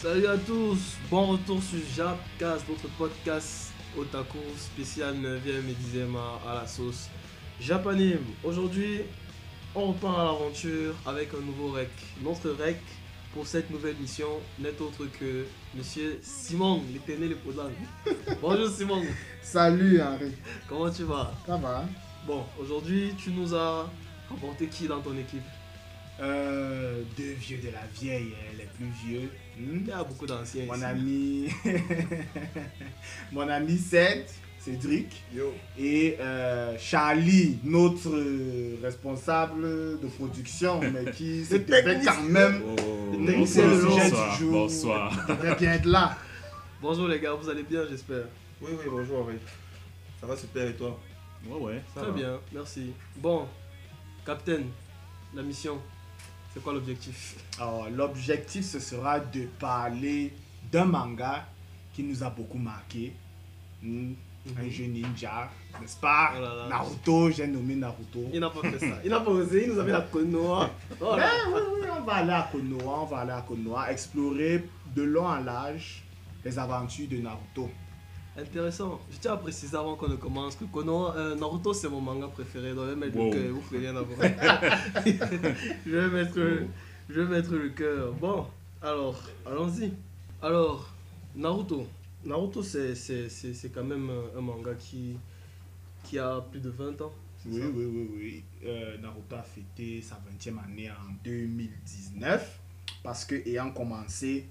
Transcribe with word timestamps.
Salut 0.00 0.28
à 0.28 0.38
tous, 0.38 0.96
bon 1.10 1.26
retour 1.26 1.62
sur 1.62 1.78
Japcast, 1.94 2.64
votre 2.66 2.88
podcast 2.96 3.70
otaku 3.98 4.38
spécial 4.56 5.14
9e 5.14 5.68
et 5.68 5.98
10e 5.98 6.16
à, 6.48 6.54
la 6.54 6.66
sauce 6.66 7.10
japanime. 7.60 8.24
Aujourd'hui, 8.42 9.02
on 9.74 9.88
repart 9.88 10.20
à 10.20 10.24
l'aventure 10.24 10.94
avec 11.04 11.34
un 11.34 11.44
nouveau 11.44 11.72
rec. 11.72 11.90
Notre 12.24 12.48
rec 12.48 12.78
pour 13.34 13.46
cette 13.46 13.68
nouvelle 13.68 13.96
mission 13.96 14.40
n'est 14.58 14.80
autre 14.80 15.04
que 15.20 15.44
Monsieur 15.74 16.18
Simon, 16.22 16.82
l'éternel 16.94 17.36
Podang. 17.36 17.70
Bonjour 18.40 18.70
Simon, 18.70 19.02
Salut 19.42 20.00
Henri, 20.00 20.32
comment 20.66 20.88
tu 20.90 21.02
vas? 21.02 21.30
Ça 21.46 21.58
va 21.58 21.84
Bon, 22.26 22.46
aujourd'hui 22.58 23.12
tu 23.18 23.32
nous 23.32 23.54
as 23.54 23.86
rapporté 24.30 24.66
qui 24.66 24.88
dans 24.88 25.02
ton 25.02 25.14
équipe? 25.18 25.42
Euh, 26.20 27.02
Deux 27.16 27.32
vieux 27.32 27.58
de 27.58 27.68
la 27.68 27.86
vieille, 27.98 28.32
hein, 28.34 28.54
les 28.58 28.64
plus 28.64 28.90
vieux. 29.06 29.30
Il 29.62 29.86
y 29.86 29.92
a 29.92 30.02
beaucoup 30.04 30.26
d'anciens 30.26 30.64
Mon 30.66 30.74
ici. 30.74 30.84
ami, 30.84 31.48
mon 33.32 33.48
ami 33.48 33.76
Seth, 33.78 34.34
Cédric, 34.58 35.22
et 35.78 36.16
euh, 36.20 36.76
Charlie, 36.78 37.58
notre 37.64 38.10
responsable 38.82 39.62
de 40.00 40.06
production, 40.18 40.80
mais 40.80 41.10
qui 41.12 41.44
se 41.44 41.56
devait 41.56 41.82
technicien. 41.82 42.12
quand 42.14 42.22
même, 42.22 42.62
Oh, 42.66 43.16
Le 43.18 43.26
technicien 43.26 43.66
bonsoir, 43.68 44.32
du 44.36 44.38
jour. 44.44 44.52
bonsoir. 44.52 45.26
devrait 45.28 45.54
bien 45.56 45.72
être 45.74 45.86
là. 45.86 46.16
Bonjour 46.80 47.08
les 47.08 47.20
gars, 47.20 47.34
vous 47.34 47.48
allez 47.48 47.62
bien 47.62 47.82
j'espère? 47.88 48.24
Oui, 48.62 48.70
oui, 48.72 48.84
bonjour 48.90 49.20
Henri. 49.20 49.36
Ça 50.20 50.26
va 50.26 50.36
super 50.36 50.66
et 50.68 50.74
toi? 50.74 50.98
Ouais, 51.46 51.58
ouais. 51.58 51.82
Ça 51.94 52.00
Très 52.02 52.10
va. 52.10 52.16
bien, 52.16 52.40
merci. 52.52 52.92
Bon, 53.16 53.46
Captain, 54.24 54.60
la 55.34 55.42
mission, 55.42 55.78
c'est 56.52 56.62
quoi 56.62 56.72
l'objectif? 56.72 57.36
Alors, 57.58 57.88
l'objectif, 57.90 58.64
ce 58.64 58.80
sera 58.80 59.20
de 59.20 59.42
parler 59.58 60.32
d'un 60.72 60.84
manga 60.84 61.46
qui 61.94 62.02
nous 62.02 62.22
a 62.22 62.30
beaucoup 62.30 62.58
marqué. 62.58 63.12
Hmm, 63.82 64.12
Un 64.58 64.62
Mhm. 64.64 64.70
jeu 64.70 64.84
ninja, 64.86 65.50
n'est-ce 65.78 65.98
pas? 65.98 66.32
Oh 66.34 66.40
là 66.40 66.54
là. 66.54 66.68
Naruto, 66.68 67.30
j'ai 67.30 67.46
nommé 67.46 67.74
Naruto. 67.74 68.24
Il 68.32 68.40
n'a 68.40 68.48
pas 68.48 68.62
fait 68.62 68.78
ça. 68.78 68.96
Il 69.04 69.10
n'a 69.10 69.20
pas 69.20 69.30
osé, 69.30 69.66
il 69.66 69.72
nous 69.74 69.78
a 69.78 69.84
mis 69.84 69.90
la 69.92 70.00
Konoha. 70.00 70.70
Oh. 70.98 71.14
Eh 71.18 71.52
oui, 71.54 71.60
oui, 71.82 71.86
on 71.98 72.02
va 72.04 72.12
aller 72.14 72.32
à 72.32 72.48
Konoha, 72.50 73.00
on 73.02 73.04
va 73.04 73.18
aller 73.18 73.32
à 73.32 73.42
Konoha, 73.46 73.92
explorer 73.92 74.64
de 74.96 75.02
long 75.02 75.26
en 75.26 75.40
large 75.40 76.02
les 76.42 76.58
aventures 76.58 77.06
de 77.06 77.18
Naruto. 77.18 77.70
Intéressant. 78.40 79.00
Je 79.10 79.18
tiens 79.18 79.32
à 79.34 79.36
préciser 79.36 79.76
avant 79.76 79.96
qu'on 79.96 80.08
ne 80.08 80.16
commence 80.16 80.56
que 80.56 80.64
Konoha, 80.64 81.14
euh, 81.16 81.34
Naruto 81.36 81.72
c'est 81.74 81.88
mon 81.88 82.00
manga 82.00 82.26
préféré. 82.28 82.74
Donc 82.74 82.84
je 82.88 82.90
vais 82.90 82.96
mettre 82.96 83.16
Wow. 83.18 83.26
le 83.26 83.32
cœur, 83.32 83.54
vous 83.54 83.60
ferez 83.62 83.78
rien 83.78 83.96
à 83.96 84.02
voir. 84.02 84.20
je, 85.86 85.90
vais 85.96 86.08
mettre, 86.08 86.38
je 87.08 87.20
vais 87.20 87.26
mettre 87.36 87.52
le 87.54 87.68
cœur. 87.70 88.12
Bon, 88.14 88.46
alors, 88.82 89.20
allons-y. 89.46 89.92
Alors, 90.42 90.88
Naruto. 91.36 91.86
Naruto 92.24 92.62
c'est- 92.62 92.94
quand 93.74 93.84
même 93.84 94.10
un, 94.36 94.40
manga 94.40 94.74
qui, 94.74 95.16
qui 96.04 96.18
a 96.18 96.40
plus 96.50 96.60
de 96.60 96.70
20 96.70 97.00
ans. 97.02 97.12
Oui, 97.46 97.62
oui, 97.74 97.84
oui, 97.86 98.10
oui. 98.16 98.42
Euh, 98.64 98.96
Naruto 98.98 99.34
a 99.36 99.42
fêté 99.42 100.00
sa 100.02 100.16
20e 100.16 100.58
année 100.64 100.90
en 100.90 101.12
2019 101.24 102.58
parce 103.02 103.24
que 103.24 103.34
ayant 103.48 103.70
commencé 103.70 104.46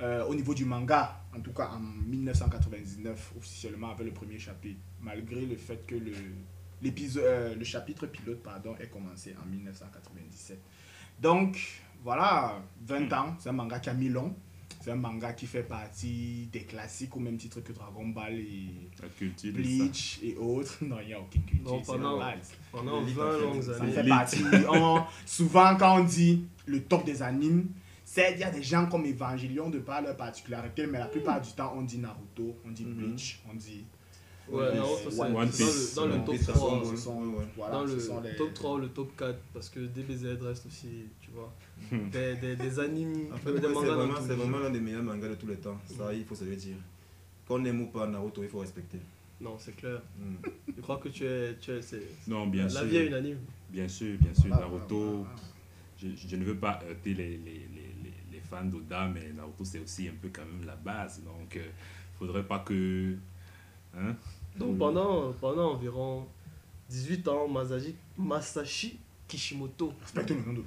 au 0.00 0.34
niveau 0.34 0.54
du 0.54 0.64
manga, 0.64 1.20
en 1.36 1.40
tout 1.40 1.52
cas 1.52 1.68
en 1.74 1.80
1999 1.80 3.32
officiellement 3.38 3.90
avec 3.92 4.06
le 4.06 4.12
premier 4.12 4.38
chapitre, 4.38 4.80
malgré 5.00 5.46
le 5.46 5.56
fait 5.56 5.86
que 5.86 5.94
le, 5.94 6.12
l'épisode, 6.82 7.24
euh, 7.24 7.54
le 7.54 7.64
chapitre 7.64 8.06
pilote 8.06 8.42
pardon, 8.42 8.74
ait 8.78 8.88
commencé 8.88 9.34
en 9.42 9.46
1997. 9.48 10.60
Donc 11.20 11.58
voilà, 12.02 12.62
20 12.86 13.12
ans, 13.14 13.34
c'est 13.38 13.48
un 13.48 13.52
manga 13.52 13.78
qui 13.78 13.88
a 13.90 13.94
mis 13.94 14.08
long. 14.08 14.34
C'est 14.82 14.90
un 14.92 14.96
manga 14.96 15.32
qui 15.32 15.46
fait 15.46 15.62
partie 15.64 16.48
des 16.52 16.60
classiques 16.60 17.16
au 17.16 17.18
même 17.18 17.38
titre 17.38 17.60
que 17.60 17.72
Dragon 17.72 18.06
Ball 18.08 18.34
et 18.34 18.88
culture. 19.18 19.52
Bleach 19.52 20.20
et 20.22 20.36
autres. 20.36 20.78
Non, 20.84 20.98
il 21.00 21.08
n'y 21.08 21.14
a 21.14 21.20
aucune 21.20 21.42
culture. 21.42 21.72
Non, 21.72 21.78
c'est 21.80 21.86
pendant- 21.92 22.10
normal. 22.10 22.38
Pendant 22.70 23.00
L'élite, 23.00 23.16
20 23.16 23.26
en 23.26 23.32
fait, 23.32 23.40
longues 23.42 23.62
ça 23.62 23.74
Ça 23.78 23.82
années. 23.82 23.92
fait 23.92 24.08
partie. 24.08 24.44
on- 24.70 25.02
souvent, 25.24 25.76
quand 25.76 26.00
on 26.00 26.04
dit 26.04 26.44
le 26.66 26.82
top 26.84 27.04
des 27.04 27.20
animes, 27.22 27.66
c'est 28.16 28.32
il 28.32 28.38
y 28.38 28.44
a 28.44 28.50
des 28.50 28.62
gens 28.62 28.86
comme 28.86 29.04
Evangelion 29.04 29.68
de 29.68 29.78
par 29.80 30.00
leur 30.02 30.16
particularité, 30.16 30.86
mais 30.86 30.98
la 30.98 31.06
plupart 31.06 31.40
du 31.40 31.50
temps, 31.52 31.74
on 31.76 31.82
dit 31.82 31.98
Naruto, 31.98 32.56
on 32.66 32.70
dit 32.70 32.84
Mhm. 32.84 32.94
Bleach, 32.94 33.40
on 33.50 33.54
dit. 33.54 33.84
Ouais, 34.48 34.74
Naruto, 34.74 35.10
c'est 35.10 35.20
One 35.20 35.32
dans 35.34 35.40
le, 35.42 35.46
Piece. 35.48 35.94
dans 35.96 36.06
le 36.06 36.14
top 36.24 36.34
Piece, 36.36 36.46
3. 36.46 36.70
Dragon 36.70 36.90
Ce 36.90 36.96
sont, 36.96 37.18
Ouais, 37.20 37.36
ouais. 37.38 37.44
voilà, 37.56 37.72
dans 37.74 37.86
ce 37.86 37.92
le 37.94 38.00
sont 38.00 38.20
les- 38.20 38.36
top 38.36 38.54
3 38.54 38.74
ou 38.74 38.78
le 38.78 38.88
top 38.88 39.16
4 39.16 39.38
parce 39.52 39.68
que 39.68 39.80
DBZ 39.80 40.38
reste 40.40 40.66
aussi, 40.66 40.88
tu 41.20 41.30
vois, 41.32 41.52
Hmm. 41.92 42.08
des, 42.10 42.36
des, 42.36 42.56
des 42.56 42.78
animes, 42.80 43.26
En 43.34 43.36
fait, 43.36 43.52
des 43.52 43.58
ouais, 43.58 43.62
c'est 43.66 43.68
mangas 43.74 43.94
vraiment, 43.94 44.14
c'est 44.26 44.62
l'un 44.62 44.70
des 44.70 44.80
meilleurs 44.80 45.02
mangas 45.02 45.28
de 45.28 45.34
tous 45.34 45.46
les 45.48 45.56
temps. 45.56 45.78
Ça, 45.84 46.12
il 46.14 46.24
faut 46.24 46.34
se 46.34 46.44
le 46.44 46.56
dire. 46.56 46.76
Qu'on 47.46 47.62
aime 47.66 47.82
ou 47.82 47.86
pas 47.88 48.06
Naruto, 48.06 48.42
il 48.42 48.48
faut 48.48 48.60
respecter. 48.60 48.98
Non, 49.40 49.56
c'est 49.58 49.76
clair. 49.76 50.00
Mm. 50.18 50.48
Je 50.76 50.80
crois 50.80 50.96
que 50.96 51.08
tu 51.10 51.26
es, 51.26 51.56
tu 51.60 51.70
es, 51.72 51.82
c'est, 51.82 52.02
Non, 52.26 52.46
bien 52.46 52.62
la 52.64 52.70
sûr. 52.70 52.84
vie 52.84 52.96
est 52.96 53.06
unanime. 53.08 53.38
Bien 53.68 53.86
sûr, 53.88 54.16
bien 54.18 54.32
sûr. 54.32 54.46
Voilà, 54.48 54.62
Naruto, 54.66 54.98
voilà. 55.18 55.28
je, 55.98 56.08
je 56.16 56.36
ne 56.36 56.44
veux 56.44 56.56
pas 56.56 56.80
heurter 56.88 57.12
les, 57.14 57.36
les 57.36 57.68
fans 58.46 58.64
d'Oda, 58.64 59.06
mais 59.08 59.32
Naruto, 59.32 59.64
c'est 59.64 59.80
aussi 59.80 60.08
un 60.08 60.14
peu 60.20 60.28
quand 60.32 60.44
même 60.44 60.66
la 60.66 60.76
base. 60.76 61.22
Donc, 61.24 61.54
il 61.56 61.62
faudrait 62.18 62.44
pas 62.44 62.60
que. 62.60 63.14
Hein? 63.96 64.14
Donc 64.58 64.74
Mm. 64.74 64.78
pendant, 64.78 65.32
pendant 65.34 65.72
environ 65.72 66.26
18 66.88 67.28
ans, 67.28 67.46
Masashi, 67.48 67.94
Masashi 68.16 68.98
Kishimoto, 69.28 69.92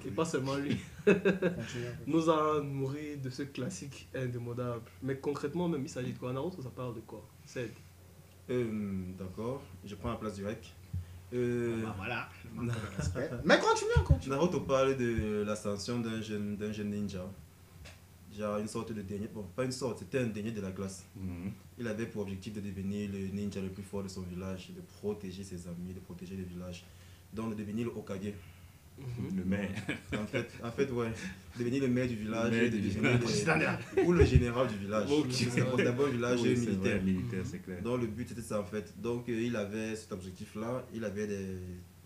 et 0.06 0.12
pas 0.12 0.25
seulement 0.25 0.56
lui, 0.57 0.78
nous 2.07 2.29
a 2.29 2.62
nourri 2.62 3.16
de 3.18 3.29
ce 3.29 3.44
classique 3.44 4.07
indémodable. 4.13 4.81
Mais 5.01 5.16
concrètement, 5.18 5.68
même, 5.69 5.81
il 5.84 5.89
s'agit 5.89 6.12
de 6.13 6.18
quoi? 6.19 6.34
Naruto, 6.34 6.62
ça 6.62 6.69
parle 6.69 6.94
de 6.95 7.00
quoi? 7.00 7.25
C'est 7.45 7.72
Euh, 8.50 9.03
D'accord, 9.18 9.62
je 9.85 9.95
prends 9.95 10.09
la 10.12 10.18
place 10.18 10.35
du 10.35 10.45
rec. 10.45 10.73
Euh, 11.34 11.84
Bah, 11.84 11.94
voilà. 11.97 12.29
Mais 13.45 13.59
continuez, 13.59 14.03
continuez. 14.06 14.35
Naruto 14.35 14.59
parle 14.62 14.97
de 14.97 15.44
l'ascension 15.45 16.00
d'un 16.00 16.22
jeune, 16.22 16.57
d'un 16.57 16.72
jeune 16.72 16.89
ninja. 16.89 17.25
Genre 18.39 18.57
une 18.57 18.67
sorte 18.69 18.94
de 18.94 19.01
dernier, 19.01 19.27
bon 19.27 19.44
pas 19.53 19.66
une 19.66 19.72
sorte, 19.73 20.00
c'était 20.00 20.19
un 20.19 20.27
dernier 20.27 20.51
de 20.51 20.61
la 20.61 20.72
classe. 20.72 21.05
Mhm. 21.17 21.51
Il 21.77 21.88
avait 21.88 22.05
pour 22.05 22.22
objectif 22.22 22.53
de 22.53 22.61
devenir 22.61 23.09
le 23.11 23.27
ninja 23.35 23.59
le 23.59 23.67
plus 23.69 23.83
fort 23.83 24.01
de 24.03 24.07
son 24.07 24.22
village, 24.22 24.69
de 24.73 24.79
protéger 24.81 25.44
ses 25.44 25.67
amis, 25.67 25.94
de 25.94 26.00
protéger 26.00 26.35
le 26.38 26.44
village. 26.44 26.85
Donc 27.33 27.50
de 27.50 27.55
devenir 27.55 27.88
le 27.88 27.91
Hokage. 27.91 28.33
Mhm. 28.97 29.38
Le 29.38 29.44
maire. 29.45 29.69
En 30.13 30.25
fait, 30.25 30.50
en 30.63 30.72
fait 30.72 30.89
ouais, 30.91 31.11
devenir 31.57 31.81
le 31.81 31.89
maire 31.89 32.07
du 32.07 32.16
village, 32.16 32.51
Le 32.51 33.01
maire 33.01 33.17
du 33.22 34.03
ou 34.05 34.11
le 34.13 34.25
général 34.25 34.67
du 34.67 34.77
village. 34.77 35.11
Ok. 35.11 35.31
C'est 35.31 35.83
d'abord 35.83 36.07
village 36.07 36.39
Oui, 36.41 36.56
c'est 36.56 36.66
militaire. 36.66 36.97
vrai, 36.97 37.01
militaire, 37.01 37.44
c'est 37.45 37.59
clair. 37.59 37.81
Donc 37.81 38.00
le 38.01 38.07
but 38.07 38.29
c'était 38.29 38.41
ça 38.41 38.61
en 38.61 38.66
fait. 38.66 38.94
Donc 39.01 39.27
euh, 39.27 39.41
il 39.41 39.56
avait 39.57 39.95
cet 39.97 40.13
objectif-là, 40.13 40.85
il 40.94 41.03
avait 41.03 41.27
des 41.27 41.57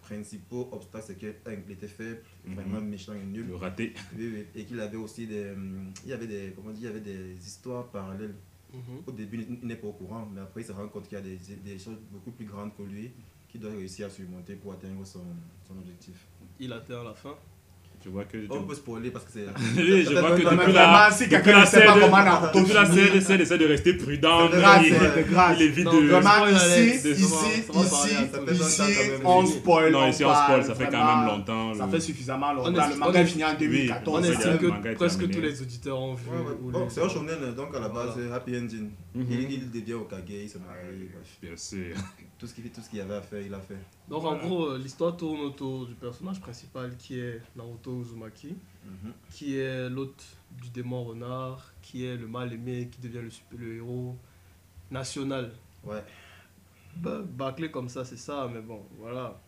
principaux 0.04 0.70
obstacles, 0.72 1.06
c'est 1.08 1.18
qu'il 1.18 1.72
était 1.72 1.88
faible, 1.88 2.22
Mhm. 2.46 2.54
vraiment 2.56 2.82
méchant 2.82 3.14
et 3.14 3.24
nul. 3.26 3.48
Le 3.48 3.56
raté. 3.56 3.94
Oui, 4.18 4.30
oui. 4.34 4.46
Et 4.56 4.66
qu'il 4.66 4.80
avait 4.80 4.98
aussi 4.98 5.26
des, 5.28 5.52
hum, 5.52 5.92
il 6.04 6.10
y 6.10 6.14
avait 6.14 6.28
des, 6.28 6.54
comment 6.56 6.72
dire, 6.72 6.92
il 6.92 6.94
y 6.94 6.96
avait 6.96 7.00
des 7.00 7.36
histoires 7.48 7.88
parallèles. 7.90 8.36
Mhm. 8.74 9.04
Au 9.08 9.12
début, 9.12 9.46
il 9.62 9.68
n'est 9.68 9.76
pas 9.76 9.88
au 9.88 9.94
courant, 9.94 10.28
mais 10.34 10.42
après 10.42 10.62
il 10.62 10.66
se 10.66 10.72
rend 10.72 10.88
compte 10.88 11.08
qu'il 11.08 11.18
y 11.18 11.22
a 11.22 11.24
des, 11.24 11.38
des 11.64 11.78
choses 11.80 12.00
beaucoup 12.12 12.32
plus 12.32 12.46
grandes 12.46 12.76
que 12.76 12.84
lui 12.84 13.12
qu'il 13.50 13.62
doit 13.62 13.70
réussir 13.72 14.08
à 14.08 14.10
surmonter 14.10 14.56
pour 14.56 14.74
atteindre 14.74 15.06
son, 15.06 15.24
son 15.68 15.78
objectif. 15.78 16.26
Il 16.60 16.74
atteint 16.74 17.04
la 17.04 17.14
fin. 17.14 17.36
Je 18.04 18.10
vois 18.10 18.26
que. 18.26 18.38
On 18.50 18.64
peut 18.64 18.76
spoiler 18.76 19.12
parce 19.12 19.24
que 19.26 19.32
c'est... 19.34 19.46
Oui, 19.78 20.06
je 20.06 20.18
vois 20.20 20.32
que 20.38 20.42
depuis 20.44 20.74
la, 20.74 21.10
si 21.12 21.24
depuis 21.24 21.30
quelqu'un 21.36 21.52
la 21.54 21.62
ne 21.62 21.66
sait 21.66 21.86
pas 21.86 21.94
scène- 21.94 22.02
comment 22.02 22.24
Naruto 22.24 22.60
depuis 22.60 22.74
la 22.74 22.86
scène, 22.86 23.16
essaie 23.16 23.36
essaie 23.42 23.58
de 23.58 23.66
rester 23.66 23.94
prudent. 23.94 24.50
de 24.50 24.58
grâce, 24.58 24.86
il, 24.86 24.94
c'est 24.94 25.24
de 25.24 25.30
grâce. 25.32 25.58
il 25.58 25.64
évite 25.64 25.86
de. 25.86 26.08
Vraiment, 26.08 26.48
ici, 26.48 26.90
ici, 26.98 27.12
ici, 27.12 27.26
on 29.24 29.46
spoil. 29.46 29.92
Non, 29.92 30.08
ici 30.08 30.24
on 30.26 30.34
spoil, 30.34 30.64
ça 30.66 30.76
fait 30.76 30.90
quand 30.90 31.06
même 31.18 31.26
longtemps. 31.28 31.74
Ça 31.76 31.86
le- 31.86 31.92
fait 31.92 32.00
suffisamment 32.02 32.48
On 32.52 32.54
longtemps. 32.56 32.88
Le 32.90 32.94
on 32.96 32.98
manga 32.98 33.22
est- 33.22 33.26
fini 33.26 33.46
en 33.46 33.54
2014. 33.58 34.20
On 34.20 34.32
estime 34.32 34.58
que 34.58 34.94
presque 34.96 35.30
tous 35.30 35.42
les 35.42 35.62
auditeurs 35.62 36.00
ont 36.00 36.14
vu. 36.14 36.24
C'est 36.90 37.02
un 37.02 37.10
shonen, 37.10 37.54
donc 37.56 37.76
à 37.76 37.80
la 37.80 37.90
base, 37.90 38.18
happy 38.34 38.58
ending. 38.58 38.90
Mhm. 39.16 39.26
il, 39.30 39.72
devient 39.72 39.94
Okage, 39.94 40.20
il 40.30 40.50
se 40.50 40.58
marie. 40.58 41.10
Bien 41.42 41.56
sûr. 41.56 41.96
Tout 42.40 42.48
ce 42.48 42.54
qu'il 42.56 42.70
tout 42.72 42.82
ce 42.82 42.90
qu'il 42.90 43.00
y 43.00 43.02
avait 43.02 43.16
à 43.16 43.22
faire, 43.22 43.42
il 43.42 43.54
a 43.54 43.60
fait. 43.60 43.78
Donc 44.10 44.24
en 44.26 44.36
gros, 44.38 44.76
l'histoire 44.76 45.16
tourne 45.16 45.40
autour 45.42 45.86
du 45.88 45.94
personnage 45.96 46.42
principal 46.42 46.96
qui 46.98 47.20
est 47.20 47.42
Naruto 47.56 48.02
Uzumaki, 48.02 48.56
Mhm. 48.86 49.14
qui 49.32 49.58
est 49.58 49.90
l'hôte 49.90 50.26
du 50.62 50.70
démon 50.70 51.06
renard, 51.06 51.72
qui 51.82 52.06
est 52.06 52.18
le 52.18 52.28
mal 52.28 52.52
aimé, 52.52 52.90
qui 52.92 53.00
devient 53.00 53.22
le, 53.24 53.30
super- 53.30 53.58
le 53.58 53.76
héros 53.78 54.18
national. 54.92 55.52
Ouais. 55.86 56.04
Bah, 56.98 57.22
bâclé 57.26 57.72
comme 57.72 57.88
ça, 57.88 58.04
c'est 58.04 58.18
ça, 58.18 58.50
mais 58.54 58.62
bon, 58.62 58.86
voilà. 59.00 59.40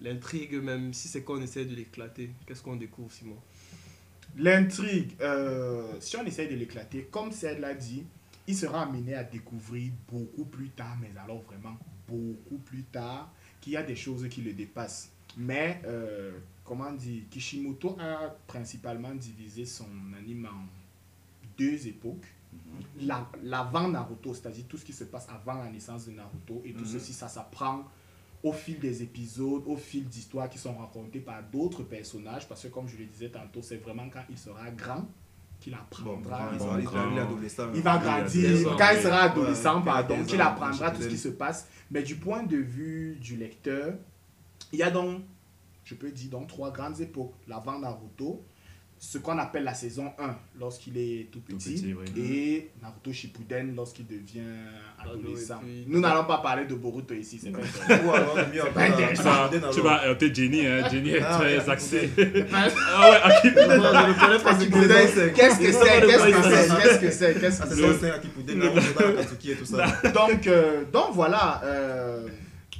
L'intrigue, 0.00 0.54
même 0.54 0.94
si 0.94 1.08
c'est 1.08 1.22
qu'on 1.22 1.42
essaie 1.42 1.66
de 1.66 1.74
l'éclater, 1.74 2.30
qu'est-ce 2.46 2.62
qu'on 2.62 2.76
découvre, 2.76 3.12
Simon? 3.12 3.36
L'intrigue, 4.36 5.12
euh, 5.20 5.92
si 6.00 6.16
on 6.16 6.24
essaye 6.24 6.48
de 6.48 6.54
l'éclater, 6.54 7.08
comme 7.10 7.32
Ced 7.32 7.58
l'a 7.58 7.74
dit, 7.74 8.04
il 8.46 8.56
sera 8.56 8.82
amené 8.82 9.14
à 9.14 9.24
découvrir 9.24 9.92
beaucoup 10.10 10.44
plus 10.44 10.70
tard, 10.70 10.96
mais 11.00 11.10
alors 11.22 11.42
vraiment 11.42 11.76
beaucoup 12.16 12.58
plus 12.58 12.82
tard, 12.84 13.32
qu'il 13.60 13.74
y 13.74 13.76
a 13.76 13.82
des 13.82 13.96
choses 13.96 14.28
qui 14.28 14.42
le 14.42 14.52
dépassent. 14.52 15.10
Mais, 15.36 15.80
euh, 15.84 16.32
comment 16.64 16.92
dire, 16.92 17.22
Kishimoto 17.30 17.96
a 18.00 18.34
principalement 18.46 19.14
divisé 19.14 19.64
son 19.64 19.86
anime 20.18 20.46
en 20.46 20.66
deux 21.58 21.86
époques. 21.86 22.26
La- 23.00 23.28
L'avant 23.44 23.88
Naruto, 23.88 24.34
c'est-à-dire 24.34 24.64
tout 24.68 24.76
ce 24.76 24.84
qui 24.84 24.92
se 24.92 25.04
passe 25.04 25.28
avant 25.28 25.54
la 25.62 25.70
naissance 25.70 26.06
de 26.06 26.12
Naruto, 26.12 26.62
et 26.64 26.72
tout 26.72 26.80
Mhm. 26.80 26.86
ceci, 26.86 27.12
ça 27.12 27.28
s'apprend 27.28 27.84
au 28.42 28.52
fil 28.52 28.78
des 28.80 29.02
épisodes, 29.02 29.62
au 29.66 29.76
fil 29.76 30.08
d'histoires 30.08 30.48
qui 30.50 30.58
sont 30.58 30.74
racontées 30.76 31.20
par 31.20 31.42
d'autres 31.44 31.82
personnages, 31.84 32.48
parce 32.48 32.62
que 32.62 32.68
comme 32.68 32.88
je 32.88 32.96
le 32.96 33.04
disais 33.04 33.28
tantôt, 33.28 33.62
c'est 33.62 33.76
vraiment 33.76 34.08
quand 34.10 34.24
il 34.30 34.38
sera 34.38 34.70
grand 34.70 35.06
qu'il 35.60 35.72
Bon, 35.74 35.78
apprendra. 36.18 36.48
il 36.52 36.58
bon, 36.58 36.64
sera- 36.64 36.78
il 37.74 37.82
va 37.82 37.98
grandir. 37.98 38.50
Quand 38.78 38.90
il 38.94 39.00
sera 39.02 39.20
adolescent, 39.22 39.82
pardon, 39.82 40.24
qu'il 40.24 40.40
apprendra 40.40 40.90
je 40.90 40.96
tout 40.96 41.02
ce 41.02 41.08
qui 41.08 41.18
se 41.18 41.28
passe. 41.28 41.68
Mais 41.90 42.02
du 42.02 42.16
point 42.16 42.42
de 42.42 42.56
vue 42.56 43.16
du 43.20 43.36
lecteur, 43.36 43.94
il 44.72 44.78
y 44.78 44.82
a 44.82 44.90
donc, 44.90 45.22
je 45.84 45.94
peux 45.94 46.10
dire, 46.10 46.30
donc 46.30 46.46
trois 46.48 46.70
grandes 46.70 47.00
époques. 47.00 47.34
L'avant 47.48 47.78
Naruto, 47.78 48.42
ce 49.02 49.16
qu'on 49.16 49.38
appelle 49.38 49.64
la 49.64 49.72
saison 49.72 50.12
1 50.18 50.36
lorsqu'il 50.58 50.98
est 50.98 51.28
tout 51.32 51.40
Tout 51.48 51.56
petit, 51.56 51.94
oui. 51.98 52.20
et 52.22 52.70
Naruto 52.82 53.10
Shippuden 53.10 53.74
lorsqu'il 53.74 54.06
devient 54.06 54.42
adolescent. 55.02 55.54
Ado, 55.54 55.62
et 55.62 55.64
puis- 55.64 55.84
Nous 55.88 56.00
n'allons 56.00 56.24
pas 56.26 56.36
parler 56.38 56.66
de 56.66 56.74
Boruto 56.74 57.14
ici, 57.14 57.40
c'est 57.42 57.50
pas 57.50 57.60
intéressant. 58.84 59.48
Tu 59.72 59.80
vas, 59.80 60.06
heurter 60.06 60.34
Jenny, 60.34 60.66
hein. 60.66 60.86
Jenny 60.90 61.12
est 61.12 61.22
Ah, 61.22 61.38
très 61.38 61.70
axée. 61.70 62.10
Ah 62.52 63.10
ouais, 63.10 63.20
Akip. 63.22 63.54
Non, 63.56 63.62
je 63.62 64.08
ne 64.08 64.20
connais 64.20 64.42
pas 64.42 64.54
ce 64.58 64.64
Shippuden, 64.64 64.88
que 64.88 65.08
c'est- 65.08 65.32
Qu'est-ce 65.32 65.58
que 65.58 65.72
c'est? 65.72 66.00
Qu'est-ce 66.06 66.26
que 66.26 66.42
c'est? 66.42 66.82
Qu'est-ce 66.82 66.98
que 67.00 67.10
c'est? 67.10 67.40
Qu'est-ce 67.40 67.62
Ah, 67.62 67.66
que 67.66 67.74
c'est 67.74 67.80
c'est? 67.80 67.92
ça, 67.92 67.98
c'est 68.00 68.10
Akipuden, 68.10 68.58
Naruto, 68.58 69.00
dans 69.00 69.08
Akatsuki 69.08 69.50
et 69.52 69.56
tout 69.56 69.64
ça. 69.64 69.86
donc, 70.14 70.48
donc 70.92 71.14
voilà, 71.14 71.62
euh, 71.64 72.28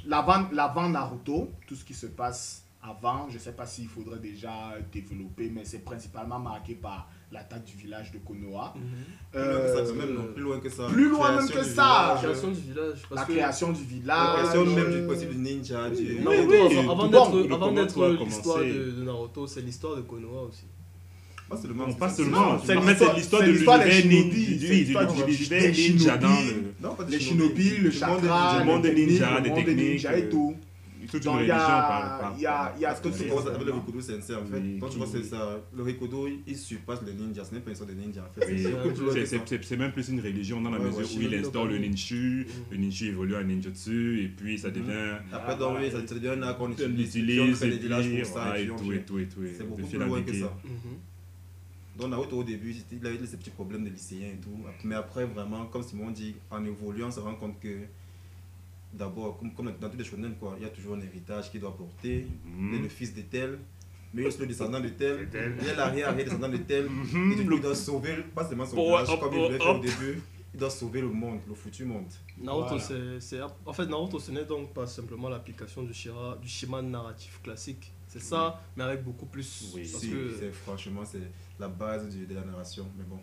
l'avant 0.05 0.47
l'avant 0.51 0.87
Naruto, 0.87 1.51
tout 1.67 1.75
ce 1.75 1.83
qui 1.83 1.95
se 1.95 2.05
passe 2.05 2.63
avant, 2.83 3.27
je 3.29 3.35
ne 3.35 3.39
sais 3.39 3.51
pas 3.51 3.65
s'il 3.65 3.87
faudrait 3.87 4.19
déjà 4.19 4.73
développer, 4.91 5.51
mais 5.53 5.61
c'est 5.65 5.83
principalement 5.85 6.39
marqué 6.39 6.73
par 6.73 7.09
l'attaque 7.31 7.63
du 7.65 7.77
village 7.77 8.11
de 8.11 8.17
Konoha. 8.17 8.73
Mhm. 8.75 8.81
Plus 9.31 9.39
loin 9.41 9.59
que 9.61 9.67
ça, 9.67 9.79
Euh, 9.79 9.95
même, 9.95 10.13
non, 10.15 10.33
plus 10.33 10.43
loin 10.43 10.59
que 10.59 10.69
ça. 10.69 10.87
plus 10.87 11.09
loin 11.09 11.35
même 11.35 11.49
que 11.49 11.63
ça. 11.63 11.85
La 11.85 12.15
village, 12.15 12.21
création 12.21 12.51
du 12.51 12.59
village. 12.61 13.01
la 13.11 13.23
que 13.25 13.31
création 13.31 13.71
du 13.71 13.81
La 13.81 13.87
village. 13.87 14.33
création 14.35 14.65
même 14.65 15.17
du 15.19 15.25
du 15.27 15.37
ninja, 15.37 15.89
du... 15.89 15.95
Oui, 15.95 16.23
Naruto, 16.23 16.67
oui, 16.69 16.77
avant- 16.79 17.71
d'être 17.71 18.23
l'histoire 18.25 18.59
de, 18.59 18.91
de 18.91 19.03
Naruto, 19.03 19.47
c'est 19.47 19.61
l'histoire 19.61 19.95
de 19.97 20.01
Konoha 20.01 20.41
aussi. 20.49 20.63
Pas 21.49 21.57
seulement. 21.57 21.87
Non, 21.87 21.93
pas 21.95 22.09
c'est- 22.09 22.15
seulement. 22.23 22.53
l'histoire- 22.53 23.43
de 23.43 23.51
l'histoire 23.51 23.79
des 23.79 23.91
l'univers 23.91 24.01
shinobi, 24.01 24.57
ninja, 24.57 25.71
ninja 25.71 26.17
dans 26.17 26.29
le. 26.29 27.05
Les 27.09 27.19
shinobi, 27.19 27.69
le 27.77 27.83
monde 27.83 27.91
chakra, 27.91 28.19
ninja. 28.19 28.59
le 28.59 28.65
monde 28.65 28.81
des 28.83 28.89
techniques, 28.89 29.09
ninjas, 29.09 29.35
le 29.37 29.41
des 29.41 29.53
techniques, 29.53 29.77
ninjas 29.91 30.17
et 30.17 30.29
tout. 30.29 30.55
Toute 31.11 31.25
une 31.25 31.31
Donc, 31.31 31.41
il 31.41 31.47
y 31.47 31.51
a- 31.51 31.55
religion 31.57 31.67
par. 31.67 32.19
par- 32.21 32.33
il 32.37 32.41
y 32.41 32.45
a- 32.45 32.73
il 32.77 32.81
y 32.81 32.85
a 32.85 32.89
par- 32.93 33.01
tout 33.01 33.09
par- 33.09 33.17
ce 33.17 33.23
C'est 33.23 33.29
qu'on 33.29 33.35
pour 33.35 33.43
ça 33.43 33.49
avec 33.53 33.65
le 33.67 33.73
Rikudo 33.73 34.01
sensei 34.01 34.35
en 34.35 34.45
fait. 34.45 34.61
Quand 34.79 34.87
tu 34.89 34.97
vois, 34.97 35.07
c'est 35.07 35.23
ça. 35.23 35.59
Le 35.75 35.83
Rikudo, 35.83 36.27
il 36.47 36.57
surpasse 36.57 37.01
les 37.05 37.13
ninjas. 37.13 37.43
Ce 37.45 37.53
n'est 37.53 37.59
pas 37.59 37.69
une 37.71 37.75
sorte 37.75 37.89
de 37.89 37.95
ninja 37.95 38.21
en 38.29 38.33
fait. 38.33 38.57
C'est 39.25 39.69
que 39.69 39.75
même 39.75 39.91
plus 39.91 40.07
une 40.09 40.21
religion 40.21 40.61
dans 40.61 40.69
la 40.71 40.79
mesure 40.79 40.99
où 41.17 41.21
il 41.21 41.35
instaure 41.35 41.65
le 41.65 41.77
Mhm. 41.77 41.81
le 42.71 42.77
ninju 42.77 43.07
évolue 43.07 43.35
en 43.35 43.43
ninjutsu, 43.43 44.23
et 44.23 44.27
puis 44.29 44.57
ça 44.57 44.69
devient. 44.71 45.17
Après, 45.33 45.57
dans 45.57 45.75
oui, 45.77 45.91
ça 45.91 46.01
devient 46.01 46.29
un 46.29 46.41
art 46.43 46.57
qu'on 46.57 46.65
On 46.65 46.71
utilise. 46.71 47.15
et 47.15 48.67
tout, 48.67 48.91
et 48.93 49.01
tout, 49.01 49.19
et 49.19 49.25
tout. 49.27 49.41
C'est 49.57 49.67
beaucoup 49.67 49.81
plus 49.87 49.97
loin 49.99 50.21
que 50.21 50.33
ça. 50.33 50.57
Mhm. 50.63 50.97
Donc 51.99 52.09
Naruto 52.09 52.37
au 52.37 52.43
début, 52.43 52.73
il 52.91 53.05
avait 53.05 53.25
ces 53.25 53.35
petits 53.37 53.49
problèmes 53.49 53.83
de 53.83 53.89
lycéens 53.89 54.29
et 54.29 54.37
tout. 54.41 54.57
Mais 54.85 54.95
après, 54.95 55.25
vraiment, 55.25 55.65
comme 55.65 55.83
Simon 55.83 56.09
dit, 56.11 56.35
en 56.49 56.63
évoluant, 56.65 57.07
on 57.07 57.11
se 57.11 57.19
rend 57.19 57.35
compte 57.35 57.59
que 57.59 57.67
d'abord, 58.93 59.37
comme, 59.39 59.53
comme 59.53 59.71
dans 59.79 59.89
tous 59.89 59.97
les 59.97 60.03
shonen, 60.03 60.35
quoi, 60.39 60.55
il 60.57 60.63
y 60.63 60.65
a 60.65 60.69
toujours 60.69 60.95
un 60.95 61.01
héritage 61.01 61.49
qu'il 61.51 61.59
doit 61.61 61.75
porter. 61.75 62.27
Il 62.45 62.51
est 62.75 62.77
Mhm. 62.77 62.83
le 62.83 62.89
fils 62.89 63.13
de 63.13 63.21
tel, 63.21 63.59
mais 64.13 64.21
il 64.21 64.25
est 64.25 64.27
aussi 64.27 64.39
le 64.39 64.47
descendant 64.47 64.79
de 64.79 64.89
tel. 64.89 65.27
Il 65.61 65.67
est 65.67 65.75
l'arrière-arrière-descendant 65.75 66.49
de 66.49 66.57
tel. 66.57 66.85
Et 66.85 67.35
du 67.35 67.43
coup, 67.43 67.49
Le- 67.49 67.55
il 67.57 67.61
doit 67.61 67.75
sauver, 67.75 68.17
pas 68.35 68.47
seulement 68.47 68.65
son 68.65 68.77
Oh, 68.77 68.85
village, 68.87 69.09
hop, 69.09 69.19
comme 69.19 69.33
il 69.33 69.39
voulait 69.45 69.57
oh, 69.59 69.63
faire 69.63 69.75
au 69.75 69.79
début. 69.79 70.21
Il 70.53 70.59
doit 70.59 70.69
sauver 70.69 70.99
le 70.99 71.07
monde, 71.09 71.39
le 71.47 71.53
foutu 71.55 71.85
monde. 71.85 72.07
Naruto, 72.37 72.77
Voilà. 72.77 73.19
c'est, 73.21 73.39
En 73.65 73.71
fait, 73.71 73.85
Naruto, 73.85 74.19
ce 74.19 74.31
n'est 74.31 74.43
donc 74.43 74.73
pas 74.73 74.85
simplement 74.85 75.29
l'application 75.29 75.81
du, 75.83 75.93
shira, 75.93 76.37
du 76.41 76.47
schéma 76.49 76.81
narratif 76.81 77.39
classique. 77.41 77.93
C'est 78.09 78.19
ça, 78.21 78.61
mais 78.75 78.83
avec 78.83 79.01
beaucoup 79.01 79.25
plus. 79.27 79.71
Oui. 79.73 79.87
parce 79.89 80.03
Si, 80.03 80.09
que 80.09 80.51
franchement, 80.51 81.03
c'est 81.05 81.31
la 81.57 81.69
base 81.69 82.09
de 82.13 82.35
la 82.35 82.41
narration. 82.43 82.85
Mais 82.97 83.05
bon, 83.05 83.19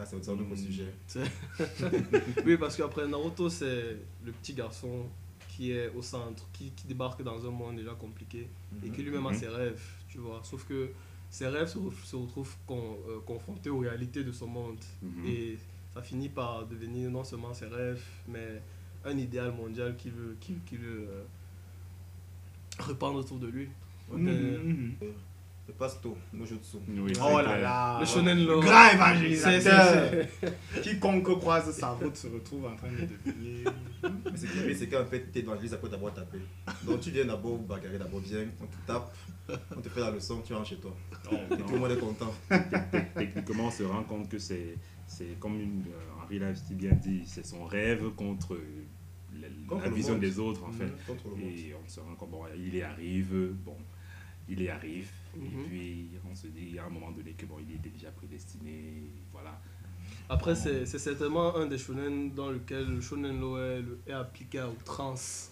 là, 0.00 0.06
c'est 0.06 0.16
autre 0.16 0.42
Mm. 0.42 0.56
sujet. 0.56 0.92
Oui, 2.46 2.56
parce 2.56 2.76
qu'après 2.76 3.06
Naruto, 3.06 3.48
c'est 3.48 3.96
le 4.24 4.32
petit 4.32 4.54
garçon 4.54 5.06
qui 5.48 5.72
est 5.72 5.88
au 5.90 6.02
centre, 6.02 6.46
qui, 6.52 6.70
qui 6.70 6.86
débarque 6.86 7.22
dans 7.22 7.46
un 7.46 7.50
monde 7.50 7.76
déjà 7.76 7.92
compliqué 7.94 8.48
et 8.84 8.88
qui 8.90 9.02
lui-même 9.02 9.26
a 9.26 9.30
Mhm. 9.30 9.36
ses 9.38 9.48
rêves, 9.48 9.82
tu 10.08 10.18
vois. 10.18 10.40
Sauf 10.42 10.64
que 10.64 10.90
ses 11.28 11.46
rêves 11.48 11.68
se, 11.68 11.78
se 12.04 12.16
retrouvent 12.16 12.56
con- 12.66 12.96
euh, 13.08 13.18
confrontés 13.26 13.68
aux 13.70 13.80
réalités 13.80 14.24
de 14.24 14.32
son 14.32 14.46
monde. 14.46 14.78
Mhm. 15.02 15.26
Et 15.26 15.58
ça 15.92 16.02
finit 16.02 16.28
par 16.30 16.66
devenir 16.66 17.10
non 17.10 17.24
seulement 17.24 17.52
ses 17.52 17.66
rêves, 17.66 18.02
mais 18.28 18.62
un 19.04 19.16
idéal 19.18 19.52
mondial 19.52 19.96
qu'il 19.96 20.12
veut, 20.12 20.36
qu'il, 20.40 20.60
qu'il 20.64 20.78
veut 20.78 21.06
euh, 21.10 21.22
répandre 22.78 23.18
autour 23.18 23.38
de 23.38 23.48
lui. 23.48 23.68
Mhm, 24.10 24.28
Euh, 24.28 24.62
mhm. 24.62 24.94
Le 25.68 25.74
pasto, 25.74 26.16
no 26.32 26.44
jutsu. 26.44 26.78
Oui, 26.88 27.12
Oh 27.22 27.36
là 27.38 27.44
clair. 27.44 27.60
là. 27.60 27.98
Le 28.00 28.06
shonen 28.06 28.44
lore. 28.44 28.60
Grand 28.62 28.88
C'est- 28.88 28.94
évangélisateur. 28.96 30.26
Quiconque 30.82 31.38
croise 31.38 31.70
sa 31.70 31.90
route 31.90 32.16
se 32.16 32.26
retrouve 32.26 32.66
en 32.66 32.74
train 32.76 32.88
de 32.88 33.06
devenir. 33.06 33.72
Mais 34.02 34.36
ce 34.36 34.46
qui 34.46 34.58
est 34.58 34.74
c'est 34.74 34.88
qu'en 34.88 35.04
fait, 35.04 35.30
tu 35.32 35.38
évangélises 35.38 35.72
après 35.74 35.88
t'avoir 35.88 36.12
tapé. 36.12 36.38
Donc 36.84 37.00
tu 37.00 37.10
viens 37.12 37.24
d'abord 37.26 37.56
bagarrer, 37.58 37.98
d'abord 37.98 38.20
bien, 38.20 38.46
on 38.60 38.66
te 38.66 38.76
tape, 38.86 39.14
on 39.76 39.80
te 39.80 39.88
fait 39.88 40.00
la 40.00 40.10
leçon, 40.10 40.42
tu 40.44 40.54
rentres 40.54 40.68
chez 40.70 40.76
toi. 40.76 40.92
Oh, 41.30 41.36
Et 41.52 41.56
tout 41.56 41.72
le 41.74 41.78
monde 41.78 41.92
est 41.92 41.98
content. 42.00 42.34
Techniquement, 43.14 43.66
on 43.66 43.70
se 43.70 43.82
rend 43.84 44.02
compte 44.04 44.28
que 44.28 44.38
c'est 44.38 44.76
c'est 45.06 45.38
comme 45.40 45.60
une, 45.60 45.84
euh, 45.88 46.22
Henri 46.24 46.38
l'a 46.38 46.54
si 46.54 46.74
bien 46.74 46.92
dit, 46.92 47.22
c'est 47.26 47.44
son 47.44 47.64
rêve 47.64 48.10
contre 48.16 48.56
la, 49.40 49.48
Contre 49.68 49.82
la 49.84 49.88
le 49.88 49.94
vision 49.94 50.12
monde. 50.14 50.20
des 50.22 50.38
autres 50.38 50.64
en 50.64 50.72
fait. 50.72 50.90
Contre 51.06 51.24
le 51.28 51.30
monde. 51.36 51.40
Et 51.56 51.74
on 51.74 51.88
se 51.88 52.00
rend 52.00 52.14
compte, 52.14 52.30
bon, 52.30 52.42
il 52.56 52.74
y 52.74 52.82
arrive, 52.82 53.52
bon, 53.64 53.76
il 54.50 54.62
y 54.62 54.68
arrive, 54.68 55.08
Mhm. 55.36 55.42
et 55.44 55.68
puis 55.68 56.08
on 56.30 56.34
se 56.34 56.48
dit 56.48 56.78
à 56.78 56.84
un 56.86 56.90
moment 56.90 57.10
donné 57.12 57.32
que 57.32 57.46
bon, 57.46 57.56
il 57.66 57.74
était 57.76 57.88
déjà 57.90 58.10
prédestiné, 58.10 59.04
voilà. 59.32 59.60
Après, 60.28 60.54
c'est, 60.54 60.86
c'est 60.86 60.98
certainement 60.98 61.56
un 61.56 61.66
des 61.66 61.78
shonen 61.78 62.32
dans 62.34 62.50
lequel 62.50 62.86
le 62.86 63.00
shonen 63.00 63.38
lore 63.40 63.60
est, 63.60 63.80
le- 63.82 63.98
est 64.06 64.12
appliqué 64.12 64.58
à 64.58 64.68
outrance, 64.68 65.50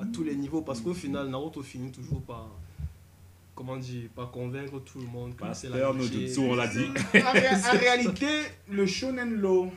à 0.00 0.04
tous 0.06 0.24
les 0.24 0.34
niveaux, 0.36 0.62
parce 0.62 0.80
qu'au 0.80 0.94
final, 0.94 1.28
Naruto 1.28 1.62
finit 1.62 1.90
toujours 1.92 2.22
par, 2.22 2.48
comment 3.54 3.76
dire, 3.76 4.08
par 4.14 4.30
convaincre 4.30 4.78
tout 4.80 4.98
le 5.00 5.06
monde 5.06 5.34
que 5.36 5.44
c'est 5.52 5.68
la 5.68 5.72
Pasteur 5.72 5.94
no 5.94 6.00
vérité. 6.04 6.26
jutsu, 6.28 6.40
on 6.40 6.54
l'a 6.54 6.68
dit. 6.68 6.86
en, 6.86 7.32
ré- 7.32 7.48
en 7.48 7.78
réalité, 7.78 8.28
le 8.70 8.86
shonen 8.86 9.34
law, 9.34 9.70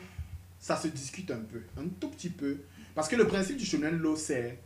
ça 0.58 0.76
se 0.76 0.88
discute 0.88 1.30
un 1.30 1.40
peu, 1.40 1.60
un 1.76 1.88
tout 2.00 2.08
petit 2.08 2.30
peu. 2.30 2.58
Parce 2.94 3.08
que 3.08 3.16
le 3.16 3.26
principe 3.26 3.56
du 3.56 3.64
shonen 3.64 3.96
law, 3.98 4.16
c'est 4.16 4.60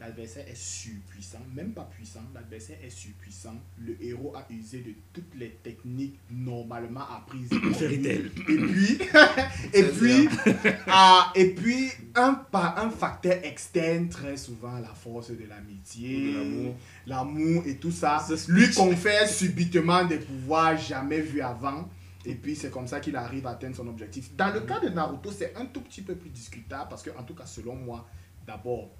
l'adversaire 0.00 0.46
est 0.48 0.56
surpuissant, 0.56 1.38
même 1.54 1.72
pas 1.72 1.84
puissant, 1.84 2.20
l'adversaire 2.34 2.76
est 2.82 2.90
surpuissant. 2.90 3.54
Le 3.78 3.96
héros 4.02 4.34
a 4.36 4.46
usé 4.50 4.80
de 4.80 4.92
toutes 5.12 5.34
les 5.34 5.50
techniques 5.62 6.18
normalement 6.30 7.08
apprises. 7.08 7.50
Et 7.80 8.28
puis, 8.28 8.98
et 9.72 9.82
puis, 9.84 10.28
ah, 10.86 11.32
et 11.34 11.54
puis 11.54 11.90
un, 12.14 12.34
par 12.34 12.78
un 12.78 12.90
facteur 12.90 13.38
externe, 13.42 14.08
très 14.08 14.36
souvent 14.36 14.78
la 14.78 14.94
force 14.94 15.30
de 15.30 15.44
l'amitié, 15.48 16.34
l'amour. 17.06 17.64
et 17.66 17.76
tout 17.76 17.90
ça, 17.90 18.24
lui 18.48 18.70
confère 18.72 19.28
subitement 19.28 20.04
des 20.04 20.18
pouvoirs 20.18 20.76
jamais 20.76 21.20
vus 21.20 21.40
avant. 21.40 21.88
Et 22.24 22.34
puis 22.34 22.56
c'est 22.56 22.70
comme 22.70 22.86
ça 22.88 23.00
qu'il 23.00 23.14
arrive 23.16 23.46
à 23.46 23.50
atteindre 23.50 23.76
son 23.76 23.86
objectif. 23.86 24.34
Dans 24.36 24.52
le 24.52 24.60
cas 24.60 24.80
de 24.80 24.88
Naruto, 24.88 25.30
c'est 25.30 25.54
un 25.56 25.66
tout 25.66 25.80
petit 25.80 26.02
peu 26.02 26.16
plus 26.16 26.30
discutable 26.30 26.88
parce 26.90 27.02
que, 27.02 27.10
en 27.16 27.22
tout 27.22 27.34
cas, 27.34 27.46
selon 27.46 27.76
moi, 27.76 28.06
d'abord, 28.46 28.90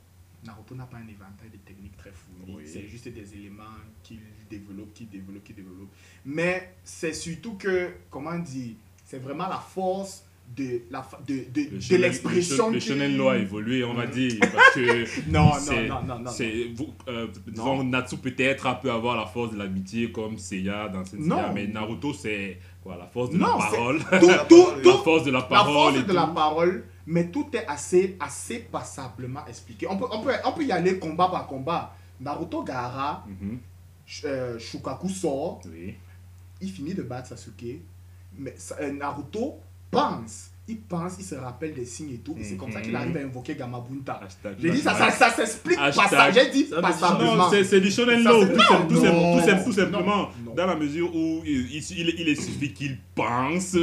Naruto 0.46 0.74
n'a 0.74 0.84
pas 0.86 0.98
un 0.98 1.08
éventail 1.08 1.50
de 1.52 1.58
techniques 1.58 1.96
très 1.96 2.12
fourni. 2.12 2.54
Oui. 2.56 2.62
C'est 2.66 2.86
juste 2.88 3.08
des 3.08 3.34
éléments 3.34 3.64
qu'il 4.02 4.18
développe, 4.50 4.92
qu'il 4.94 5.08
développe, 5.08 5.44
qu'il 5.44 5.56
développe. 5.56 5.88
Mais 6.24 6.74
c'est 6.84 7.12
surtout 7.12 7.54
que, 7.54 7.90
comment 8.10 8.38
dire, 8.38 8.74
c'est 9.04 9.18
vraiment 9.18 9.48
la 9.48 9.58
force 9.58 10.24
de 10.56 10.82
la 10.92 11.04
de, 11.26 11.34
de, 11.52 11.60
Le 11.72 11.88
de 11.90 11.96
l'expression. 11.96 12.70
Le, 12.70 12.78
shonen 12.78 13.16
lore 13.16 13.30
a 13.32 13.38
évolué, 13.38 13.82
on 13.82 13.94
va 13.94 14.06
dire, 14.06 14.34
parce 14.40 14.74
que 14.74 15.28
Non, 15.28 15.50
non, 15.66 15.88
non, 15.88 16.02
non, 16.06 16.18
non. 16.20 16.30
c'est 16.30 16.68
vous- 16.72 16.94
euh, 17.08 17.26
disons, 17.48 17.82
Natsu 17.82 18.16
peut-être 18.18 18.80
peut 18.80 18.92
avoir 18.92 19.16
la 19.16 19.26
force 19.26 19.52
de 19.52 19.58
l'amitié 19.58 20.12
comme 20.12 20.38
Seiya 20.38 20.88
dans 20.88 21.04
cette 21.04 21.18
Non. 21.18 21.52
mais 21.52 21.66
Naruto 21.66 22.12
c'est 22.14 22.58
quoi 22.80 22.96
la 22.96 23.06
force 23.08 23.30
de 23.30 23.38
Non, 23.38 23.58
la 23.58 23.64
parole, 23.66 23.98
Tout, 24.20 24.28
La 24.28 24.38
tout, 24.48 24.66
la 24.84 24.92
force 24.98 25.24
de 25.24 25.32
la 25.32 25.38
la 25.40 25.44
parole 25.46 25.72
force 25.74 25.96
et 25.96 26.02
de 26.02 26.06
tout. 26.06 26.14
la 26.14 26.26
parole, 26.28 26.84
mais 27.06 27.30
tout 27.30 27.46
est 27.54 27.66
assez, 27.66 28.16
assez 28.20 28.58
passablement 28.60 29.46
expliqué. 29.46 29.86
On 29.88 29.96
peut, 29.96 30.06
on, 30.10 30.22
peut, 30.22 30.32
on 30.44 30.52
peut 30.52 30.64
y 30.64 30.72
aller 30.72 30.98
combat 30.98 31.28
par 31.28 31.46
combat. 31.46 31.94
Naruto 32.20 32.62
Gaara, 32.62 33.24
Mhm, 33.26 33.58
euh, 34.24 34.58
Shukaku 34.58 35.08
sort, 35.08 35.60
Oui. 35.66 35.94
il 36.60 36.70
finit 36.70 36.94
de 36.94 37.02
battre 37.02 37.28
Sasuke, 37.28 37.80
mais 38.38 38.54
euh, 38.80 38.92
Naruto 38.92 39.60
pense 39.90 40.50
il 40.68 40.78
pense, 40.80 41.14
il 41.20 41.24
se 41.24 41.36
rappelle 41.36 41.74
des 41.74 41.84
signes 41.84 42.14
et 42.14 42.18
tout, 42.18 42.36
c'est 42.42 42.56
comme 42.56 42.72
ça 42.72 42.80
qu'il 42.80 42.90
Mhm. 42.90 42.96
arrive 42.96 43.16
à 43.18 43.20
invoquer 43.20 43.54
Gamabunta. 43.54 44.20
J'ai 44.60 44.70
dit, 44.70 44.80
ça, 44.80 44.94
ça, 44.94 45.10
ça 45.12 45.30
s'explique 45.30 45.76
pas 45.78 45.92
ça. 45.92 46.30
J'ai 46.32 46.50
dit, 46.50 46.66
Ça, 46.66 46.80
pas 46.80 46.92
ça. 46.92 47.16
Non, 47.20 47.48
c'est 47.50 47.80
du 47.80 47.90
shonen 47.90 48.24
law, 48.24 48.44
tout, 48.46 48.58
simple- 48.60 48.86
tout, 48.88 48.94
simple- 48.96 49.06
non, 49.16 49.38
tout 49.40 49.46
simple- 49.48 49.64
tout 49.64 49.72
simplement, 49.72 50.16
non, 50.16 50.28
non. 50.46 50.54
dans 50.56 50.66
la 50.66 50.74
mesure 50.74 51.14
où 51.14 51.42
il, 51.46 51.70
il, 51.72 51.84
il, 51.98 52.28
il 52.28 52.36
suffit 52.36 52.72
qu'il 52.72 52.98
pense. 53.14 53.76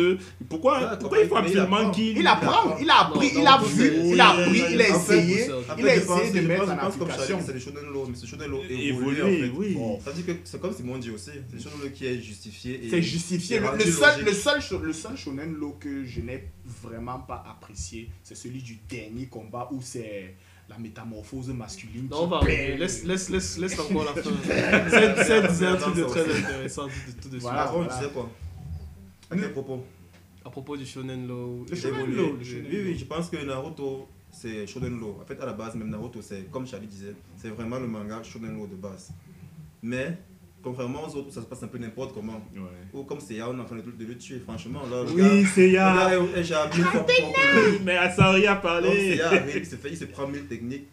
Pourquoi, 0.50 0.80
Ouais, 0.80 0.98
pourquoi 1.00 1.20
il 1.22 1.28
faut 1.30 1.36
absolument 1.38 1.90
qu'il... 1.92 2.18
Il 2.18 2.28
apprend, 2.28 2.78
il 2.80 2.90
a 2.90 3.00
appris, 3.08 3.32
il 3.34 3.48
a 3.48 3.58
vu, 3.64 3.92
il 4.12 4.20
a 4.20 4.30
appris, 4.32 4.64
il 4.72 4.82
a 4.82 4.90
essayé, 4.90 5.50
il 5.78 5.88
a 5.88 5.96
essayé 5.96 6.32
de 6.32 6.48
mettre 6.48 6.64
en 6.70 6.78
application. 6.78 7.40
C'est 7.46 7.54
le 7.54 7.60
shonen 7.60 7.86
law, 7.94 8.06
mais 8.10 8.16
c'est 8.16 8.24
le 8.24 8.28
shonen 8.28 8.50
law 8.52 8.62
fait. 8.62 9.52
oui. 9.56 9.78
Ça 10.04 10.12
dire 10.12 10.26
que 10.26 10.32
c'est 10.44 10.60
comme 10.60 10.74
Simon 10.74 10.98
dit 10.98 11.12
aussi, 11.12 11.30
c'est 11.50 11.56
le 11.56 11.62
shonen 11.62 11.80
law 11.82 11.90
qui 11.94 12.06
est 12.08 12.22
justifié. 12.22 12.82
C'est 12.90 13.02
justifié. 13.02 13.60
Le, 13.60 13.80
seul, 13.92 14.10
logique. 14.20 14.26
le, 14.28 14.34
seul, 14.34 14.60
sho- 14.60 14.82
le 14.82 14.94
seul 14.94 15.16
shonen 15.18 15.54
law 15.60 15.78
que 15.80 16.04
je 16.06 16.20
n'ai 16.22 16.44
vraiment 16.66 17.20
pas 17.20 17.44
apprécié, 17.48 18.10
c'est 18.24 18.36
celui 18.36 18.62
du 18.62 18.80
dernier 18.90 19.28
combat 19.28 19.70
où 19.72 19.82
c'est 19.82 20.36
la 20.70 20.78
métamorphose 20.78 21.50
masculine. 21.50 22.08
Non, 22.10 22.24
on 22.24 22.28
qui 22.28 22.28
va. 22.28 22.42
Laisse, 22.44 23.04
laisse, 23.04 23.30
laisse, 23.30 23.58
laisse 23.58 23.80
encore 23.80 24.06
la 24.06 24.14
fin. 24.22 24.30
C'est 24.44 25.24
c'est 25.24 25.48
disait 25.48 25.66
un 25.66 25.76
truc 25.76 25.96
de 25.96 26.04
très 26.04 26.22
intéressant 26.22 26.88
tout, 27.22 27.30
de 27.30 27.40
suite. 27.40 27.42
Voilà. 27.42 27.72
Tu 27.90 28.04
sais 28.06 28.12
quoi? 28.12 28.30
À 29.30 29.36
quel 29.36 29.52
propos? 29.52 29.84
À 30.46 30.50
propos 30.50 30.78
du 30.78 30.86
Shonen 30.86 31.28
Law. 31.28 31.66
Le 31.70 31.76
shonen 31.76 32.14
law, 32.14 32.38
Oui, 32.40 32.82
oui, 32.86 32.98
je 32.98 33.06
pense 33.06 33.30
que 33.30 33.38
Naruto, 33.38 34.08
c'est 34.30 34.68
shonen 34.68 35.00
law. 35.00 35.20
En 35.22 35.26
fait, 35.26 35.40
à 35.40 35.46
la 35.46 35.54
base, 35.54 35.76
même 35.76 35.90
Naruto, 35.90 36.22
c'est 36.22 36.50
comme 36.52 36.68
Charlie 36.68 36.88
disait, 36.88 37.16
c'est 37.38 37.50
vraiment 37.50 37.80
le 37.80 37.88
manga 37.88 38.22
shonen 38.24 38.56
law 38.56 38.68
de 38.68 38.76
base. 38.76 39.12
Mais, 39.82 40.18
contrairement 40.64 41.04
aux 41.08 41.16
autres, 41.16 41.32
ça 41.34 41.42
se 41.42 41.46
passe 41.46 41.62
un 41.64 41.68
peu 41.68 41.78
n'importe 41.78 42.14
comment. 42.14 42.42
Ouais. 42.56 42.62
Ou 42.94 43.04
comme 43.04 43.20
c'est 43.20 43.42
on 43.42 43.58
est 43.58 43.62
en 43.62 43.66
train 43.66 43.76
de, 43.76 43.82
de 43.82 44.06
le 44.06 44.18
tuer, 44.18 44.40
franchement. 44.40 44.82
Là, 44.90 45.04
le 45.04 45.12
Oui, 45.12 45.46
c'est 45.54 45.72
gars, 45.72 45.94
ya. 45.94 45.94
le 45.94 46.00
gars 46.20 46.26
est- 46.26 46.30
est 46.32 46.36
déjà 46.36 46.68
mille 46.74 46.84
fois 46.86 47.06
plus 47.06 47.16
fort 47.22 47.34
que 47.34 47.70
lui. 47.72 47.80
Mais 47.84 47.98
Asari 47.98 48.48
a 48.48 48.54
Donc, 48.54 48.64
parlé. 48.64 48.90
Seiya 48.90 49.28
arrive, 49.28 49.58
il 49.58 49.66
se 49.66 49.76
fait, 49.76 49.90
il 49.90 49.98
se 49.98 50.06
prend 50.06 50.28
mille 50.28 50.48
techniques, 50.48 50.88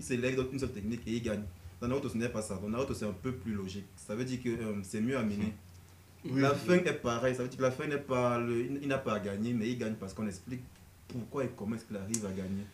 il 0.00 0.04
se 0.06 0.14
lègue 0.14 0.36
dans 0.36 0.50
une 0.50 0.58
seule 0.58 0.72
technique 0.72 1.02
et 1.06 1.12
il 1.12 1.22
gagne. 1.22 1.42
Dans 1.80 1.88
Naruto, 1.88 2.08
ce 2.08 2.16
n'est 2.16 2.28
pas 2.28 2.42
ça. 2.42 2.58
Dans 2.62 2.68
Naruto, 2.68 2.94
c'est 2.94 3.04
un 3.06 3.12
peu 3.22 3.32
plus 3.32 3.52
logique. 3.54 3.86
Ça 3.96 4.14
veut 4.14 4.24
dire 4.24 4.40
que 4.42 4.48
euh, 4.50 4.74
c'est 4.82 5.00
mieux 5.00 5.16
à 5.18 5.22
mener. 5.22 5.52
la 6.36 6.54
fin 6.54 6.74
est 6.74 6.92
pareille. 7.02 7.34
Ça 7.34 7.42
veut 7.42 7.48
dire 7.48 7.58
que 7.58 7.62
la 7.64 7.72
fin 7.72 7.86
n'est 7.86 7.96
pas. 7.98 8.38
Le, 8.38 8.60
il, 8.66 8.78
il 8.82 8.88
n'a 8.88 8.98
pas 8.98 9.14
à 9.14 9.18
gagner, 9.20 9.52
mais 9.52 9.68
il 9.68 9.78
gagne 9.78 9.94
parce 9.94 10.14
qu'on 10.14 10.26
explique 10.28 10.62
pourquoi 11.08 11.44
et 11.44 11.50
comment 11.56 11.74
est-ce 11.76 11.84
qu'il 11.84 11.96
arrive 11.96 12.24
à 12.24 12.30
gagner. 12.30 12.64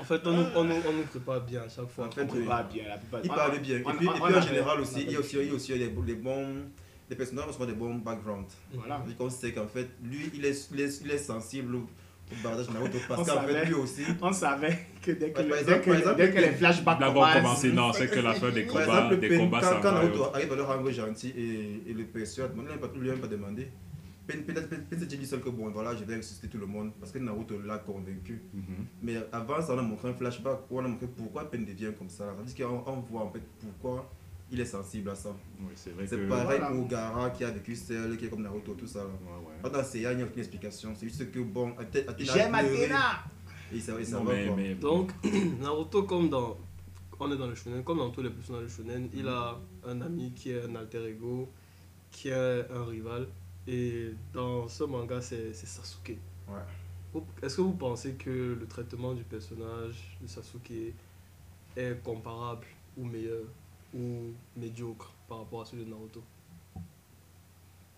En 0.00 0.04
fait, 0.04 0.20
on 0.26 0.32
nous, 0.32 0.44
on, 0.54 0.64
nous, 0.64 0.74
on 0.88 0.92
nous 0.92 1.02
prépare 1.04 1.40
bien 1.42 1.60
à 1.62 1.68
chaque 1.68 1.88
fois. 1.88 2.06
En 2.06 2.10
fait, 2.10 2.22
On 2.22 2.26
prépare 2.26 2.68
bien, 2.68 2.84
la 2.88 2.98
plupart- 2.98 3.20
Il 3.24 3.30
on- 3.30 3.34
parle 3.34 3.58
bien. 3.58 3.76
Et 3.78 3.82
on- 3.84 3.90
puis, 3.92 4.08
on- 4.08 4.12
et 4.14 4.20
on 4.20 4.26
puis 4.26 4.34
en 4.36 4.40
général 4.40 4.76
on 4.78 4.82
aussi, 4.82 5.02
il 5.02 5.12
y 5.12 5.16
a 5.16 5.18
aussi, 5.20 5.36
il 5.38 5.46
y 5.48 5.50
a 5.50 5.54
aussi 5.54 5.72
les, 5.78 5.92
les 6.06 6.14
bons. 6.14 6.46
Les 7.10 7.16
personnages 7.16 7.46
ont 7.48 7.52
souvent 7.52 7.66
des 7.66 7.72
bons 7.72 7.94
backgrounds. 7.96 8.52
Voilà. 8.74 8.96
C'est-à-dire 8.98 9.16
qu'on 9.16 9.30
sait 9.30 9.52
qu'en 9.52 9.66
fait, 9.66 9.88
lui, 10.04 10.30
il 10.34 10.44
est, 10.44 10.68
il 10.72 10.80
est, 10.80 11.00
il 11.02 11.10
est 11.10 11.18
sensible 11.18 11.74
au, 11.76 11.86
bardage 12.44 12.66
de 12.68 12.72
Naruto 12.74 12.98
parce 13.08 13.22
On 13.22 13.24
qu'en 13.24 13.40
savait. 13.40 13.60
fait, 13.60 13.64
lui 13.66 13.74
aussi. 13.74 14.02
On 14.20 14.32
savait 14.32 14.78
que 15.02 15.12
dès 15.12 15.30
que, 15.32 15.38
Ouais, 15.38 15.44
le- 15.44 15.48
par 15.48 15.58
dès 15.58 15.62
exemple- 15.64 15.80
que, 15.84 15.90
exemple, 15.96 16.16
dès 16.18 16.30
que 16.30 16.38
les 16.38 16.50
flashbacks 16.52 17.00
D'abord 17.00 17.32
commencent, 17.32 17.64
non, 17.64 17.92
c'est 17.94 18.08
que 18.10 18.18
la 18.20 18.34
fin 18.34 18.50
des 18.50 18.64
Par 18.64 18.72
combats, 18.84 18.84
exemple, 18.98 19.16
des 19.20 19.28
Pen- 19.30 19.38
combats 19.38 19.60
quand, 19.62 19.80
quand. 19.80 19.92
Naruto 19.92 20.24
arrive 20.34 20.52
à 20.52 20.56
le 20.56 20.62
rendre 20.62 20.90
gentil 20.90 21.32
et, 21.36 21.90
et 21.90 21.94
le 21.94 22.04
persuade, 22.04 22.54
maintenant 22.54 22.74
il 22.94 22.98
ne 22.98 23.02
lui 23.04 23.08
a 23.08 23.12
même 23.14 23.20
pas 23.22 23.26
demandé. 23.28 23.68
Pen, 24.28 24.44
Pen 24.44 24.98
s'est 25.00 25.06
dit 25.06 25.26
seul 25.26 25.40
que 25.40 25.48
bon, 25.48 25.70
voilà, 25.70 25.96
je 25.96 26.04
vais 26.04 26.16
ressusciter 26.16 26.48
tout 26.48 26.58
le 26.58 26.66
monde 26.66 26.92
parce 27.00 27.10
que 27.10 27.18
Naruto 27.18 27.58
l'a 27.62 27.78
convaincu. 27.78 28.42
Mhm. 28.52 28.62
Mais 29.02 29.16
avant 29.32 29.60
ça, 29.62 29.74
on 29.74 29.78
a 29.78 29.82
montré 29.82 30.10
un 30.10 30.14
flashback 30.14 30.70
où 30.70 30.78
on 30.78 30.84
a 30.84 30.88
montré 30.88 31.06
pourquoi 31.06 31.50
Pen 31.50 31.64
devient 31.64 31.92
comme 31.98 32.10
ça. 32.10 32.26
Ça 32.26 32.32
veut 32.34 32.44
dire 32.44 32.66
qu'on 32.68 32.82
on 32.92 33.00
voit 33.00 33.22
en 33.22 33.30
fait 33.30 33.42
pourquoi 33.58 34.10
il 34.50 34.60
est 34.60 34.66
sensible 34.66 35.10
à 35.10 35.14
ça. 35.14 35.34
C'est 35.74 35.90
que... 35.96 36.28
Pareil 36.28 36.58
Voilà. 36.58 36.70
pour 36.70 36.86
Gara 36.86 37.30
qui 37.30 37.44
a 37.44 37.50
vécu 37.50 37.74
seul, 37.74 38.16
qui 38.16 38.26
est 38.26 38.28
comme 38.28 38.42
Naruto, 38.42 38.74
tout 38.74 38.86
ça. 38.86 39.00
là. 39.00 39.04
Ouais, 39.06 39.64
ouais. 39.64 39.70
Dans 39.70 39.82
Seiya, 39.84 40.12
il 40.12 40.16
n'y 40.18 40.22
a 40.22 40.26
aucune 40.26 40.40
explication. 40.40 40.94
C'est 40.94 41.08
juste 41.08 41.30
que 41.30 41.40
bon, 41.40 41.74
J'aime 42.18 42.54
Athéna 42.54 43.24
Et 43.72 43.80
ça, 43.80 43.94
va 43.94 44.74
Donc, 44.80 45.12
Naruto, 45.60 46.02
comme 46.04 46.28
dans. 46.28 46.56
On 47.20 47.32
est 47.32 47.36
dans 47.36 47.48
le 47.48 47.54
shonen, 47.56 47.82
comme 47.82 47.98
dans 47.98 48.10
tous 48.10 48.22
les 48.22 48.30
personnages 48.30 48.66
du 48.66 48.70
shonen, 48.70 49.08
il 49.12 49.26
a 49.26 49.58
un 49.84 50.00
ami 50.02 50.32
qui 50.34 50.52
est 50.52 50.62
un 50.62 50.76
alter 50.76 51.04
ego, 51.08 51.50
qui 52.12 52.28
est 52.28 52.70
un 52.70 52.84
rival. 52.84 53.26
Et 53.68 54.14
dans 54.32 54.66
ce 54.66 54.84
manga, 54.84 55.20
c'est 55.20 55.52
Sasuke. 55.52 56.16
Ouais. 56.48 57.20
Est-ce 57.42 57.56
que 57.56 57.60
vous 57.60 57.72
pensez 57.72 58.14
que 58.14 58.56
le 58.58 58.66
traitement 58.66 59.12
du 59.12 59.24
personnage 59.24 60.16
de 60.22 60.26
Sasuke 60.26 60.94
est 61.76 62.02
comparable 62.02 62.66
ou 62.96 63.04
meilleur 63.04 63.44
ou 63.94 64.32
médiocre 64.56 65.12
par 65.28 65.38
rapport 65.40 65.62
à 65.62 65.64
celui 65.66 65.84
de 65.84 65.90
Naruto? 65.90 66.22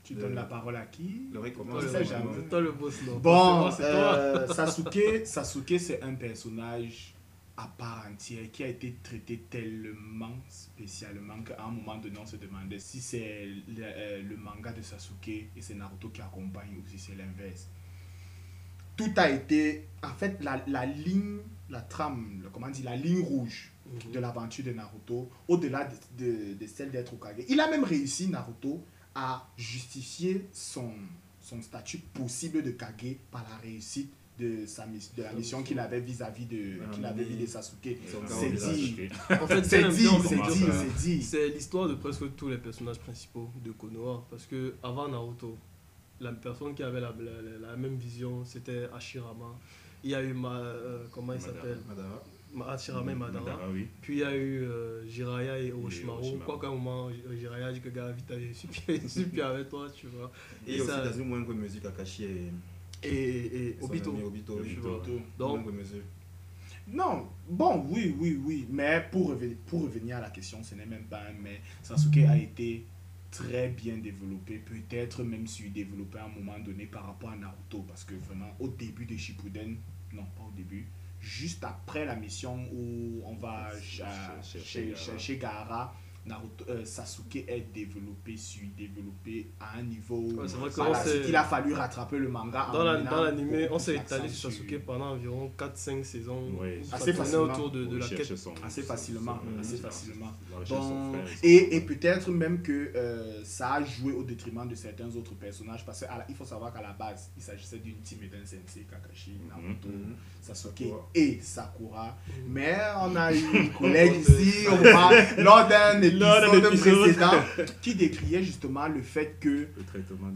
Tu 0.03 0.15
donnes 0.15 0.35
la 0.35 0.43
parole 0.43 0.75
à 0.75 0.87
qui? 0.87 1.29
Le 1.33 1.41
c'est 1.81 2.49
toi 2.49 2.63
boss, 2.73 3.03
non 3.07 3.19
Bon, 3.19 3.71
euh, 3.81 4.47
Sasuke, 4.49 5.25
Sasuke 5.25 5.79
c'est 5.79 6.03
un 6.03 6.15
personnage 6.15 7.15
à 7.63 7.67
part 7.77 8.07
entière 8.11 8.51
qui 8.51 8.63
a 8.65 8.69
été 8.69 8.97
traité 9.03 9.45
tellement 9.51 10.35
spécialement 10.49 11.43
qu'à 11.43 11.63
un 11.63 11.71
moment 11.71 11.99
donné 11.99 12.19
on 12.19 12.25
se 12.27 12.37
demandait 12.37 12.79
si 12.79 13.01
c'est 13.01 13.45
le, 13.47 13.83
euh, 13.83 14.23
le 14.23 14.37
manga 14.37 14.73
de 14.73 14.81
Sasuke 14.83 15.29
et 15.29 15.51
c'est 15.61 15.75
Naruto 15.75 16.09
qui 16.09 16.23
accompagne 16.23 16.75
ou 16.79 16.83
si 16.89 16.99
c'est 16.99 17.15
l'inverse. 17.15 17.67
Tout 18.97 19.13
a 19.17 19.31
été, 19.31 19.87
en 20.03 20.13
fait, 20.15 20.43
la, 20.43 20.63
la 20.67 20.85
ligne, 20.87 21.39
la 21.71 21.81
trame, 21.81 22.41
le- 22.43 22.51
comment 22.51 22.69
dire, 22.69 22.85
la 22.85 22.97
ligne 22.97 23.21
rouge 23.23 23.73
toi. 24.01 24.11
de 24.13 24.19
l'aventure 24.19 24.65
de 24.65 24.73
Naruto, 24.73 25.31
au-delà 25.49 25.85
de, 26.19 26.25
de- 26.25 26.55
de 26.55 26.67
celle 26.67 26.91
d'être 26.91 27.15
Okage. 27.15 27.37
Il 27.49 27.61
a 27.61 27.71
même 27.71 27.85
réussi, 27.85 28.29
Naruto, 28.29 28.85
à 29.15 29.49
justifier 29.57 30.47
son, 30.53 30.93
son 31.41 31.61
statut 31.63 31.99
possible 31.99 32.63
de 32.63 32.71
Kage 32.73 33.17
par 33.31 33.43
la 33.49 33.57
réussite 33.57 34.13
de, 34.41 34.67
sa, 34.67 34.87
de 34.87 35.23
la 35.23 35.33
mission 35.33 35.63
qu'il 35.63 35.79
avait 35.79 36.01
vis-à-vis 36.01 36.47
de, 36.47 36.81
Ah, 36.85 36.91
qu'il 36.93 37.05
avait 37.05 37.23
vis 37.25 37.37
de 37.37 37.47
Sasuke. 37.47 37.97
C'est 38.27 38.51
dit. 38.51 39.09
En 39.31 39.47
fait, 39.47 39.63
C'est 39.65 39.89
dit, 39.89 40.09
c'est 40.29 40.37
dit, 40.37 40.65
c'est 40.73 41.03
dit. 41.09 41.23
C'est 41.23 41.49
l'histoire 41.51 41.89
de 41.89 41.95
presque 41.95 42.25
tous 42.37 42.49
les 42.49 42.59
personnages 42.59 42.99
principaux 42.99 43.49
de 43.65 43.71
Konoha. 43.73 44.25
Parce 44.31 44.47
que 44.47 44.75
avant 44.83 45.07
Naruto, 45.09 45.57
la 46.21 46.33
personne 46.33 46.75
qui 46.75 46.83
avait 46.83 47.01
la, 47.01 47.15
la- 47.19 47.43
la- 47.43 47.69
la 47.71 47.77
même 47.77 47.97
vision, 47.97 48.45
c'était 48.45 48.89
Hashirama. 48.95 49.55
Il 50.03 50.11
y 50.11 50.15
a 50.15 50.23
eu 50.23 50.33
Ma, 50.33 50.57
euh, 50.59 51.05
comment 51.13 51.35
il 51.35 51.41
Madara. 51.41 51.55
s'appelle? 51.57 51.79
Hashirama 52.69 53.13
et 53.13 53.15
Madara. 53.15 53.45
Madara, 53.45 53.69
oui. 53.73 53.87
Puis 54.03 54.15
il 54.15 54.19
y 54.21 54.25
a 54.25 54.35
eu 54.37 54.65
euh, 54.65 55.07
Jiraiya 55.07 55.59
et. 55.61 55.73
Orochimaru. 55.73 56.39
Quoi 56.45 56.59
qu'à 56.61 56.67
un 56.67 56.71
moment, 56.71 57.11
J- 57.11 57.23
Jiraiya 57.39 57.67
a 57.69 57.73
dit 57.73 57.81
que 57.81 57.91
gars, 57.91 58.11
vite, 58.11 58.27
je 58.29 58.53
suis 58.59 58.69
bien- 58.69 58.99
je 59.03 59.07
suis 59.09 59.25
bien 59.25 59.47
avec 59.51 59.69
toi, 59.69 59.87
tu 59.95 60.07
vois. 60.09 60.31
Et, 60.67 60.75
Et 60.77 60.81
aussi 60.81 60.91
ça- 60.91 61.05
dans 61.07 61.13
une 61.17 61.29
moindre 61.29 61.55
mesure 61.55 61.81
Kakashi 61.83 62.25
et 62.25 62.51
Et, 63.03 63.77
Obito. 64.61 64.91
Donc. 65.39 65.59
Non, 66.89 67.29
bon, 67.49 67.87
oui, 67.89 68.15
oui, 68.19 68.41
oui. 68.45 68.67
Mais 68.71 69.07
pour, 69.13 69.29
revenir- 69.29 69.57
pour 69.67 69.83
revenir 69.83 70.17
à 70.17 70.21
la 70.21 70.31
question, 70.31 70.63
ce 70.65 70.75
n'est 70.75 70.87
même 70.87 71.05
pas 71.05 71.21
un 71.21 71.33
mais. 71.41 71.61
Sasuke 71.83 72.19
a 72.29 72.37
été 72.37 72.85
très 73.31 73.69
bien 73.69 73.97
développé, 73.99 74.59
peut-être 74.59 75.23
même 75.23 75.47
développé 75.73 76.19
à 76.19 76.25
un 76.25 76.29
moment 76.29 76.59
donné 76.59 76.87
par 76.87 77.07
rapport 77.07 77.31
à 77.31 77.37
Naruto. 77.37 77.83
Parce 77.87 78.03
que 78.05 78.15
vraiment, 78.15 78.51
au 78.59 78.69
début 78.69 79.05
de 79.07 79.17
Shippuden, 79.17 79.77
non, 80.13 80.25
pas 80.37 80.43
au 80.49 80.53
début, 80.57 80.87
juste 81.21 81.63
après 81.65 82.05
la 82.05 82.17
mission 82.17 82.59
où 82.73 83.23
on 83.25 83.35
va 83.37 83.71
Chercher 83.81 84.95
chez- 85.19 85.37
Gaara. 85.39 85.95
Naruto, 86.27 86.65
euh, 86.69 86.85
Sasuke 86.85 87.37
est 87.49 87.67
développé, 87.73 88.35
développé 88.77 89.51
à 89.59 89.79
un 89.79 89.83
niveau. 89.83 90.21
Ouais, 90.21 90.47
c'est 90.47 90.57
vrai 90.57 90.69
que 90.71 90.77
par 90.77 90.89
on 90.89 90.93
la 90.93 91.03
s'est- 91.03 91.11
suite, 91.11 91.25
il 91.29 91.37
a 91.37 91.45
fallu 91.45 91.73
rattraper 91.73 92.19
le 92.19 92.29
manga. 92.29 92.69
dans 92.73 92.85
la- 92.85 92.99
menant 92.99 93.11
dans 93.11 93.23
l'animé, 93.25 93.63
beaucoup 93.63 93.75
on 93.75 93.79
s'est 93.79 93.97
étalé 93.97 94.29
sur 94.29 94.51
Sasuke 94.51 94.79
pendant 94.85 95.13
environ 95.13 95.51
4-5 95.57 96.05
saisons. 96.05 96.51
Ouais. 96.61 96.83
Assez 96.93 97.13
facilement. 97.15 97.45
autour 97.45 97.71
de, 97.71 97.87
de 97.87 97.97
la 97.97 98.07
quête. 98.07 98.21
Assez 98.65 98.83
facilement, 98.83 99.39
assez 99.61 99.79
Bon, 100.69 101.13
frère 101.13 101.25
et, 101.43 101.77
et 101.77 101.81
peut-être 101.81 102.31
même 102.31 102.61
que 102.63 102.93
euh, 102.95 103.43
ça 103.45 103.75
a 103.75 103.85
joué 103.85 104.13
au 104.13 104.23
détriment 104.23 104.69
de 104.69 104.75
certains 104.75 105.09
autres 105.17 105.35
personnages 105.35 105.85
parce 105.87 106.05
qu'il 106.27 106.35
faut 106.35 106.45
savoir 106.45 106.73
qu'à 106.73 106.83
la 106.83 106.93
base, 106.93 107.31
il 107.37 107.43
s'agissait 107.43 107.79
d'une 107.79 107.97
team 108.03 108.19
et 108.25 108.27
d'un 108.29 108.45
sensei, 108.45 108.87
Kakashi, 108.91 109.39
Naruto, 109.49 109.89
Mhm. 109.89 110.15
Sasuke 110.43 110.79
Sakura. 110.79 111.09
et 111.15 111.39
Sakura. 111.41 112.07
Mhm. 112.29 112.53
Mais 112.53 112.77
on 113.01 113.17
a 113.17 113.33
eu 113.33 113.39
une 113.55 113.71
collègue 113.73 114.21
ici, 114.21 114.67
on 114.71 114.77
voit, 114.77 115.11
lors 115.39 115.67
d'un 115.67 115.99
Qui 117.81 117.95
décriait 117.95 118.43
justement 118.43 118.89
le 118.89 119.03
fait 119.03 119.37
que 119.41 119.69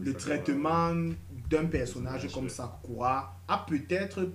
Le 0.03 0.13
traitement 0.13 0.91
le 0.91 1.15
d'un 1.49 1.65
personnage 1.65 2.27
comme. 2.31 2.49
Sakura 2.49 3.39
a 3.47 3.65
peut-être 3.67 4.27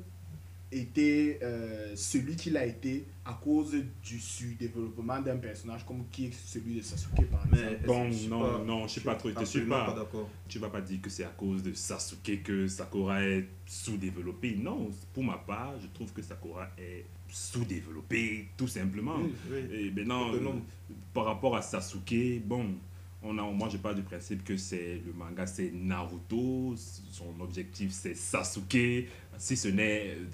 été 0.73 1.38
euh, 1.42 1.92
celui 1.97 2.37
qu'il 2.37 2.56
a 2.56 2.64
été 2.64 3.04
à 3.25 3.32
cause 3.42 3.75
du 4.04 4.20
surdéveloppement 4.20 5.20
d'un 5.20 5.37
personnage 5.37 5.85
comme 5.85 6.04
qui 6.12 6.26
est 6.26 6.32
celui 6.32 6.76
de 6.76 6.82
Sasuke 6.82 7.28
par 7.30 7.44
Mais 7.50 7.59
exemple. 7.59 7.87
Bon, 7.87 8.09
non, 8.28 8.40
pas- 8.59 8.64
non, 8.64 8.82
je 8.87 8.92
suis 8.92 9.00
pas 9.00 9.14
trop- 9.16 9.28
je 9.30 9.35
suis 9.35 9.42
absolument 9.42 9.87
pas- 9.87 9.94
d'accord. 9.94 10.28
Tu 10.49 10.59
vas 10.59 10.68
pas 10.68 10.80
dire 10.80 11.00
que 11.02 11.11
c'est 11.11 11.25
à 11.25 11.32
cause 11.37 11.62
de 11.62 11.73
Sasuke 11.73 12.42
que 12.44 12.68
Sakura 12.68 13.23
est 13.25 13.47
sous-développé. 13.66 14.56
Non, 14.56 14.90
pour 15.12 15.25
ma 15.25 15.38
part, 15.38 15.75
je 15.80 15.88
trouve 15.88 16.12
que 16.12 16.23
Sakura 16.23 16.68
est 16.78 17.04
sous-développé, 17.30 18.49
tout 18.56 18.68
simplement. 18.68 19.16
Oui, 19.18 19.32
oui. 19.50 19.58
Et 19.87 19.90
maintenant, 19.90 20.32
euh, 20.34 20.38
par 21.14 21.25
rapport 21.26 21.56
à 21.56 21.62
Sasuke, 21.62 22.42
bon, 22.44 22.75
on 23.22 23.37
a, 23.38 23.42
moi, 23.42 23.68
je 23.68 23.76
pars 23.76 23.94
du 23.94 24.02
principe 24.02 24.44
que 24.44 24.56
c'est 24.56 25.02
le 25.06 25.12
manga, 25.12 25.46
c'est 25.46 25.70
Naruto. 25.72 26.75
Son 27.10 27.34
objectif, 27.40 27.90
c'est 27.92 28.14
Sasuke. 28.14 29.08
Si 29.38 29.56
ce 29.56 29.68
n'est 29.68 30.10
euh, 30.16 30.25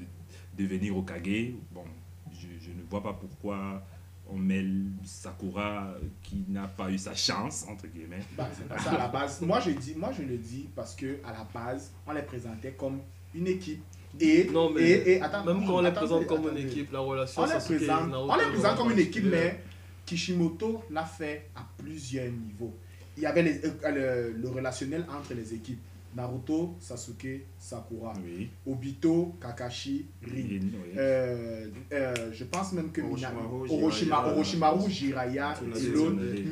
de- 0.56 0.62
devenir 0.64 0.96
Okage, 0.96 1.52
bon, 1.72 1.84
je, 2.32 2.46
je 2.60 2.70
ne 2.70 2.82
vois 2.90 3.02
pas 3.02 3.12
pourquoi 3.12 3.84
on 4.28 4.36
mêle 4.38 4.86
Sakura 5.04 5.84
euh, 5.94 6.00
qui 6.22 6.44
n'a 6.48 6.66
pas 6.66 6.90
eu 6.90 6.98
sa 6.98 7.14
chance, 7.14 7.64
entre 7.68 7.86
guillemets. 7.86 8.22
Bah, 8.36 8.48
c'est 8.52 8.66
pas 8.68 8.78
ça 8.78 8.90
à 8.92 8.98
la 8.98 9.08
base. 9.08 9.40
Moi 9.42 9.60
je, 9.60 9.70
dis, 9.70 9.94
moi, 9.96 10.10
je 10.12 10.22
le 10.22 10.36
dis 10.36 10.68
parce 10.74 10.96
que 10.96 11.18
à 11.24 11.32
la 11.32 11.44
base, 11.54 11.92
on 12.06 12.12
les 12.12 12.22
présentait 12.22 12.72
comme 12.72 13.00
une 13.34 13.46
équipe. 13.46 13.82
Et, 14.20 14.48
Non, 14.50 14.70
mais 14.70 14.82
et, 14.82 15.12
et 15.12 15.20
attends, 15.20 15.44
Même 15.44 15.66
quand 15.66 15.76
on 15.76 15.80
les 15.82 15.92
présente 15.92 16.26
comme 16.26 16.48
une 16.50 16.58
équipe, 16.66 16.92
la 16.92 17.00
relation 17.00 17.42
On 17.42 17.44
les 17.46 17.50
Sasuke, 17.52 17.76
présente, 17.78 18.08
Naruto, 18.10 18.32
on 18.32 18.36
les 18.36 18.44
présente 18.52 18.76
comme 18.76 18.90
une 18.92 18.98
équipe, 18.98 19.24
mais 19.24 19.60
Kishimoto 20.06 20.84
l'a 20.90 21.04
fait 21.04 21.50
à 21.56 21.60
plusieurs 21.76 22.26
niveaux. 22.30 22.74
Il 23.16 23.22
y 23.22 23.26
avait 23.26 23.42
les- 23.42 23.60
euh, 23.64 24.30
le, 24.32 24.38
le 24.42 24.48
relationnel 24.48 25.04
entre 25.10 25.34
les 25.34 25.54
équipes. 25.54 25.80
Naruto, 26.16 26.74
Sasuke, 26.80 27.42
Sakura. 27.58 28.14
Oui. 28.24 28.48
Obito, 28.66 29.34
Kakashi, 29.40 30.06
Rin. 30.22 30.32
Oui. 30.32 30.94
Euh, 30.96 31.66
euh, 31.92 32.14
je 32.32 32.44
pense 32.44 32.72
même 32.72 32.90
que 32.90 33.02
Mina- 33.02 33.30
Orochimaru, 33.34 33.68
Orochima- 33.68 33.90
Jiraiya, 33.92 34.32
Orochimaru, 34.32 34.90
Jiraiya. 34.90 35.54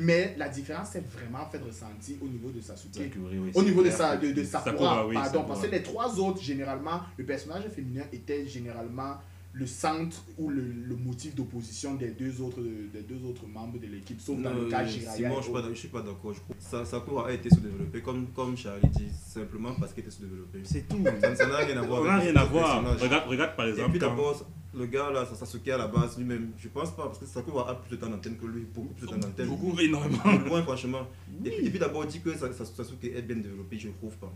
Mais 0.01 0.35
la 0.37 0.49
différence 0.49 0.95
est 0.95 1.03
vraiment 1.17 1.45
fait 1.51 1.57
ressentie 1.57 2.17
au 2.21 2.27
niveau 2.27 2.49
de 2.51 2.61
Sasuke. 2.61 2.93
Sakura, 2.93 3.29
oui, 3.31 3.49
Au 3.53 3.59
c'est 3.59 3.65
niveau 3.65 3.83
de, 3.83 3.89
sa, 3.89 4.17
de, 4.17 4.31
de 4.31 4.43
Sakura, 4.43 4.71
Sakura, 4.71 5.07
oui, 5.07 5.13
pardon, 5.15 5.31
Sakura. 5.39 5.47
parce 5.47 5.65
que 5.65 5.71
les 5.71 5.81
trois 5.83 6.19
autres, 6.19 6.41
généralement, 6.41 6.99
le 7.17 7.25
personnage 7.25 7.63
féminin 7.75 8.03
était 8.13 8.45
généralement 8.47 9.15
le 9.57 9.65
centre 9.65 10.21
ou 10.37 10.49
le, 10.49 10.61
le 10.61 10.95
motif 10.97 11.33
d'opposition 11.33 11.95
des 11.95 12.09
deux 12.09 12.41
autres 12.41 12.59
des 12.61 13.01
deux 13.03 13.23
autres 13.25 13.47
membres 13.47 13.79
de 13.79 13.87
l'équipe, 13.87 14.19
sauf 14.19 14.37
dans 14.41 14.53
le 14.53 14.65
cas 14.65 14.83
euh, 14.83 14.87
Jiraiya. 14.87 15.13
Simon, 15.13 15.39
et 15.39 15.43
je 15.69 15.73
je 15.73 15.79
suis 15.79 15.87
pas 15.87 16.01
d'accord. 16.01 16.33
Sa- 16.59 16.83
Sakura 16.83 17.29
a 17.29 17.31
été 17.31 17.49
sous-développé, 17.49 18.01
comme, 18.01 18.27
comme 18.35 18.57
Charlie 18.57 18.89
dit, 18.89 19.07
simplement 19.25 19.73
parce 19.79 19.93
qu'elle 19.93 20.03
était 20.03 20.11
sous-développée. 20.11 20.59
C'est 20.65 20.87
tout. 20.89 21.01
Ça 21.21 21.33
ça 21.35 21.47
n'a 21.47 21.57
rien 21.57 21.77
à 21.77 21.81
voir 21.83 22.01
On 22.01 22.03
n'a 22.05 22.13
avec 22.15 22.31
rien 22.31 22.41
à 22.41 22.45
voir. 22.45 22.83
Regarde, 22.99 23.29
regarde 23.29 23.55
par 23.55 23.65
Et 23.67 23.69
exemple. 23.69 23.91
puis 23.91 23.99
quand- 23.99 24.09
d'abord, 24.09 24.45
le 24.77 24.85
gars 24.87 25.09
là, 25.09 25.25
Sasuke 25.25 25.69
à 25.69 25.77
la 25.77 25.87
base 25.87 26.17
lui-même, 26.17 26.51
je 26.57 26.67
pense 26.67 26.91
pas, 26.93 27.03
parce 27.05 27.19
que 27.19 27.25
Sakura 27.25 27.69
a 27.69 27.75
plus 27.75 27.95
de 27.95 28.01
temps 28.01 28.09
d'antenne 28.09 28.35
que 28.37 28.45
lui, 28.45 28.65
beaucoup 28.73 28.93
plus 28.93 29.05
de 29.07 29.11
temps 29.11 29.17
d'antenne. 29.17 29.47
Beaucoup, 29.47 29.79
énormément. 29.79 30.21
Loin, 30.47 30.63
franchement. 30.63 31.07
Et 31.45 31.49
puis, 31.49 31.65
et 31.67 31.69
puis 31.69 31.79
d'abord, 31.79 32.05
dit 32.05 32.19
que 32.19 32.33
Sa- 32.35 32.51
Sa- 32.51 32.65
Sasuke 32.65 33.05
est 33.05 33.21
bien 33.21 33.37
développé, 33.37 33.77
je 33.79 33.87
ne 33.87 33.93
trouve 33.93 34.17
pas. 34.17 34.33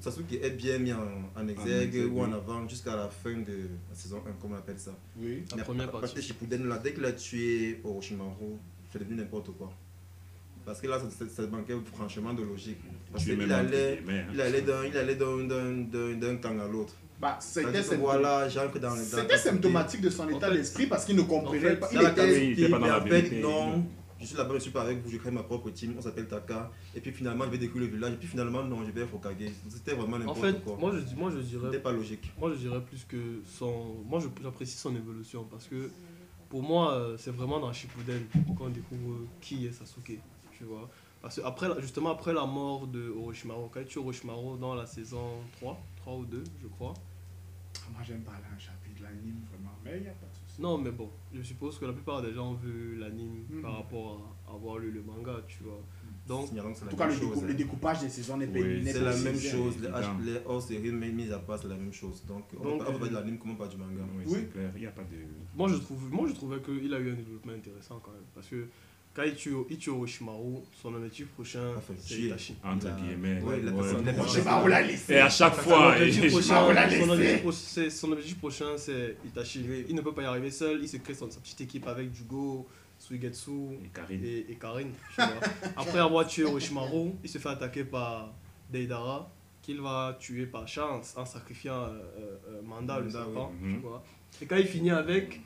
Sa- 0.00 0.10
Sasuke 0.10 0.32
est 0.42 0.50
bien 0.50 0.78
mis 0.78 0.92
en, 0.92 1.00
en 1.36 1.48
exergue 1.48 2.10
ou 2.12 2.20
en 2.20 2.32
avant 2.32 2.68
jusqu'à 2.68 2.96
la 2.96 3.08
fin 3.08 3.32
de 3.32 3.68
la 3.90 3.94
saison 3.94 4.22
1, 4.26 4.32
comme 4.40 4.52
on 4.52 4.56
appelle 4.56 4.78
ça. 4.78 4.92
Oui. 5.18 5.44
La 5.50 5.56
Mais 5.58 5.62
première 5.62 5.90
partie. 5.90 6.22
Shippuden, 6.22 6.66
là, 6.68 6.78
dès 6.82 6.92
qu'il 6.94 7.04
a 7.04 7.12
tué 7.12 7.80
Orochimaru, 7.84 8.56
c'est 8.92 8.98
devenu 8.98 9.16
n'importe 9.16 9.50
quoi. 9.56 9.72
Parce 10.64 10.80
que 10.80 10.86
là, 10.86 10.98
ça, 10.98 11.10
ça- 11.10 11.28
ça 11.30 11.46
manquait 11.46 11.74
franchement 11.94 12.32
de 12.32 12.42
logique. 12.42 12.78
Parce 13.12 13.24
qu'il 13.24 13.52
allait, 13.52 14.02
hein. 14.08 14.32
il 14.32 14.40
allait 14.40 15.14
d'un 15.16 16.36
camp 16.36 16.58
à 16.58 16.66
l'autre. 16.68 16.94
Bah, 17.20 17.38
c'était 17.40 17.80
voilà, 17.96 18.48
j'entre 18.48 18.78
dans 18.78 18.90
le 18.90 18.96
dans- 18.96 19.02
c'était 19.18 19.38
symptomatique 19.38 20.00
de 20.00 20.10
son 20.10 20.28
état 20.28 20.50
d'esprit 20.50 20.86
parce 20.86 21.04
qu'il 21.04 21.16
ne 21.16 21.22
comprenait 21.22 21.60
fait, 21.60 21.76
pas. 21.76 21.88
Il 21.92 21.98
la 22.00 22.10
était, 22.10 22.46
il 22.46 22.52
était 22.52 22.68
pas 22.70 22.78
dans 22.78 22.86
la 22.86 22.98
vérité, 23.00 23.40
non. 23.40 23.86
Je 24.24 24.28
suis 24.30 24.38
là-bas, 24.38 24.54
je 24.54 24.60
suis 24.60 24.70
pas 24.70 24.80
avec 24.82 25.02
vous, 25.02 25.10
je 25.10 25.18
crée 25.18 25.30
ma 25.30 25.42
propre 25.42 25.68
team, 25.68 25.94
on 25.98 26.00
s'appelle 26.00 26.26
Taka. 26.26 26.70
Et 26.94 27.00
puis 27.00 27.12
finalement, 27.12 27.44
je 27.44 27.50
vais 27.50 27.58
découvrir 27.58 27.90
le 27.90 27.94
village. 27.96 28.14
Et 28.14 28.16
puis 28.16 28.26
finalement, 28.26 28.64
non, 28.64 28.82
je 28.82 28.90
vais 28.90 29.02
être 29.02 29.14
Hokage. 29.14 29.52
C'était 29.68 29.92
vraiment 29.92 30.16
En 30.16 30.20
n'importe 30.20 30.40
fait, 30.40 30.64
quoi. 30.64 30.76
moi 30.78 30.92
je, 30.94 31.14
moi 31.14 31.30
je 31.30 31.40
dirais 31.40 31.66
C'était 31.66 31.82
pas 31.82 31.92
logique. 31.92 32.32
Moi, 32.38 32.50
je 32.52 32.56
dirais 32.56 32.80
plus 32.80 33.04
que 33.04 33.42
son. 33.44 33.96
Moi, 34.08 34.20
j'apprécie 34.42 34.78
son 34.78 34.96
évolution 34.96 35.44
parce 35.44 35.66
que 35.66 35.90
pour 36.48 36.62
moi, 36.62 36.94
euh, 36.94 37.16
c'est 37.18 37.32
vraiment 37.32 37.60
dans 37.60 37.70
Shippuden 37.70 38.22
qu'on 38.56 38.70
découvre 38.70 39.26
qui 39.42 39.66
est 39.66 39.72
Sasuke. 39.72 40.18
Tu 40.56 40.64
vois 40.64 40.88
Parce 41.20 41.36
que 41.36 41.42
après, 41.42 41.68
justement, 41.80 42.10
après 42.12 42.32
la 42.32 42.46
mort 42.46 42.86
de 42.86 43.10
Orochimaru, 43.10 43.68
quand 43.72 43.84
tue 43.86 43.98
Orochimaru 43.98 44.58
dans 44.58 44.74
la 44.74 44.86
saison 44.86 45.32
3, 45.60 45.78
3 45.96 46.14
ou 46.14 46.24
2, 46.24 46.44
je 46.62 46.68
crois. 46.68 46.94
Moi, 47.92 48.02
j'aime 48.06 48.22
pas 48.22 48.32
un 48.32 48.58
chapitre 48.58 48.98
de 48.98 49.02
l'anime, 49.04 49.40
vraiment. 49.50 49.76
Mais 49.84 49.96
il 49.98 50.02
n'y 50.02 50.08
a 50.08 50.12
pas 50.12 50.26
de 50.26 50.34
souci. 50.34 50.60
Non, 50.60 50.78
mais 50.78 50.90
bon, 50.90 51.10
je 51.32 51.42
suppose 51.42 51.78
que 51.78 51.84
la 51.84 51.92
plupart 51.92 52.22
des 52.22 52.32
gens 52.32 52.50
ont 52.52 52.54
vu 52.54 52.96
l'anime 52.96 53.44
Mhm. 53.50 53.62
par 53.62 53.76
rapport 53.78 54.36
à 54.48 54.52
avoir 54.54 54.78
lu 54.78 54.90
le 54.90 55.02
manga, 55.02 55.36
tu 55.46 55.62
vois. 55.64 55.80
Donc, 56.26 56.46
Signalant 56.48 56.72
que 56.72 56.78
c'est 56.78 56.84
En 56.86 56.88
tout 56.88 56.96
cas, 56.96 57.06
le, 57.06 57.12
chose, 57.12 57.20
décou- 57.36 57.42
hein. 57.44 57.46
le 57.48 57.54
découpage 57.54 58.00
des 58.00 58.08
saisons 58.08 58.38
n'est 58.38 58.46
pas 58.46 58.58
Oui, 58.58 58.82
C'est 58.86 58.98
la 59.00 59.14
même 59.14 59.38
chose. 59.38 59.76
Les, 59.78 59.84
évident. 59.88 59.98
H- 60.00 60.24
les 60.24 60.40
hors 60.46 60.62
séries 60.62 60.90
mis 60.92 61.30
à 61.30 61.38
part, 61.38 61.58
c'est 61.58 61.68
la 61.68 61.76
même 61.76 61.92
chose. 61.92 62.24
Donc, 62.26 62.44
on 62.58 62.62
Donc, 62.62 62.78
va 62.80 62.86
pas- 62.86 62.92
euh, 62.94 62.98
pas 62.98 63.08
de 63.08 63.14
l'anime, 63.14 63.38
comment 63.38 63.56
pas 63.56 63.68
du 63.68 63.76
manga. 63.76 64.00
Oui, 64.16 64.22
Oui. 64.26 64.32
c'est 64.40 64.50
clair. 64.52 64.72
Il 64.74 64.80
n'y 64.80 64.86
a 64.86 64.90
pas 64.90 65.02
de. 65.02 65.16
moi, 65.54 65.68
je, 65.68 65.74
trouve, 65.76 66.10
moi, 66.10 66.26
je 66.26 66.32
trouvais 66.32 66.60
qu'il 66.62 66.94
a 66.94 66.98
eu 66.98 67.10
un 67.12 67.14
développement 67.16 67.52
intéressant 67.52 68.00
quand 68.02 68.12
même. 68.12 68.22
Parce 68.34 68.46
que 68.48 68.66
quand 69.14 69.22
il 69.22 69.34
tue, 69.34 69.54
il 69.70 69.78
tue 69.78 69.90
Orochimaru, 69.90 70.56
son 70.82 70.92
objectif 70.94 71.28
prochain, 71.28 71.74
Enfin, 71.76 71.94
c'est. 71.98 72.14
Itachi. 72.14 72.56
Entre 72.64 72.88
guillemets. 72.96 73.40
Ouais, 73.42 73.60
il 73.62 73.68
a 73.68 73.72
ouais. 73.72 74.68
l'a 74.68 74.82
laissé. 74.82 75.14
Et 75.14 75.18
à 75.20 75.30
chaque 75.30 75.54
fois, 75.54 75.94
son 77.90 78.12
objectif 78.12 78.38
prochain, 78.38 78.76
c'est 78.76 79.16
Itachi. 79.24 79.64
Il 79.88 79.94
ne 79.94 80.00
peut 80.00 80.12
pas 80.12 80.22
y 80.22 80.26
arriver 80.26 80.50
seul, 80.50 80.80
il 80.82 80.88
se 80.88 80.96
crée 80.98 81.14
son, 81.14 81.30
sa 81.30 81.40
petite 81.40 81.60
équipe 81.60 81.86
avec 81.86 82.12
Jugo, 82.14 82.66
Suigetsu 82.98 83.50
Et 83.84 83.88
Karine. 83.92 84.24
et, 84.24 84.46
et 84.50 84.54
Karin. 84.56 84.84
tu 85.10 85.16
vois. 85.16 85.26
Après 85.76 85.98
avoir 85.98 86.26
tué 86.26 86.44
Orochimaru, 86.44 87.10
il 87.22 87.28
se 87.30 87.38
fait 87.38 87.48
attaquer 87.48 87.84
par 87.84 88.32
Deidara, 88.70 89.30
qu'il 89.62 89.80
va 89.80 90.16
tuer 90.18 90.46
par 90.46 90.66
chance 90.66 91.14
en 91.16 91.24
sacrifiant 91.24 91.82
euh, 91.84 92.00
euh, 92.48 92.62
Manda, 92.64 92.98
le 93.00 93.10
serpent. 93.10 93.52
vois. 93.82 94.02
Et 94.42 94.46
quand 94.46 94.56
il 94.56 94.66
finit 94.66 94.90
avec, 94.90 95.40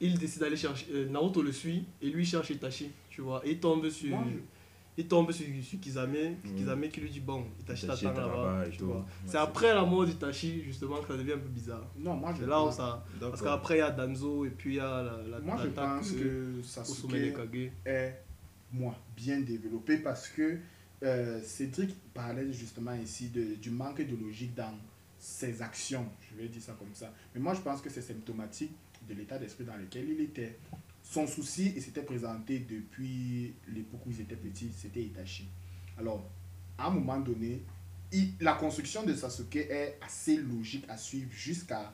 il 0.00 0.18
décide 0.18 0.40
d'aller 0.40 0.56
chercher. 0.56 0.86
euh, 0.92 1.08
Naruto 1.08 1.42
le 1.42 1.52
suit 1.52 1.84
et 2.00 2.08
lui 2.08 2.24
cherche 2.24 2.50
Itachi, 2.50 2.90
tu 3.14 3.20
vois. 3.22 3.40
Et 3.46 3.52
il 3.52 3.60
tombe 3.60 3.88
sur. 3.88 4.10
Moi, 4.10 4.24
je- 4.32 4.38
Il 4.98 5.08
tombe 5.08 5.32
sur, 5.32 5.46
sur 5.62 5.80
Kizame, 5.80 6.12
Oui. 6.44 6.54
Kizame 6.54 6.86
qui 6.90 7.00
lui 7.00 7.08
dit 7.08 7.20
bon, 7.20 7.46
Itachi 7.60 7.86
t'attend 7.86 8.12
là-bas. 8.12 8.64
C'est 9.24 9.38
après 9.38 9.72
la 9.72 9.84
mort 9.84 10.04
d'Itachi 10.04 10.62
justement 10.64 11.00
que 11.00 11.08
ça 11.08 11.16
devient 11.16 11.32
un 11.32 11.38
peu 11.38 11.48
bizarre. 11.48 11.86
Non, 11.96 12.14
moi, 12.14 12.34
je 12.34 12.40
C'est 12.42 12.46
là 12.46 12.62
où 12.62 12.70
ça. 12.70 13.02
Parce 13.18 13.40
qu'après 13.40 13.76
il 13.76 13.78
y 13.78 13.80
a 13.80 13.90
Danzo 13.90 14.44
et 14.44 14.50
puis 14.50 14.74
il 14.74 14.76
y 14.76 14.80
a 14.80 15.02
la, 15.02 15.16
la, 15.30 15.40
Moi, 15.40 15.56
je 15.62 15.68
pense 15.68 16.10
que 16.12 16.60
Sasuke 16.62 17.14
est, 17.86 18.22
moi, 18.70 18.94
bien 19.16 19.40
développé 19.40 19.96
parce 19.96 20.28
que 20.28 20.58
euh, 21.02 21.40
Cédric 21.42 21.96
parlait 22.12 22.52
justement 22.52 22.92
ici 22.94 23.30
de, 23.30 23.54
du 23.54 23.70
manque 23.70 24.02
de 24.06 24.14
logique 24.16 24.54
dans 24.54 24.74
ses 25.18 25.62
actions. 25.62 26.06
Je 26.30 26.36
vais 26.42 26.48
dire 26.48 26.60
ça 26.62 26.76
comme 26.78 26.92
ça. 26.94 27.10
Mais 27.34 27.40
moi, 27.40 27.54
je 27.54 27.60
pense 27.62 27.80
que 27.80 27.88
c'est 27.88 28.02
symptomatique 28.02 28.72
de 29.08 29.14
l'état 29.14 29.38
d'esprit 29.38 29.64
dans 29.64 29.76
lequel 29.76 30.06
il 30.10 30.20
était. 30.20 30.58
Son 31.12 31.26
souci, 31.26 31.74
il 31.76 31.82
s'était 31.82 32.02
présenté 32.02 32.60
depuis 32.60 33.52
l'époque 33.68 34.00
où 34.06 34.10
ils 34.10 34.22
étaient 34.22 34.34
petits, 34.34 34.70
c'était 34.74 35.02
Itachi. 35.02 35.46
Alors, 35.98 36.24
à 36.78 36.86
un 36.86 36.90
moment 36.90 37.20
donné, 37.20 37.62
il- 38.12 38.32
la 38.40 38.54
construction 38.54 39.02
de 39.04 39.14
Sasuke 39.14 39.56
est 39.56 39.98
assez 40.00 40.36
logique 40.38 40.86
à 40.88 40.96
suivre 40.96 41.30
jusqu'à 41.30 41.92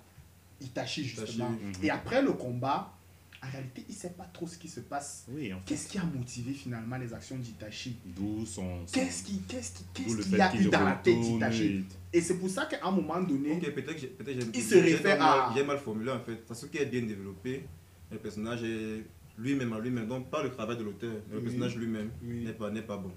Itachi, 0.61 1.01
Itachi, 1.03 1.05
justement. 1.05 1.51
Et 1.83 1.91
après 1.91 2.23
le 2.23 2.33
combat, 2.33 2.95
en 3.43 3.51
réalité, 3.51 3.85
il 3.89 3.93
ne 3.93 3.99
sait 3.99 4.11
pas 4.11 4.25
trop 4.33 4.47
ce 4.47 4.57
qui 4.57 4.69
se 4.69 4.79
passe. 4.81 5.25
Oui, 5.29 5.53
en 5.53 5.57
fait. 5.59 5.65
Qu'est-ce 5.67 5.89
qui 5.89 5.99
a 5.99 6.05
motivé 6.05 6.53
finalement 6.53 6.97
les 6.97 7.13
actions 7.13 7.37
d'Itachi? 7.39 7.97
D'où 8.07 8.47
son. 8.47 8.87
son- 8.87 8.93
Qu'est-ce 8.93 9.25
qui- 9.25 9.41
qu'est-ce 9.49 9.73
qui- 9.79 9.85
qu'est-ce 9.95 10.17
qu'il 10.29 10.41
a 10.41 10.55
eu 10.55 10.65
dans 10.67 10.85
la 10.85 10.93
tête 10.95 11.21
d'Itachi? 11.21 11.65
et- 12.13 12.19
Et 12.19 12.21
c'est 12.21 12.39
pour 12.39 12.49
ça 12.51 12.67
qu'à 12.67 12.87
un 12.87 12.91
moment 12.93 13.21
donné, 13.21 13.53
Ok, 13.55 13.71
peut-être 13.75 14.17
peut-être 14.17 14.41
j'ai- 14.41 14.51
Il 14.55 14.63
se 14.63 14.75
réfère 14.77 15.21
à- 15.23 15.53
J'ai 15.57 15.65
mal 15.65 15.79
formulé 15.79 16.13
en 16.13 16.21
fait. 16.21 16.41
Sasuke 16.47 16.77
est 16.77 16.87
bien 16.87 17.03
développé. 17.03 17.65
Le 18.11 18.19
personnage 18.19 18.63
est 18.65 19.05
lui-même 19.39 19.73
à 19.73 19.79
lui-même. 19.81 20.07
Donc, 20.09 20.31
pas 20.31 20.43
le 20.43 20.51
travail 20.51 20.77
de 20.77 20.85
l'auteur. 20.85 21.13
mais 21.29 21.35
Le 21.35 21.39
Oui. 21.39 21.45
personnage 21.45 21.77
lui-même 21.77 22.11
Oui. 22.23 22.45
n'est 22.45 22.53
pas, 22.53 22.71
n'est 22.71 22.83
pas 22.83 22.97
bon. 22.97 23.13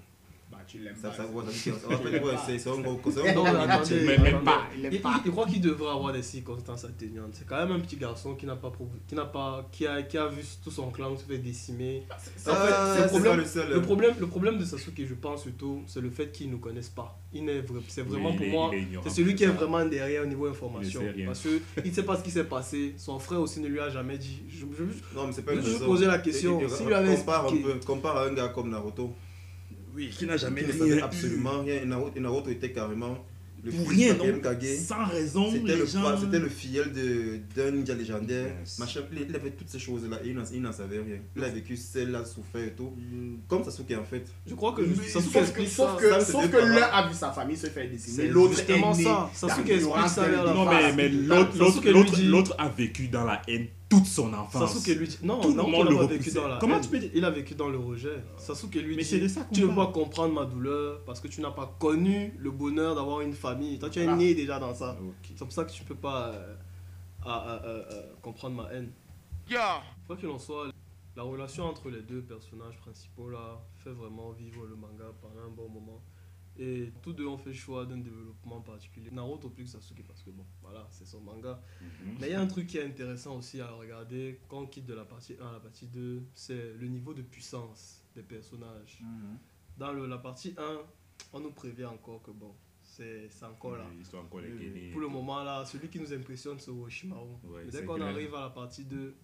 Bah, 0.52 0.58
tu 0.66 0.78
l'aimes 0.78 0.94
pas. 0.94 1.10
ça, 1.10 1.16
ça 1.16 1.22
que- 1.24 2.36
c'est 2.46 2.58
c'est 2.58 2.68
un 2.70 2.80
gros. 2.80 3.00
mais 4.06 4.18
même 4.18 4.44
pas, 4.44 4.62
il 4.76 4.84
Il, 4.84 4.94
il- 4.94 5.00
il 5.24 5.30
croit 5.30 5.46
qu'il 5.46 5.60
devrait 5.60 5.90
avoir 5.90 6.12
des 6.12 6.22
circonstances 6.22 6.84
atténuantes. 6.84 7.30
C'est 7.32 7.46
quand 7.46 7.56
même 7.66 7.72
un 7.72 7.80
petit 7.80 7.96
garçon 7.96 8.34
qui 8.34 8.46
n'a 8.46 8.56
pas, 8.56 8.70
qui 9.08 9.14
n'a 9.14 9.24
pas, 9.24 9.68
qui 9.72 9.86
a, 9.86 10.02
qui 10.02 10.18
a 10.18 10.26
vu 10.28 10.42
tout 10.62 10.70
son 10.70 10.90
clan 10.90 11.16
se 11.16 11.24
faire 11.24 11.38
décimer. 11.38 12.04
Fait, 12.18 12.50
Ah, 12.50 12.96
le 13.02 13.08
problème- 13.08 13.40
le 13.74 13.82
problème, 13.82 14.14
le 14.20 14.26
problème 14.26 14.58
de 14.58 14.64
Sasuke, 14.64 15.02
je 15.06 15.14
pense 15.14 15.42
surtout, 15.42 15.82
c'est 15.86 16.00
le 16.00 16.10
fait 16.10 16.30
qu'il 16.30 16.50
ne 16.50 16.56
connaisse 16.56 16.90
pas. 16.90 17.18
Il 17.32 17.44
n'est 17.46 17.60
vrai- 17.62 17.80
c'est 17.88 18.02
vraiment 18.02 18.28
Oui, 18.30 18.34
il 18.34 18.38
pour 18.38 18.46
est- 18.46 18.50
moi, 18.50 18.70
il 18.74 18.98
c'est 19.04 19.10
celui 19.22 19.34
qui 19.34 19.44
est 19.44 19.46
vraiment 19.48 19.84
derrière 19.86 20.22
au 20.22 20.26
niveau 20.26 20.46
information. 20.46 21.00
Il. 21.16 21.24
Parce 21.26 21.40
qu'il 21.40 21.60
ne 21.90 21.90
sait 21.94 22.02
pas 22.02 22.16
ce 22.16 22.22
qui 22.22 22.30
s'est 22.30 22.44
passé. 22.44 22.94
Son 22.98 23.18
frère 23.18 23.40
aussi 23.40 23.60
ne 23.60 23.68
lui 23.68 23.80
a 23.80 23.88
jamais 23.88 24.18
dit. 24.18 24.42
Je, 24.48 24.58
je- 24.76 25.16
Non, 25.16 25.26
mais 25.26 25.32
c'est 25.32 25.42
pas 25.42 25.52
Je 25.52 25.56
une 25.56 25.62
vais 25.62 25.68
juste 25.68 25.80
raison. 25.80 25.92
poser 25.92 26.06
la 26.06 26.18
question. 26.18 26.60
Et- 26.60 26.64
et- 26.64 26.68
S'il 26.68 26.86
lui 26.86 26.94
avait 26.94 27.16
compare, 27.16 27.46
un 27.46 27.56
peu, 27.56 27.74
compare 27.86 28.16
à 28.18 28.24
un 28.26 28.32
gars 28.34 28.48
comme 28.48 28.68
Naruto. 28.70 29.14
Oui, 29.94 30.10
qui 30.16 30.26
n'a 30.26 30.36
jamais 30.36 30.62
Qui 30.62 30.68
ne 30.68 30.72
rien 30.72 30.78
savait 30.80 30.96
eu. 30.96 31.02
absolument 31.02 31.60
rien. 31.62 31.82
Et 31.82 31.86
Naruto, 31.86 32.12
et 32.16 32.20
Naruto 32.20 32.50
était 32.50 32.72
carrément 32.72 33.24
le 33.64 33.70
Pour 33.70 33.92
fils 33.92 33.98
rien, 34.00 34.14
donc. 34.14 34.42
Kage. 34.42 34.76
Sans 34.84 35.04
raison, 35.04 35.52
C'était 35.52 35.66
les 35.68 35.76
le, 35.76 35.86
gens. 35.86 36.20
c'était 36.20 36.38
le 36.40 36.48
filleul 36.48 36.92
de- 36.92 37.38
d'un 37.54 37.70
ninja 37.70 37.94
légendaire. 37.94 38.50
Yes. 38.58 38.78
Machin, 38.80 39.02
il, 39.12 39.26
il 39.28 39.36
avait 39.36 39.50
toutes 39.52 39.68
ces 39.68 39.78
choses-là 39.78 40.18
et 40.24 40.30
il 40.30 40.34
n'en, 40.34 40.42
il 40.52 40.72
savait 40.72 40.98
rien. 40.98 41.18
Il 41.36 41.44
a 41.44 41.48
vécu 41.48 41.76
seul, 41.76 42.08
il 42.08 42.14
a 42.16 42.24
souffert 42.24 42.64
et 42.64 42.72
tout. 42.72 42.92
Comme 43.46 43.62
Sasuke 43.62 43.92
en 44.00 44.02
fait. 44.02 44.24
je 44.48 44.54
crois 44.56 44.72
que 44.72 44.82
Oui, 44.82 44.96
Sasuke 45.06 45.32
sauf 45.32 45.52
que, 45.52 45.64
sauf 45.66 45.96
que, 46.00 46.24
sauf 46.24 46.50
que 46.50 46.56
l'un 46.56 46.82
a 46.90 47.06
vu 47.08 47.14
sa 47.14 47.30
famille 47.30 47.56
se 47.56 47.68
faire 47.68 47.88
décimer, 47.88 48.16
C'est 48.16 48.28
l'autre 48.28 48.58
est 48.68 48.96
né 48.98 49.04
ça. 49.04 49.30
Sasuke 49.32 49.68
explique 49.70 50.08
ça 50.08 50.26
Non, 50.54 50.68
mais, 50.68 50.92
mais 50.94 51.08
l'autre 51.08 52.56
a 52.58 52.68
vécu 52.68 53.06
dans 53.06 53.24
la 53.24 53.42
haine 53.46 53.68
toute 53.96 54.06
son 54.06 54.32
enfance. 54.32 54.72
Sasuke 54.72 54.96
lui 54.98 55.06
dit 55.08 55.18
non, 55.22 55.40
Tout 55.40 55.54
le 55.54 55.62
monde 55.62 56.08
vécu 56.08 56.30
dans 56.32 56.48
la 56.48 56.56
Comment 56.58 56.76
haine. 56.76 56.82
tu 56.82 56.88
peux 56.88 56.98
dire- 56.98 57.10
Il 57.14 57.24
a 57.24 57.30
vécu 57.30 57.54
dans 57.54 57.68
le 57.68 57.78
rejet. 57.78 58.22
Sasuke 58.38 58.74
lui 58.76 58.96
Mais 58.96 59.02
dit 59.02 59.20
de 59.20 59.28
ça 59.28 59.46
tu 59.52 59.60
ne 59.62 59.66
peux 59.68 59.74
pas 59.74 59.86
comprendre 59.88 60.32
ma 60.34 60.44
douleur 60.44 61.00
parce 61.04 61.20
que 61.20 61.28
tu 61.28 61.40
n'as 61.40 61.50
pas 61.50 61.74
connu 61.78 62.34
le 62.38 62.50
bonheur 62.50 62.94
d'avoir 62.94 63.20
une 63.20 63.34
famille. 63.34 63.78
Toi 63.78 63.90
tu 63.90 64.00
es 64.00 64.04
Voilà. 64.04 64.18
né 64.18 64.34
déjà 64.34 64.58
dans 64.58 64.74
ça. 64.74 64.96
C'est 65.28 65.38
pour 65.44 65.52
ça 65.52 65.64
que 65.64 65.72
tu 65.72 65.84
peux 65.84 65.94
pas 65.94 66.28
euh, 66.28 66.54
à- 67.24 67.32
à- 67.34 67.54
à- 67.56 67.94
à 67.94 68.02
comprendre 68.22 68.56
ma 68.56 68.72
haine. 68.72 68.90
Quoi 70.06 70.16
qu'il 70.16 70.28
en 70.28 70.38
soit, 70.38 70.68
la 71.16 71.22
relation 71.22 71.64
entre 71.66 71.90
les 71.90 72.00
deux 72.02 72.22
personnages 72.22 72.78
principaux 72.78 73.28
là 73.28 73.60
fait 73.84 73.90
vraiment 73.90 74.30
vivre 74.30 74.64
le 74.66 74.74
manga 74.76 75.04
pendant 75.20 75.44
un 75.46 75.50
bon 75.54 75.68
moment. 75.68 76.00
Et 76.58 76.92
tous 77.00 77.12
deux 77.14 77.26
ont 77.26 77.38
fait 77.38 77.50
le 77.50 77.56
choix 77.56 77.86
d'un 77.86 77.96
développement 77.96 78.60
particulier. 78.60 79.10
Naruto 79.10 79.48
plus 79.48 79.64
que 79.64 79.70
Sasuke 79.70 80.04
parce 80.06 80.22
que 80.22 80.30
bon, 80.30 80.44
voilà, 80.60 80.86
c'est 80.90 81.06
son 81.06 81.20
manga. 81.20 81.60
Mhm. 81.80 82.16
Mais 82.20 82.28
il 82.28 82.32
y 82.32 82.34
a 82.34 82.40
un 82.42 82.46
truc 82.46 82.66
qui 82.66 82.76
est 82.78 82.84
intéressant 82.84 83.36
aussi 83.38 83.60
à 83.60 83.70
regarder 83.70 84.38
quand 84.48 84.60
on 84.60 84.66
quitte 84.66 84.84
de 84.86 84.94
la 84.94 85.04
partie 85.06 85.34
1 85.40 85.46
à 85.48 85.52
la 85.52 85.60
partie 85.60 85.86
2, 85.86 86.22
c'est 86.34 86.74
le 86.74 86.86
niveau 86.88 87.14
de 87.14 87.22
puissance 87.22 88.04
des 88.14 88.22
personnages. 88.22 88.98
Mhm. 89.00 89.38
Dans 89.78 89.92
le- 89.92 90.06
la 90.06 90.18
partie 90.18 90.54
1, 90.58 90.80
on 91.32 91.40
nous 91.40 91.52
prévient 91.52 91.86
encore 91.86 92.20
que 92.22 92.30
bon, 92.30 92.54
c'est 92.82 93.30
encore 93.42 93.76
là. 93.78 93.86
Encore 94.14 94.40
Euh. 94.44 94.92
Pour 94.92 95.00
le 95.00 95.08
moment 95.08 95.42
là, 95.42 95.64
celui 95.64 95.88
qui 95.88 95.98
nous 96.00 96.12
impressionne 96.12 96.58
c'est 96.60 96.70
Orochimaru. 96.70 97.30
Ouais, 97.44 97.62
Mais 97.64 97.70
dès 97.70 97.84
qu'on 97.86 98.00
arrive 98.02 98.34
à 98.34 98.40
la 98.42 98.50
partie 98.50 98.84
2, 98.84 99.16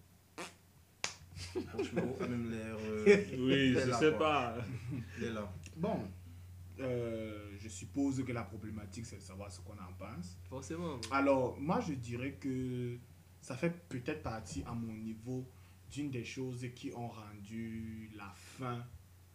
Franchement, 1.69 2.15
a 2.19 2.27
même 2.27 2.49
l'air. 2.51 2.75
euh, 2.81 3.05
Oui, 3.39 3.73
je 3.73 3.87
là, 3.89 3.97
sais 3.97 4.09
quoi. 4.09 4.17
pas. 4.19 4.57
Il 5.17 5.23
est 5.25 5.31
là. 5.31 5.51
Bon, 5.77 5.99
euh, 6.79 7.55
je 7.59 7.67
suppose 7.69 8.23
que 8.23 8.31
la 8.31 8.43
problématique, 8.43 9.05
c'est 9.05 9.17
de 9.17 9.21
savoir 9.21 9.51
ce 9.51 9.59
qu'on 9.61 9.73
en 9.73 9.93
pense. 9.97 10.37
forcément. 10.49 10.99
Alors, 11.11 11.59
moi, 11.59 11.79
je 11.81 11.93
dirais 11.93 12.33
que 12.33 12.97
ça 13.41 13.55
fait 13.55 13.87
peut-être 13.89 14.23
partie, 14.23 14.63
à 14.65 14.73
mon 14.73 14.93
niveau, 14.93 15.45
d'une 15.91 16.11
des 16.11 16.23
choses 16.25 16.65
qui 16.75 16.91
ont 16.93 17.07
rendu 17.09 18.09
la 18.15 18.29
fin 18.35 18.85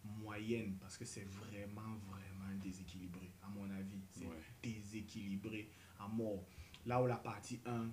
moyenne, 0.03 0.77
parce 0.79 0.97
que 0.97 1.05
c'est 1.05 1.25
vraiment, 1.25 1.97
vraiment 2.09 2.55
déséquilibré, 2.63 3.31
à 3.43 3.49
mon 3.49 3.69
avis. 3.71 4.01
C'est 4.11 4.25
Ouais. 4.25 4.37
déséquilibré 4.61 5.69
à 5.99 6.07
mort. 6.07 6.45
Là 6.85 7.01
où 7.01 7.07
la 7.07 7.15
partie 7.17 7.59
1 7.65 7.91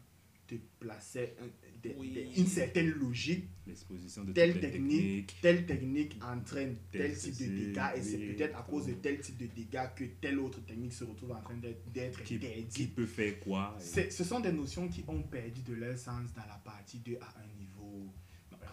te 0.56 0.84
plaçait 0.84 1.34
un- 1.40 1.48
des- 1.82 1.94
Oui. 1.98 2.10
des- 2.12 2.28
une 2.40 2.46
certaine 2.46 2.90
logique, 2.90 3.44
L'exposition 3.66 4.24
de 4.24 4.32
telle 4.32 4.60
technique, 4.60 5.36
telle 5.40 5.64
technique 5.66 6.16
entraîne 6.22 6.76
tel 6.90 7.12
Tel 7.12 7.16
type 7.18 7.38
de 7.38 7.56
dégâts 7.66 7.90
et 7.96 8.02
c'est 8.02 8.18
peut-être 8.18 8.58
à 8.58 8.62
cause 8.62 8.86
de 8.86 8.92
tel 8.94 9.20
type 9.20 9.36
de 9.38 9.46
dégâts 9.46 9.88
que 9.96 10.04
telle 10.20 10.38
autre 10.38 10.60
technique 10.64 10.92
se 10.92 11.04
retrouve 11.04 11.32
en 11.32 11.40
train 11.40 11.56
d'être 11.56 11.90
d'être 11.92 12.22
Qui, 12.24 12.36
interdite. 12.36 12.94
peut 12.94 13.06
faire 13.06 13.38
quoi 13.40 13.76
et- 13.78 13.82
C'est- 13.82 14.10
Ce 14.10 14.24
sont 14.24 14.40
des 14.40 14.52
notions 14.52 14.88
qui 14.88 15.04
ont 15.08 15.22
perdu 15.22 15.62
de 15.62 15.74
leur 15.74 15.96
sens 15.96 16.32
dans 16.34 16.46
la 16.46 16.60
partie 16.64 16.98
2 16.98 17.18
à 17.20 17.34
un 17.40 17.46
niveau. 17.58 18.12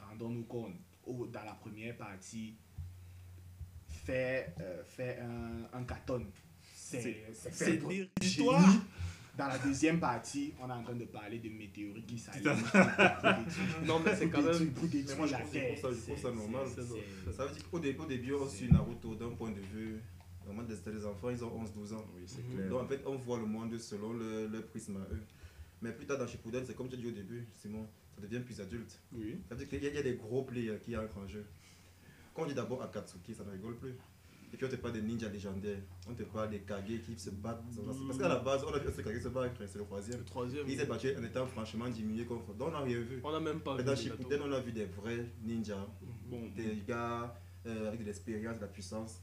Rendons-nous 0.09 0.43
compte, 0.45 0.75
au- 1.05 1.27
dans 1.27 1.43
la 1.43 1.53
première 1.53 1.95
partie, 1.97 2.55
faire, 3.87 4.51
euh, 4.59 4.83
faire 4.85 5.23
un, 5.23 5.79
un 5.79 5.85
c'est 6.73 7.01
C'est- 7.01 7.51
c'est 7.51 7.79
Dans 9.39 9.47
la 9.47 9.57
deuxième 9.57 9.99
partie, 9.99 10.53
on 10.61 10.69
est 10.69 10.73
en 10.73 10.83
train 10.83 10.93
de 10.95 11.05
parler 11.05 11.39
de 11.39 11.49
météorites 11.49 12.05
qui 12.05 12.19
s'alignent. 12.19 12.43
Non, 13.85 13.99
mais 14.03 14.15
c'est 14.15 14.29
quand 14.29 14.41
même. 14.41 14.71
Pour 14.73 14.87
détruire 14.87 15.05
Mais 15.07 15.15
moi, 15.15 15.27
je 15.27 15.31
la 15.31 15.39
Terre. 15.39 15.75
je 15.75 15.81
trouve 15.81 15.93
ça 15.95 16.13
C'est- 16.29 16.35
normal. 16.35 16.67
Ça 17.35 17.45
veut 17.45 17.53
dire 17.53 17.69
qu'au 17.69 17.79
dé- 17.79 17.95
au 17.97 18.05
début, 18.05 18.33
on 18.33 18.47
suit 18.47 18.69
Naruto 18.71 19.15
d'un 19.15 19.29
point 19.29 19.51
de 19.51 19.61
vue. 19.61 19.99
Vraiment, 20.45 20.63
c'était 20.69 20.91
des 20.91 21.05
enfants, 21.05 21.29
ils 21.29 21.43
ont 21.43 21.51
11-12 21.63 21.93
ans. 21.93 22.05
Oui, 22.15 22.23
c'est 22.25 22.41
clair. 22.49 22.69
Donc 22.69 22.81
en 22.83 22.87
fait, 22.87 23.01
on 23.05 23.15
voit 23.15 23.37
le 23.39 23.45
monde 23.45 23.77
selon 23.77 24.13
le, 24.13 24.47
le 24.47 24.61
prisme 24.61 24.97
à 24.97 25.13
eux. 25.13 25.21
Mais 25.81 25.91
plus 25.93 26.05
tard 26.05 26.17
dans 26.17 26.27
Shippuden, 26.27 26.63
c'est 26.65 26.75
comme 26.75 26.89
tu 26.89 26.95
as 26.95 26.99
dit 26.99 27.07
au 27.07 27.11
début, 27.11 27.47
Simon, 27.55 27.87
ça 28.15 28.21
devient 28.21 28.41
plus 28.43 28.59
adulte. 28.59 28.99
Oui. 29.13 29.39
Ça 29.47 29.55
veut 29.55 29.59
dire 29.63 29.69
qu'il 29.69 29.83
y, 29.83 29.87
a- 29.87 29.89
il 29.91 29.95
y 29.95 29.99
a 29.99 30.03
des 30.03 30.15
gros 30.15 30.43
players 30.43 30.79
qui 30.83 30.97
entrent 30.97 31.19
en 31.19 31.27
jeu. 31.27 31.45
Quand 32.33 32.43
on 32.43 32.47
dit 32.47 32.53
d'abord 32.55 32.81
Akatsuki, 32.83 33.33
ça 33.33 33.43
ne 33.45 33.51
rigole 33.51 33.77
plus. 33.77 33.93
Et 34.51 34.57
puis 34.57 34.65
on 34.65 34.69
te 34.69 34.75
parle 34.77 34.93
des 34.95 35.01
ninjas 35.01 35.29
légendaires, 35.29 35.81
on 36.09 36.13
te 36.15 36.23
parle 36.23 36.49
des 36.49 36.61
Kage 36.61 37.01
qui 37.05 37.19
se 37.19 37.29
battent. 37.29 37.63
Parce 38.07 38.17
qu'à 38.17 38.27
la 38.27 38.39
base, 38.39 38.63
on 38.67 38.73
a 38.73 38.79
vu 38.79 38.91
ce 38.95 39.01
Kage 39.01 39.21
se 39.21 39.27
battre, 39.29 39.61
c'est 39.67 39.77
le 39.77 39.85
troisième. 39.85 40.19
Le 40.19 40.25
troisième. 40.25 40.67
Il 40.67 40.77
s'est 40.77 40.85
battu 40.85 41.15
en 41.15 41.23
étant 41.23 41.45
franchement 41.47 41.87
diminué 41.89 42.25
contre. 42.25 42.53
Donc 42.55 42.69
on 42.69 42.71
n'a 42.71 42.79
rien 42.81 42.99
vu. 42.99 43.21
On 43.23 43.31
n'a 43.31 43.39
même 43.39 43.59
pas 43.61 43.75
Mais 43.75 43.83
vu. 43.83 43.87
dans 43.89 43.95
Shippuden, 43.95 44.41
on 44.43 44.51
a 44.51 44.59
vu 44.59 44.71
des 44.71 44.85
vrais 44.85 45.25
ninjas, 45.43 45.87
Bon, 46.27 46.49
des 46.55 46.81
gars 46.87 47.35
euh, 47.67 47.87
avec 47.89 47.99
de 48.01 48.05
l'expérience, 48.05 48.55
de 48.57 48.61
la 48.61 48.67
puissance. 48.67 49.21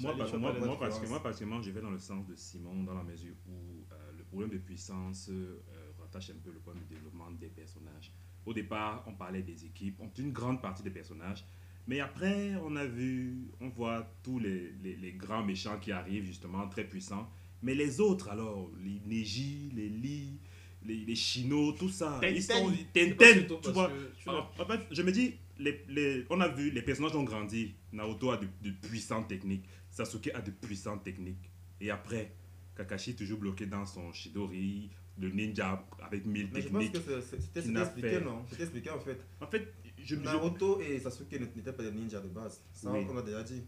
Moi, 0.00 0.14
moi, 0.14 0.26
moi, 0.38 0.52
moi, 0.60 0.78
particulièrement, 1.22 1.60
je 1.60 1.70
vais 1.72 1.80
dans 1.80 1.90
le 1.90 1.98
sens 1.98 2.24
de 2.26 2.34
Simon, 2.36 2.84
dans 2.84 2.94
la 2.94 3.02
mesure 3.02 3.34
où 3.48 3.84
euh, 3.92 4.12
le 4.16 4.22
problème 4.24 4.50
de 4.50 4.58
puissance 4.58 5.28
euh, 5.28 5.60
rattache 5.98 6.30
un 6.30 6.34
peu 6.42 6.52
le 6.52 6.60
problème 6.60 6.84
de 6.84 6.94
développement 6.94 7.30
des 7.32 7.48
personnages. 7.48 8.12
Au 8.46 8.54
départ, 8.54 9.02
on 9.08 9.14
parlait 9.14 9.42
des 9.42 9.64
équipes, 9.64 9.98
on- 10.00 10.10
une 10.18 10.30
grande 10.32 10.62
partie 10.62 10.84
des 10.84 10.90
personnages, 10.90 11.44
mais 11.88 11.98
après, 12.00 12.52
on 12.64 12.76
a 12.76 12.84
vu, 12.86 13.48
on 13.60 13.68
voit 13.70 14.08
tous 14.22 14.38
les, 14.38 14.72
les, 14.82 14.94
les 14.96 15.12
grands 15.12 15.44
méchants 15.44 15.78
qui 15.80 15.90
arrivent, 15.90 16.24
justement, 16.26 16.68
très 16.68 16.84
puissants. 16.84 17.28
Mais 17.62 17.74
les 17.74 17.98
autres, 18.00 18.28
alors, 18.28 18.70
les 18.84 19.00
Neji, 19.06 19.72
les 19.74 19.88
Li, 19.88 20.38
les, 20.84 20.98
les 20.98 21.14
Shino, 21.16 21.72
tout 21.72 21.88
ça, 21.88 22.20
ils 22.22 22.46
Tenten. 22.46 22.68
sont 22.68 22.72
C'est 22.94 23.14
pas 23.16 23.24
Tenten, 23.26 23.58
tu 23.62 23.70
vois. 23.72 23.90
que 24.24 24.62
En, 24.62 24.66
fait, 24.66 24.80
je 24.92 25.02
me 25.02 25.10
dis, 25.10 25.34
les, 25.58 25.84
les- 25.88 26.24
on 26.30 26.40
a 26.40 26.46
vu, 26.48 26.70
les 26.70 26.82
personnages 26.82 27.16
ont 27.16 27.24
grandi. 27.24 27.74
Naruto 27.92 28.30
a 28.30 28.36
de, 28.36 28.46
de 28.62 28.70
puissantes 28.70 29.26
techniques. 29.26 29.64
Sasuke 29.90 30.30
a 30.34 30.40
de 30.40 30.50
puissantes 30.52 31.02
techniques. 31.02 31.50
Et 31.80 31.90
après, 31.90 32.32
Kakashi 32.76 33.16
toujours 33.16 33.40
bloqué 33.40 33.66
dans 33.66 33.84
son 33.86 34.12
Shidori, 34.12 34.90
le 35.18 35.30
ninja 35.30 35.84
avec 36.00 36.24
mille 36.26 36.48
Mais 36.52 36.60
je 36.62 36.68
pense 36.68 36.84
techniques. 36.92 37.04
que 37.06 37.20
c'était 37.20 37.60
expliqué, 37.80 38.20
non? 38.20 38.44
C'était 38.50 38.62
expliqué 38.62 38.90
en 38.90 39.00
fait. 39.00 39.18
En 39.40 39.46
fait, 39.48 39.74
je 40.16 40.16
Naruto 40.16 40.80
et 40.80 40.98
Sasuke 41.00 41.32
n'étaient 41.54 41.72
pas 41.72 41.82
des 41.82 41.92
ninjas 41.92 42.20
de 42.20 42.28
base. 42.28 42.62
Ça, 42.72 42.90
Oui. 42.92 43.06
on 43.10 43.16
a 43.16 43.22
déjà 43.22 43.42
dit. 43.42 43.62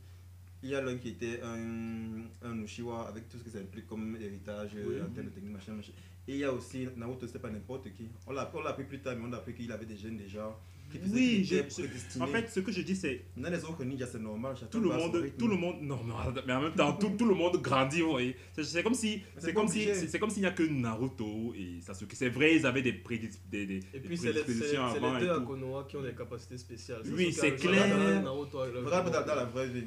Il 0.63 0.69
y 0.71 0.75
a 0.75 0.81
l'un 0.83 0.97
qui 0.99 1.09
était 1.11 1.41
un, 1.43 2.25
un 2.43 2.59
Uchiwa 2.63 3.09
avec 3.09 3.29
tout 3.29 3.39
ce 3.39 3.45
que 3.45 3.51
ça 3.51 3.59
implique 3.59 3.87
comme 3.87 4.17
héritage, 4.17 4.73
Oui. 4.75 5.01
en 5.01 5.09
termes 5.11 5.27
de 5.29 5.31
technique, 5.33 5.53
machin, 5.53 5.73
machin. 5.73 5.93
Et 6.29 6.35
il 6.35 6.39
y 6.39 6.45
a 6.45 6.53
aussi 6.53 6.87
Naruto, 6.97 7.27
c'était 7.27 7.39
pas 7.39 7.51
n'importe 7.51 7.93
qui. 7.95 8.09
On 8.27 8.33
l'a 8.33 8.51
on 8.55 8.61
l'a 8.63 8.71
appris 8.71 8.85
plus 8.85 9.01
tard, 9.01 9.17
mais 9.17 9.25
on 9.27 9.33
a 9.33 9.39
appris 9.39 9.55
qu'il 9.55 9.71
avait 9.73 9.87
des 9.87 9.97
gènes 9.97 10.17
déjà. 10.19 10.55
Oui, 11.13 11.45
prédestiné. 11.69 12.25
En 12.25 12.27
fait, 12.27 12.49
ce 12.51 12.61
que 12.61 12.73
je 12.73 12.83
dis, 12.83 12.97
c'est 12.97 13.25
Maintenant, 13.37 13.57
les 13.57 13.65
autres 13.65 13.85
ninjas, 13.85 14.07
c'est 14.07 14.19
normal. 14.21 14.55
chacun 14.57 14.67
tout 14.71 14.81
le 14.81 14.89
monde, 14.89 15.31
tout 15.39 15.49
le 15.49 15.57
monde, 15.57 15.77
non, 15.83 16.03
non, 16.05 16.15
mais 16.47 16.53
en 16.53 16.61
même 16.63 16.75
temps, 16.75 16.93
tout, 16.95 17.11
tout 17.19 17.27
le 17.27 17.35
monde 17.35 17.57
grandit, 17.63 18.01
vous 18.03 18.11
voyez. 18.11 18.37
C'est- 18.61 18.83
comme 18.83 18.95
si, 18.95 19.23
c'est 19.39 19.53
comme 19.55 19.69
si, 19.69 19.89
c'est 19.95 20.19
comme 20.19 20.31
s'il 20.31 20.43
n'y 20.43 20.49
a 20.49 20.53
que 20.53 20.63
Naruto 20.63 21.55
et 21.57 21.81
Sasuke. 21.81 22.13
C'est 22.15 22.29
vrai, 22.31 22.57
ils 22.57 22.67
avaient 22.67 22.83
des, 22.83 22.93
prédis- 22.93 23.39
des, 23.51 23.67
des, 23.67 23.81
Et 23.95 24.01
puis 24.01 24.17
c'est 24.19 24.33
les, 24.33 24.43
les 24.45 24.53
et 24.53 25.21
deux 25.21 25.27
tout. 25.27 25.43
Akonoha 25.43 25.85
qui 25.89 25.97
ont 25.97 26.03
des 26.03 26.15
capacités 26.15 26.59
spéciales. 26.59 27.03
Oui, 27.07 27.33
c'est 27.33 27.53
a- 27.53 27.57
clair. 27.57 28.23
Naruto 28.23 28.59
a- 28.61 28.69
Vraiment, 28.71 29.11
dans, 29.11 29.27
dans 29.27 29.35
la 29.35 29.45
vraie 29.45 29.69
vie, 29.69 29.85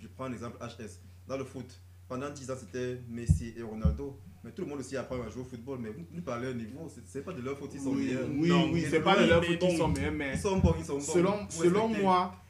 je 0.00 0.08
prends 0.08 0.24
un 0.26 0.32
exemple 0.32 0.58
HS. 0.60 1.00
Dans 1.26 1.36
le 1.38 1.44
foot, 1.44 1.80
pendant 2.08 2.30
10 2.30 2.50
ans, 2.50 2.56
c'était 2.58 3.00
Messi 3.08 3.54
et 3.56 3.62
Ronaldo. 3.62 4.18
Mais 4.46 4.52
tout 4.52 4.62
le 4.62 4.68
monde 4.68 4.78
aussi 4.78 4.96
apprend 4.96 5.20
à 5.22 5.28
jouer 5.28 5.42
au 5.42 5.44
football. 5.44 5.80
Mais 5.80 5.90
nous 6.12 6.22
parlez 6.22 6.46
au 6.48 6.54
niveau, 6.54 6.88
c'est- 7.04 7.20
pas 7.22 7.32
de 7.32 7.42
leur 7.42 7.58
faute, 7.58 7.72
ils 7.74 7.80
sont 7.80 7.90
Oui, 7.90 8.06
meilleurs. 8.06 8.28
oui, 8.30 8.48
Non, 8.48 8.70
oui, 8.72 8.84
c'est 8.88 9.00
pas 9.02 9.20
de 9.20 9.28
leur 9.28 9.44
faute 9.44 9.58
bon. 9.58 9.76
sont 9.76 9.88
meilleurs, 9.88 10.12
mais 10.12 10.34
Ils 10.34 10.38
sont 10.40 10.58
bons, 10.60 10.74
ils 10.78 10.84
sont 10.84 10.94
bons. 10.94 11.00
selon, 11.00 11.50
selon 11.50 11.88
moi, 11.88 12.40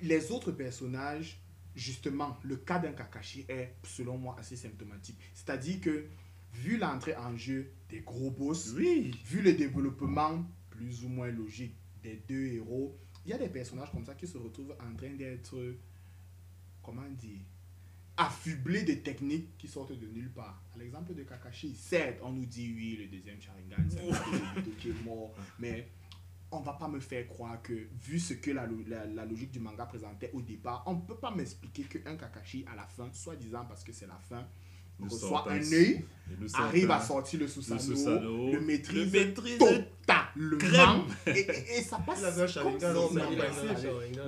les 0.00 0.30
autres 0.32 0.52
personnages, 0.52 1.38
justement, 1.74 2.38
le 2.44 2.56
cas 2.56 2.78
d'un 2.78 2.92
Kakashi 2.92 3.44
est, 3.46 3.74
selon 3.84 4.16
moi, 4.16 4.36
assez 4.38 4.56
symptomatique. 4.56 5.18
C'est-à-dire 5.34 5.80
que, 5.82 6.06
vu 6.54 6.78
l'entrée 6.78 7.14
en 7.16 7.36
jeu 7.36 7.70
des 7.90 8.00
gros 8.00 8.30
boss, 8.30 8.72
Oui, 8.74 9.10
vu 9.26 9.42
le 9.42 9.52
développement 9.52 10.42
plus 10.70 11.04
ou 11.04 11.08
moins 11.08 11.30
logique 11.30 11.74
des 12.02 12.22
deux 12.26 12.46
héros, 12.46 12.96
il 13.26 13.30
y 13.32 13.34
a 13.34 13.38
des 13.38 13.48
personnages 13.50 13.90
comme 13.92 14.06
ça 14.06 14.14
qui 14.14 14.26
se 14.26 14.38
retrouvent 14.38 14.74
en 14.80 14.96
train 14.96 15.10
d'être, 15.10 15.56
comment 16.82 17.08
dire, 17.10 17.38
affublés 18.26 18.82
de 18.82 18.94
techniques 18.94 19.56
qui 19.58 19.68
sortent 19.68 19.92
de 19.98 20.06
nulle 20.06 20.30
part. 20.32 20.62
À 20.74 20.78
l'exemple 20.78 21.14
de 21.14 21.22
Kakashi, 21.24 21.74
certes, 21.74 22.18
on 22.22 22.32
nous 22.32 22.46
dit 22.46 22.72
oui, 22.74 22.96
le 22.96 23.06
deuxième 23.08 23.40
Sharingan, 23.40 23.76
c'est 23.90 24.00
un 24.00 24.62
qui 24.78 24.90
est 24.90 25.04
mort, 25.04 25.34
mais 25.58 25.88
on 26.50 26.60
va 26.60 26.74
pas 26.74 26.88
me 26.88 27.00
faire 27.00 27.26
croire 27.28 27.60
que, 27.62 27.88
vu 28.02 28.18
ce 28.18 28.34
que 28.34 28.50
la, 28.50 28.66
la- 28.86 29.06
la 29.06 29.24
logique 29.24 29.50
du 29.52 29.58
manga 29.60 29.86
présentait 29.86 30.30
au 30.34 30.42
départ, 30.42 30.82
on 30.86 30.96
peut 31.00 31.16
pas 31.16 31.30
m'expliquer 31.34 31.84
qu'un 31.84 32.16
Kakashi, 32.16 32.64
à 32.70 32.76
la 32.76 32.86
fin, 32.86 33.10
soi-disant 33.12 33.64
parce 33.66 33.82
que 33.84 33.92
c'est 33.92 34.06
la 34.06 34.18
fin, 34.18 34.46
reçoit 35.08 35.50
un 35.50 35.60
œil, 35.72 36.04
arrive 36.54 36.90
à 36.90 37.00
sortir 37.00 37.40
le 37.40 37.48
Susanoo, 37.48 37.80
Susanoo, 37.80 38.52
le 38.52 38.60
maîtrise, 38.60 39.12
le 39.12 39.18
maîtrise 39.26 39.58
totalement, 39.58 41.04
et, 41.26 41.30
et, 41.30 41.78
et 41.78 41.82
ça 41.82 41.98
passe 42.06 42.20
Il 42.20 42.24
avait 42.26 42.42
un 42.42 42.62
comme 42.62 42.72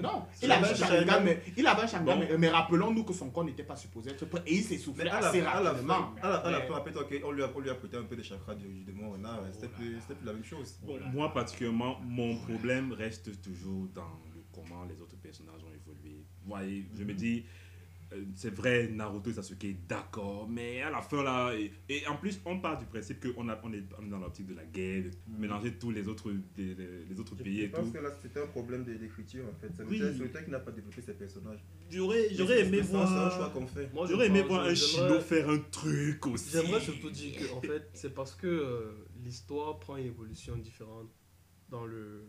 Non, 0.03 0.27
il. 0.43 0.49
Non, 0.49 0.53
avait 0.53 0.69
un 0.69 0.75
Sharingan, 0.75 1.21
mais, 1.25 1.43
il 1.57 1.67
avait 1.67 1.83
un 1.83 1.87
Sharingan, 1.87 2.15
Bon. 2.15 2.19
mais, 2.21 2.39
mais 2.39 2.49
rappelons-nous 2.49 3.05
que 3.05 3.13
son 3.13 3.31
corps 3.31 3.45
n'était 3.45 3.63
pas 3.65 3.77
supposé 3.77 4.11
être 4.11 4.27
prêt 4.27 4.43
et 4.47 4.55
il 4.55 4.63
s'est 4.63 4.75
Mais 4.75 4.79
soufflé 4.81 5.09
à 5.09 5.21
la, 5.21 5.29
assez 5.29 5.41
à 5.41 5.61
la 5.61 5.71
rapidement. 5.71 6.15
à 6.23 6.29
la, 6.29 6.35
à 6.37 6.51
la 6.51 6.59
Mais- 6.61 6.67
fin, 6.67 6.75
rappelle-toi 6.75 7.05
qu'on 7.05 7.31
lui 7.33 7.43
a, 7.43 7.51
on 7.55 7.61
lui 7.61 7.71
a 7.71 7.75
prêté 7.75 7.97
un 7.97 8.03
peu 8.05 8.17
de 8.17 8.23
chakra 8.23 8.55
du, 8.55 8.67
du 8.67 8.85
démon 8.85 9.13
renard. 9.13 9.41
C'était 9.53 9.69
plus, 9.69 9.97
plus 10.07 10.17
la 10.27 10.33
même 10.33 10.45
chose. 10.45 10.79
Moi 11.13 11.33
particulièrement, 11.33 11.99
mon 12.05 12.37
problème 12.37 12.93
reste 12.93 13.41
toujours 13.43 13.89
dans 13.95 14.03
le 14.35 14.43
comment 14.53 14.85
les 14.85 15.01
autres 15.01 15.17
personnages 15.17 15.63
ont 15.65 15.75
évolué. 15.75 16.25
Vous 16.43 16.49
voyez, 16.51 16.87
je 16.97 17.03
me 17.05 17.13
dis, 17.15 17.45
c'est 18.35 18.55
vrai, 18.55 18.89
Naruto 18.89 19.31
et 19.31 19.35
Sasuke, 19.35 19.87
d'accord, 19.87 20.49
mais 20.49 20.83
à 20.83 20.91
la 20.91 21.01
fin 21.03 21.23
là, 21.23 21.53
et, 21.55 21.73
et 21.89 22.07
en 22.07 22.17
plus, 22.17 22.41
on 22.45 22.61
part 22.61 22.79
du 22.79 22.87
principe 22.87 23.21
qu'on 23.33 23.49
on 23.49 23.51
est, 23.51 23.59
on 23.65 23.73
est 24.05 24.09
dans 24.09 24.19
l'optique 24.19 24.47
de 24.47 24.55
la 24.55 24.65
guerre, 24.65 25.05
de 25.05 25.09
Mhm. 25.29 25.39
mélanger 25.41 25.73
tous 25.75 25.91
les 25.91 26.07
autres, 26.09 26.31
les, 26.57 26.75
les 26.75 27.21
autres 27.21 27.35
Je- 27.39 27.43
pays 27.43 27.59
je 27.59 27.63
et 27.65 27.69
pense 27.69 27.87
tout. 27.87 27.93
que 27.93 27.99
là, 27.99 28.11
c'était 28.23 28.41
un 28.43 28.47
problème 28.47 28.85
de- 28.85 28.95
d'écriture 28.95 29.45
en 29.49 29.55
fait. 29.61 29.71
C'est 29.77 29.85
Oui. 29.85 29.99
le 29.99 30.29
qui 30.45 30.51
n'a 30.51 30.61
pas 30.61 30.71
développé 30.73 31.01
ses 31.03 31.15
personnages. 31.15 31.65
J'aurais 31.91 32.61
aimé 32.61 32.81
C'est 32.83 32.95
un 32.95 33.07
choix 33.07 33.29
voir. 33.37 33.53
qu'on 33.53 33.67
fait. 33.67 33.93
Moi, 33.93 34.07
je 34.07 34.13
J'aurais 34.13 34.27
aimé 34.27 34.41
pense- 34.41 34.49
voir 34.49 34.65
un 34.67 34.75
Shino 34.75 35.21
faire 35.21 35.49
un 35.51 35.59
truc 35.71 36.27
aussi. 36.27 36.51
J'aimerais 36.53 36.81
surtout 36.81 37.11
dire 37.11 37.37
que 37.39 37.53
en 37.55 37.61
fait, 37.73 37.89
c'est 37.95 38.15
parce 38.15 38.35
que 38.35 38.47
euh, 38.47 38.93
l'histoire 39.23 39.79
prend 39.81 39.97
une 39.97 40.07
évolution 40.07 40.57
différente 40.57 41.11
dans, 41.69 41.87
le, 41.87 42.25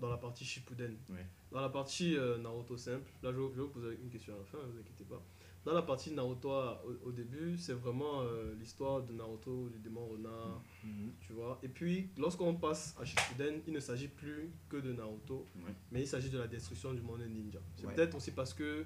dans 0.00 0.08
la 0.08 0.16
partie 0.18 0.44
Shippuden. 0.44 0.96
Ouais. 1.10 1.26
Dans 1.50 1.60
la 1.60 1.68
partie 1.70 2.16
euh, 2.16 2.36
Naruto 2.38 2.76
simple, 2.76 3.10
là 3.22 3.32
je, 3.32 3.38
vais- 3.38 3.48
je 3.54 3.56
vais 3.60 3.62
vous 3.62 3.68
poser 3.68 3.98
une 4.02 4.10
question 4.10 4.34
à 4.34 4.38
la 4.38 4.44
fin, 4.44 4.58
ne 4.58 4.72
vous 4.72 4.78
inquiétez 4.78 5.04
pas. 5.04 5.22
Dans 5.64 5.72
la 5.74 5.82
partie 5.82 6.10
Naruto 6.12 6.50
à- 6.52 6.82
au, 6.86 7.08
au 7.08 7.12
début, 7.12 7.56
c'est 7.58 7.72
vraiment 7.72 8.22
euh, 8.22 8.54
l'histoire 8.58 9.02
de 9.02 9.12
Naruto, 9.12 9.68
du 9.70 9.78
démon 9.78 10.06
renard, 10.06 10.62
Mhm. 10.84 11.10
tu 11.20 11.32
vois. 11.32 11.58
Et 11.62 11.68
puis, 11.68 12.10
lorsqu'on 12.18 12.54
passe 12.54 12.94
à 13.00 13.04
Shippuden, 13.04 13.60
il 13.66 13.72
ne 13.72 13.80
s'agit 13.80 14.08
plus 14.08 14.50
que 14.68 14.76
de 14.76 14.92
Naruto, 14.92 15.46
Ouais. 15.56 15.72
mais 15.90 16.02
il 16.02 16.06
s'agit 16.06 16.30
de 16.30 16.38
la 16.38 16.46
destruction 16.46 16.92
du 16.94 17.00
monde 17.02 17.20
ninja. 17.28 17.60
C'est 17.76 17.86
Ouais. 17.86 17.94
peut-être 17.94 18.14
aussi 18.14 18.30
parce 18.32 18.52
que 18.54 18.84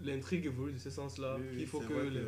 l'intrigue 0.00 0.46
évolue 0.46 0.72
de 0.74 0.78
ce 0.78 0.90
sens-là 0.90 1.36
Oui, 1.38 1.56
qu'il 1.58 1.66
faut 1.66 1.80
que, 1.80 1.92
les, 2.08 2.20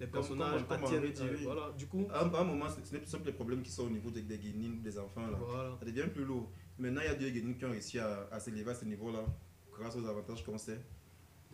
les 0.00 0.06
personnages 0.06 0.60
comme- 0.66 0.80
oui. 1.24 1.28
Voilà, 1.44 1.72
du 1.78 1.86
coup, 1.86 2.06
À 2.10 2.24
un, 2.24 2.34
à 2.34 2.40
un 2.40 2.44
moment, 2.44 2.66
ce 2.68 2.92
n'est 2.92 3.00
plus 3.00 3.08
simple 3.10 3.26
les 3.26 3.32
problèmes 3.32 3.62
qui 3.62 3.70
sont 3.70 3.84
au 3.84 3.90
niveau 3.90 4.10
des, 4.10 4.22
des 4.22 4.38
guénines, 4.38 4.82
des 4.82 4.98
enfants 4.98 5.26
là. 5.26 5.38
voilà. 5.38 5.76
Ça 5.78 5.84
devient 5.84 6.08
plus 6.12 6.24
lourd. 6.24 6.50
Maintenant, 6.78 7.00
il 7.02 7.06
y 7.06 7.10
a 7.10 7.14
deux 7.14 7.30
guénines 7.30 7.56
qui 7.56 7.64
ont 7.64 7.70
réussi 7.70 7.98
à, 7.98 8.26
à 8.30 8.40
s'élever 8.40 8.70
à 8.70 8.74
ce 8.74 8.84
niveau-là 8.84 9.24
grâce 9.78 9.96
aux 9.96 10.06
avantages 10.06 10.44
qu'on 10.44 10.58
sait. 10.58 10.80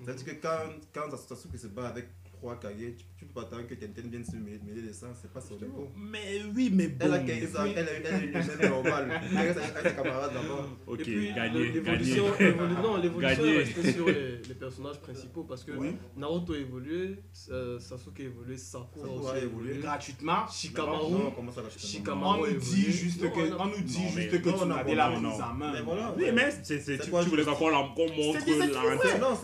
C'est-à-dire 0.01 0.24
que 0.27 0.40
quand, 0.40 0.70
quand 0.94 1.16
Sasuke 1.16 1.59
se 1.59 1.66
bat 1.66 1.88
avec 1.88 2.09
trois 2.38 2.57
Kage, 2.59 2.74
tu, 2.96 3.05
tu 3.18 3.24
peux 3.27 3.35
pas 3.35 3.42
attendre 3.42 3.66
que 3.66 3.74
quelqu'un 3.74 4.03
vienne 4.09 4.24
se 4.24 4.37
mêler, 4.37 4.61
mêler 4.64 4.83
de 4.88 4.92
ça, 4.92 5.09
c'est 5.20 5.31
pas 5.33 5.40
son 5.40 5.55
niveau. 5.57 5.88
Mais 5.96 6.40
oui, 6.55 6.70
mais 6.72 6.88
bon. 6.88 7.07
Elle 7.07 7.14
a 7.14 7.18
15 7.18 7.57
ans, 7.57 7.64
elle 7.64 7.88
a, 7.88 7.92
elle 7.92 8.07
a 8.07 8.18
une 8.18 8.29
humaine 8.29 8.70
normale. 8.70 9.20
Elle 9.31 9.37
reste 9.38 9.59
avec 9.59 9.77
avec 9.77 9.88
ses 9.90 9.96
camarades 10.03 10.33
d'abord. 10.35 10.68
Ok, 10.87 11.01
et 11.01 11.03
puis, 11.03 11.33
gagné, 11.35 11.72
l'évolution, 11.72 12.24
l'évolution 13.03 13.18
Gagné. 13.18 13.55
est 13.55 13.59
restée 13.59 13.92
sur 13.92 14.07
les, 14.07 14.38
les 14.48 14.55
personnages 14.55 15.01
principaux 15.01 15.44
parce 15.44 15.64
que 15.64 15.72
Oui. 15.72 15.96
Naruto 16.16 16.55
a 16.55 16.59
évolué, 16.59 17.16
euh, 17.51 17.79
Sasuke 17.79 18.20
a 18.20 18.22
évolué, 18.22 18.57
Sakura, 18.57 19.35
a 19.35 19.38
évolué. 19.38 19.79
Gratuitement? 19.79 20.46
Shikamaru, 20.51 21.12
Non, 21.12 21.31
comment 21.33 21.53
ça 21.53 21.62
va 21.62 21.68
justement 21.68 21.92
Shikamaru 21.92 22.40
On 22.40 22.46
nous 22.55 22.61
dit 22.61 22.92
juste 22.92 23.22
Non, 23.22 23.31
que, 23.31 23.40
on 23.59 23.66
nous 23.66 23.81
dit 23.83 23.98
Non, 23.98 24.09
juste 24.11 24.31
que 24.31 24.37
non, 24.48 24.59
tu 24.87 24.94
la 24.94 25.20
non. 25.20 25.29
en 25.31 25.55
main. 25.55 25.72
Mais 25.72 25.83
voilà. 25.83 26.14
Oui, 26.16 26.24
mais 26.33 26.51
c'est, 26.51 26.79
c'est, 26.79 26.96
C'est 26.96 27.05
tu, 27.05 27.11
quoi, 27.11 27.22
tu 27.22 27.31
voulais 27.31 27.44
qu'on 27.44 27.53
montre 27.55 28.40
C'est 28.44 28.57
la... 28.57 29.18
Non, 29.18 29.35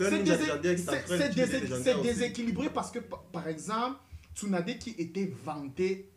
déséquilibré 2.03 2.69
parce 2.69 2.84
que, 2.91 2.99
par 2.99 3.47
exemple, 3.47 3.97
Tsunade 4.35 4.77
qui 4.79 4.91
était 4.97 5.31
vanté 5.43 6.09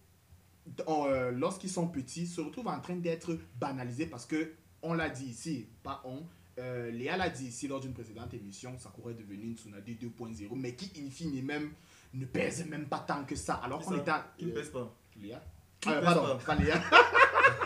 euh, 0.89 1.31
lorsqu'ils 1.31 1.71
sont 1.71 1.89
petits 1.89 2.27
se 2.27 2.41
retrouve 2.41 2.69
en 2.69 2.81
train 2.81 2.97
d'être 2.97 3.39
banalisé 3.59 4.07
parce 4.07 4.27
que, 4.27 4.53
on 4.83 4.95
l'a 4.95 5.09
dit 5.09 5.27
ici, 5.27 5.67
pas 5.83 6.03
on, 6.05 6.23
euh, 6.59 6.91
Léa 6.91 7.17
l'a 7.17 7.29
dit 7.31 7.47
ici 7.47 7.69
lors 7.69 7.81
d'une 7.81 7.93
précédente 7.95 8.35
émission, 8.35 8.77
Sakura 8.79 9.11
est 9.13 9.15
devenue 9.15 9.45
une 9.47 9.57
Tsunade 9.57 9.85
2.0, 9.87 10.49
mais 10.57 10.75
qui, 10.75 10.91
in 11.01 11.11
fine, 11.11 11.45
même, 11.45 11.71
ne 12.15 12.25
pèse 12.27 12.67
même 12.67 12.87
pas 12.87 12.99
tant 13.01 13.25
que 13.25 13.37
ça. 13.37 13.55
Alors 13.55 13.81
qu'on 13.83 13.97
était. 13.97 14.11
à- 14.11 14.33
Qui 14.37 14.47
ne 14.47 14.53
pèse 14.53 14.71
pas 14.71 14.95
Léa? 15.21 15.37
Euh, 15.87 15.95
pèse 15.95 16.05
Pardon, 16.05 16.39
pas 16.39 16.55
pas 16.55 16.55
Léa. 16.57 16.83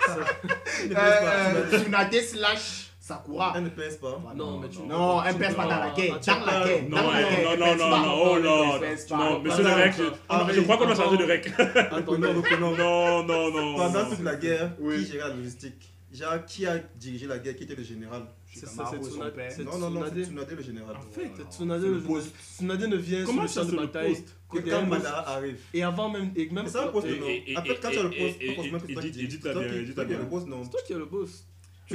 Tsunade 1.71 2.15
slash 2.21 2.92
Sakura. 3.13 3.53
Elle 3.57 3.65
ne 3.65 3.69
pèse 3.71 3.97
pas. 3.99 4.21
Non, 4.35 4.59
mais 4.61 4.69
tu 4.69 4.79
Non, 4.83 5.23
pèse 5.39 5.55
pas 5.55 5.63
dans 5.65 5.69
la 5.81 5.91
guerre. 5.91 6.21
Dans 6.21 6.47
la 6.47 6.65
guerre. 6.67 6.83
Non, 6.89 6.97
dans 6.97 7.03
non, 7.03 7.11
la 7.13 7.23
guerre, 7.23 7.59
non, 7.59 7.67
non, 7.67 7.75
non, 7.77 7.91
pas. 7.91 8.01
non, 8.07 8.23
oh 8.23 8.39
non, 8.39 9.41
monsieur 9.41 9.63
le 9.63 9.69
Attends, 9.71 10.45
rec, 10.47 10.55
je, 10.55 10.61
crois 10.63 10.77
qu'on 10.77 10.87
doit 10.87 10.95
changer 10.95 11.17
de 11.19 11.25
rec. 11.25 11.53
Attendez, 11.91 12.29
reprenons. 12.29 12.77
Non, 12.77 13.25
non, 13.25 13.51
non. 13.53 13.77
Pendant 13.77 14.05
non. 14.05 14.11
toute 14.11 14.25
la 14.25 14.37
guerre, 14.37 14.73
Oui. 14.81 15.05
qui 15.05 15.13
gérait 15.13 15.29
la 15.29 15.35
logistique? 15.35 15.89
Genre, 16.13 16.45
qui 16.47 16.67
a 16.67 16.77
dirigé 16.97 17.27
la 17.27 17.39
guerre 17.39 17.57
Qui 17.57 17.65
était 17.65 17.75
le 17.75 17.83
général? 17.83 18.23
C'est 18.55 18.69
Shikamaru 18.69 18.99
c'est 19.03 19.11
Tsunade. 19.11 19.35
Non, 19.65 19.79
non, 19.79 19.91
non, 19.91 20.05
c'est 20.13 20.55
le 20.57 20.63
général. 20.63 20.97
En 20.97 21.11
fait, 21.11 21.25
Non, 21.25 21.51
Tsunade, 21.51 21.83
le 21.83 21.95
le- 21.95 22.01
poste. 22.03 22.35
Tsunade 22.39 22.83
ne 22.83 22.97
vient 22.97 23.25
Comment 23.25 23.47
sur 23.49 23.49
le 23.49 23.49
ça, 23.49 23.61
champ 23.61 23.65
de 23.65 23.71
c'est 23.71 23.77
le 23.81 23.87
bataille 23.87 24.11
poste? 24.13 24.37
qu'au 24.47 24.59
Que 24.61 24.71
quand 24.71 24.87
Madara 24.87 25.29
arrive. 25.31 25.59
Et 25.73 25.83
avant 25.83 26.11
même, 26.11 26.31
et 26.37 26.51
même 26.51 26.67
c'est 26.67 26.77
un 26.79 26.89
poste, 26.89 27.07
et- 27.07 27.19
non? 27.19 27.27
et- 27.29 27.45
et- 27.47 27.57
En 27.57 27.63
fait, 27.63 27.79
quand 27.81 27.89
tu 27.91 27.99
as 27.99 28.03
le 28.03 28.11
poste, 28.11 28.37
c'est 28.41 28.55
toi 28.55 28.65
qui 28.65 30.01
as 30.01 30.05
bien. 30.05 30.19
le 30.19 30.27
poste, 30.29 30.47
non? 30.49 30.65
C'est 30.65 30.71
toi 30.71 30.81
qui 30.87 30.93
es 30.93 30.97
le 30.97 31.05
boss. 31.07 31.47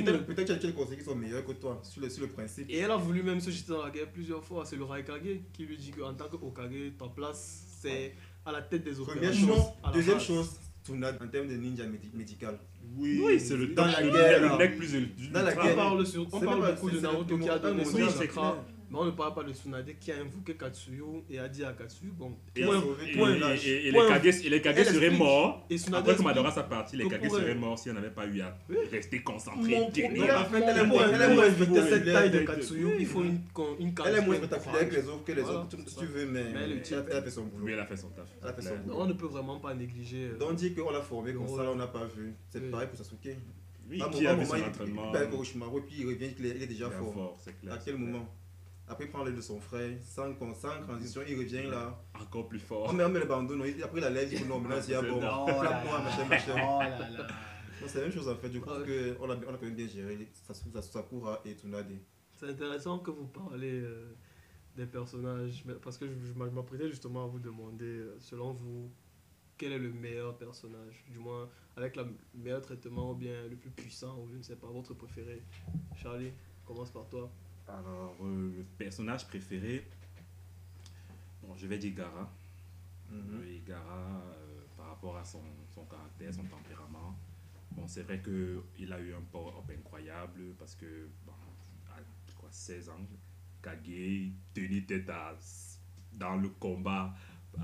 Peut-être 0.04 0.26
peut-être 0.26 0.46
qu'il 0.46 0.56
y 0.56 0.58
a 0.58 0.62
quelques 0.62 0.76
conseillers 0.76 0.98
qui 1.00 1.04
sont 1.06 1.16
meilleurs 1.16 1.46
que 1.46 1.52
toi, 1.54 1.80
sur 1.84 2.02
le, 2.02 2.10
sur 2.10 2.22
le 2.24 2.30
principe. 2.30 2.70
Et 2.70 2.78
elle 2.78 2.92
a 2.92 2.98
voulu 2.98 3.24
même 3.24 3.40
se 3.40 3.50
jeter 3.52 3.72
dans 3.74 3.84
la 3.86 3.92
guerre 3.92 4.12
plusieurs 4.12 4.44
fois. 4.44 4.66
C'est 4.66 4.76
le 4.76 4.84
Raikage 4.86 5.40
qui 5.54 5.66
lui 5.66 5.78
dit 5.78 5.92
qu'en 5.92 6.14
tant 6.14 6.28
qu'Okage, 6.30 6.72
ta 6.98 7.08
place, 7.08 7.66
c'est 7.82 8.16
à 8.46 8.52
la 8.52 8.62
tête 8.62 8.84
des 8.84 8.92
Première 8.92 9.16
opérations. 9.18 9.48
chose. 9.56 9.94
Deuxième 9.94 10.20
chose, 10.20 10.50
Tsunade, 10.86 11.18
en 11.22 11.28
termes 11.28 11.48
de 11.50 11.56
ninja 11.56 11.84
médi- 11.84 12.14
médical. 12.14 12.58
Oui, 12.96 13.22
Oui, 13.24 13.40
c'est 13.40 13.58
le 13.58 13.68
Dans 13.68 13.84
top, 13.84 13.92
la 13.94 14.02
le 14.02 14.12
guerre, 14.12 14.52
le 14.54 14.58
mec 14.58 14.78
plus 14.78 14.96
élevé. 14.96 15.12
Dans 15.34 15.44
la 15.44 15.52
On 15.60 15.64
guerre. 15.64 15.76
parle, 15.76 16.06
sur, 16.08 16.26
on 16.32 16.40
parle 16.40 16.72
beaucoup 16.74 16.90
de 16.90 17.00
Naruto 17.02 17.38
qui 17.38 17.50
a 17.50 17.60
donné 17.60 17.84
son 17.84 17.98
chakra. 18.10 18.64
Mais 18.90 18.98
on 19.00 19.06
ne 19.06 19.12
parle 19.12 19.34
pas 19.34 19.44
de 19.44 19.52
Tsunade 19.54 19.90
qui 20.00 20.12
a 20.12 20.16
invoqué 20.20 20.56
Katsuyu 20.56 21.04
et 21.30 21.40
a 21.40 21.48
dit 21.48 21.64
à 21.64 21.74
Katsuyu 21.74 22.12
bon. 22.12 22.36
Et, 22.56 22.64
point- 22.64 22.82
Point. 23.16 23.36
les 24.50 24.62
Kage, 24.62 24.86
seraient 24.86 25.10
morts. 25.10 25.66
Et 25.70 25.78
Tsunade 25.78 26.02
Après 26.02 26.16
que 26.16 26.22
Madara 26.22 26.52
soit 26.52 26.64
parti, 26.64 26.96
les 26.98 27.08
Kage 27.08 27.30
seraient 27.30 27.52
elle- 27.52 27.58
morts 27.60 27.78
s'il 27.78 27.92
n'y 27.92 27.98
en 27.98 28.02
avait 28.02 28.12
pas 28.14 28.26
eu 28.26 28.40
à 28.42 28.58
Oui. 28.70 28.78
rester 28.92 29.22
fait, 30.46 30.64
elle 30.64 30.78
est 30.78 30.86
moins 31.36 31.44
respecter 31.44 31.82
cette 31.82 32.06
taille 32.06 32.32
de 32.32 32.40
Katsuyu, 32.40 32.88
il 33.00 33.06
faut 33.06 33.24
une, 33.24 33.42
une 33.80 33.94
Elle 34.06 34.16
est 34.16 34.22
moins 34.26 34.36
spectaculaire 34.38 34.80
que 34.90 34.96
courage. 34.96 35.04
les 35.04 35.08
autres, 35.10 35.24
que 35.26 35.32
les 35.34 35.42
autres, 35.44 35.68
tu- 35.70 35.90
si 35.90 36.06
veux, 36.06 36.26
mais 36.26 36.44
Mais 36.54 36.60
elle 36.64 36.74
a, 37.18 37.22
fait 37.22 37.30
son 37.32 37.44
boulot. 37.44 37.66
Oui, 37.66 37.72
elle 37.74 37.80
a 37.80 37.86
fait 37.86 37.98
son 37.98 38.10
taf. 38.10 38.28
Elle 38.42 38.48
a 38.50 38.54
fait 38.54 38.62
son 38.62 38.70
Clair. 38.70 38.82
boulot. 38.84 38.96
On 39.00 39.06
ne 39.06 39.14
peut 39.14 39.26
vraiment 39.28 39.60
pas 39.60 39.74
négliger. 39.74 40.30
euh, 40.34 40.38
Donc, 40.38 40.56
dire 40.56 40.74
qu'on 40.76 40.92
l'a 40.92 41.02
formé 41.02 41.34
comme 41.34 41.48
ça, 41.48 41.64
là, 41.64 41.72
on 41.72 41.76
n'a 41.76 41.88
pas 41.88 42.06
vu. 42.06 42.34
C'est 42.50 42.72
pareil 42.72 42.88
pour 42.88 42.98
Sasuke. 42.98 43.36
Oui, 43.90 44.02
qui 44.12 44.28
a 44.28 44.36
vu 44.36 44.46
son 44.46 44.56
il- 44.58 44.64
entraînement 44.64 45.04
Il 45.08 45.12
perd 45.14 45.24
avec 45.24 45.34
Orochimaru, 45.34 45.82
puis 45.88 45.96
il 46.00 46.08
revient, 46.08 46.30
il 46.38 46.46
est 46.64 46.68
déjà 46.68 46.90
fort. 46.90 47.14
fort, 47.14 47.38
c'est 47.40 47.58
clair. 47.60 47.74
À 47.74 47.78
quel 47.78 47.96
moment 47.98 48.28
Après, 48.90 49.04
il 49.06 49.12
prend 49.12 49.24
l'aide 49.24 49.36
de 49.36 49.42
son 49.42 49.60
frère, 49.60 49.98
sans, 50.02 50.34
sans 50.54 50.82
transition, 50.82 51.22
il 51.28 51.38
revient 51.38 51.64
là. 51.70 52.02
Encore 52.22 52.48
plus 52.48 52.60
On 52.64 52.68
fort. 52.68 52.94
met, 52.94 53.04
on 53.04 53.10
met 53.10 53.20
le 53.20 53.26
bandeau, 53.26 53.56
non, 53.56 53.66
il- 53.66 53.84
après 53.84 54.00
il 54.00 54.04
a 54.06 54.10
l'aide, 54.10 54.30
il 54.32 54.38
dit 54.40 54.46
non, 54.48 54.60
maintenant 54.60 54.82
c'est 54.82 54.94
C'est 55.02 55.10
bon. 55.10 55.20
là 55.20 55.64
là. 55.64 55.84
machin, 56.04 56.26
machin. 56.26 56.54
Oh 56.56 56.80
là 56.80 57.10
là. 57.10 57.28
C'est 57.86 57.98
la 58.00 58.04
même 58.06 58.12
chose 58.14 58.28
en 58.30 58.36
fait, 58.36 58.48
Ouais. 58.48 58.60
qu'on 58.60 59.30
a, 59.30 59.36
on 59.36 59.40
a 59.54 59.58
quand 59.58 59.62
même 59.62 59.76
bien 59.76 59.88
géré 59.88 60.18
Sakura 60.82 61.42
et 61.46 61.54
Tsunade. 61.54 61.92
C'est 62.34 62.48
intéressant 62.50 63.00
que 63.00 63.12
vous 63.12 63.28
parlez 63.28 63.82
euh, 63.82 64.16
des 64.76 64.86
personnages, 64.86 65.64
mais- 65.66 65.74
parce 65.76 65.98
que 65.98 66.08
je, 66.08 66.14
je 66.14 66.34
m'a- 66.34 66.46
je 66.48 66.52
m'apprêtais 66.54 66.88
justement 66.88 67.26
à 67.26 67.28
vous 67.28 67.40
demander, 67.40 67.86
euh, 67.86 68.16
selon 68.20 68.54
vous, 68.54 68.90
quel 69.58 69.74
est 69.74 69.80
le 69.80 69.92
meilleur 69.92 70.38
personnage? 70.38 71.04
Du 71.12 71.20
moins, 71.20 71.50
avec 71.76 71.96
le 71.98 72.06
meilleur 72.36 72.62
traitement 72.62 73.12
ou 73.12 73.16
bien 73.16 73.48
le 73.50 73.56
plus 73.58 73.72
puissant, 73.72 74.18
ou 74.22 74.30
je 74.32 74.38
ne 74.38 74.44
sais 74.44 74.56
pas, 74.56 74.68
votre 74.68 74.94
préféré. 74.94 75.44
Charlie, 75.96 76.32
commence 76.66 76.92
par 76.92 77.08
toi. 77.10 77.30
Alors, 77.68 78.16
euh, 78.22 78.54
le 78.58 78.64
personnage 78.78 79.28
préféré, 79.28 79.86
bon, 81.44 81.56
je 81.58 81.68
vais 81.68 81.78
dire 81.78 81.94
Gara. 81.96 82.32
Mhm. 83.12 83.40
Oui, 83.42 83.62
Gara, 83.66 84.22
euh, 84.26 84.62
par 84.76 84.88
rapport 84.88 85.18
à 85.18 85.24
son, 85.26 85.42
son 85.74 85.84
caractère, 85.86 86.34
son 86.34 86.44
tempérament. 86.44 87.18
Bon, 87.72 87.88
c'est 87.88 88.04
vrai 88.04 88.22
qu'il 88.22 88.92
a 88.94 89.00
eu 89.00 89.14
un 89.14 89.22
power-up 89.32 89.70
incroyable 89.78 90.54
parce 90.58 90.76
que, 90.76 91.10
bon, 91.26 91.34
à 91.90 92.00
quoi, 92.38 92.50
16 92.52 92.90
ans, 92.90 93.00
Kage 93.62 94.32
tenait 94.54 94.82
tête 94.88 95.10
à, 95.10 95.38
dans 96.14 96.38
le 96.38 96.50
combat 96.50 97.14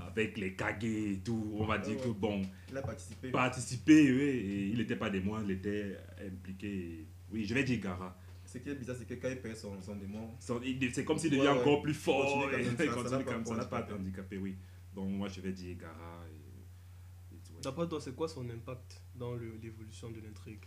avec 0.06 0.36
les 0.36 0.54
Kage 0.54 0.84
et 0.84 1.20
tout. 1.24 1.52
On 1.58 1.64
va 1.66 1.78
dire 1.78 1.96
ouais. 1.96 2.02
que, 2.04 2.08
bon, 2.10 2.42
Il 2.68 2.76
a 2.76 2.82
participé. 2.82 3.30
participer, 3.30 4.12
oui, 4.12 4.20
et 4.22 4.66
il 4.68 4.78
n'était 4.78 4.96
pas 4.96 5.08
des 5.08 5.20
moindres, 5.20 5.46
il 5.50 5.52
était 5.56 5.96
impliqué. 6.26 6.68
et- 7.00 7.06
oui, 7.32 7.44
je 7.46 7.54
vais 7.54 7.64
dire 7.64 7.80
Gara. 7.80 8.16
Ce 8.54 8.58
qui 8.60 8.70
est 8.70 8.74
bizarre, 8.76 8.94
c'est 8.96 9.04
que 9.06 9.14
quand 9.14 9.28
il 9.28 9.40
perd 9.42 9.56
son, 9.56 9.82
son 9.82 9.96
démon, 9.96 10.30
C'est 10.38 11.04
comme 11.04 11.18
s'il 11.18 11.30
devient 11.30 11.42
ouais. 11.42 11.48
encore 11.48 11.82
plus 11.82 11.92
fort. 11.92 12.40
Continue 12.40 12.76
ça- 12.76 12.84
il 12.84 12.90
continue 12.90 13.10
n'a 13.10 13.18
pas 13.24 13.32
comme 13.32 13.44
ça, 13.44 13.56
n'a 13.56 13.64
pas 13.64 13.76
handicapé. 13.80 14.00
handicapé, 14.00 14.38
oui. 14.38 14.56
Donc 14.94 15.10
moi 15.10 15.28
je 15.28 15.40
vais 15.40 15.52
dire 15.52 15.76
Gara. 15.76 16.24
Et, 16.30 17.34
et 17.34 17.38
tout, 17.40 17.54
ouais. 17.54 17.60
D'après 17.62 17.88
toi, 17.88 18.00
c'est 18.00 18.14
quoi 18.14 18.28
son 18.28 18.48
impact 18.48 19.02
dans 19.16 19.34
l'évolution 19.34 20.10
de 20.10 20.20
l'intrigue? 20.20 20.60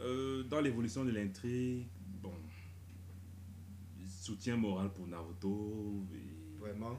Euh, 0.00 0.42
dans 0.44 0.60
l'évolution 0.60 1.04
de 1.04 1.12
l'intrigue, 1.12 1.86
bon, 2.20 2.34
soutien 4.08 4.56
moral 4.56 4.92
pour 4.92 5.06
Naruto. 5.06 6.04
et 6.14 6.58
vraiment? 6.60 6.98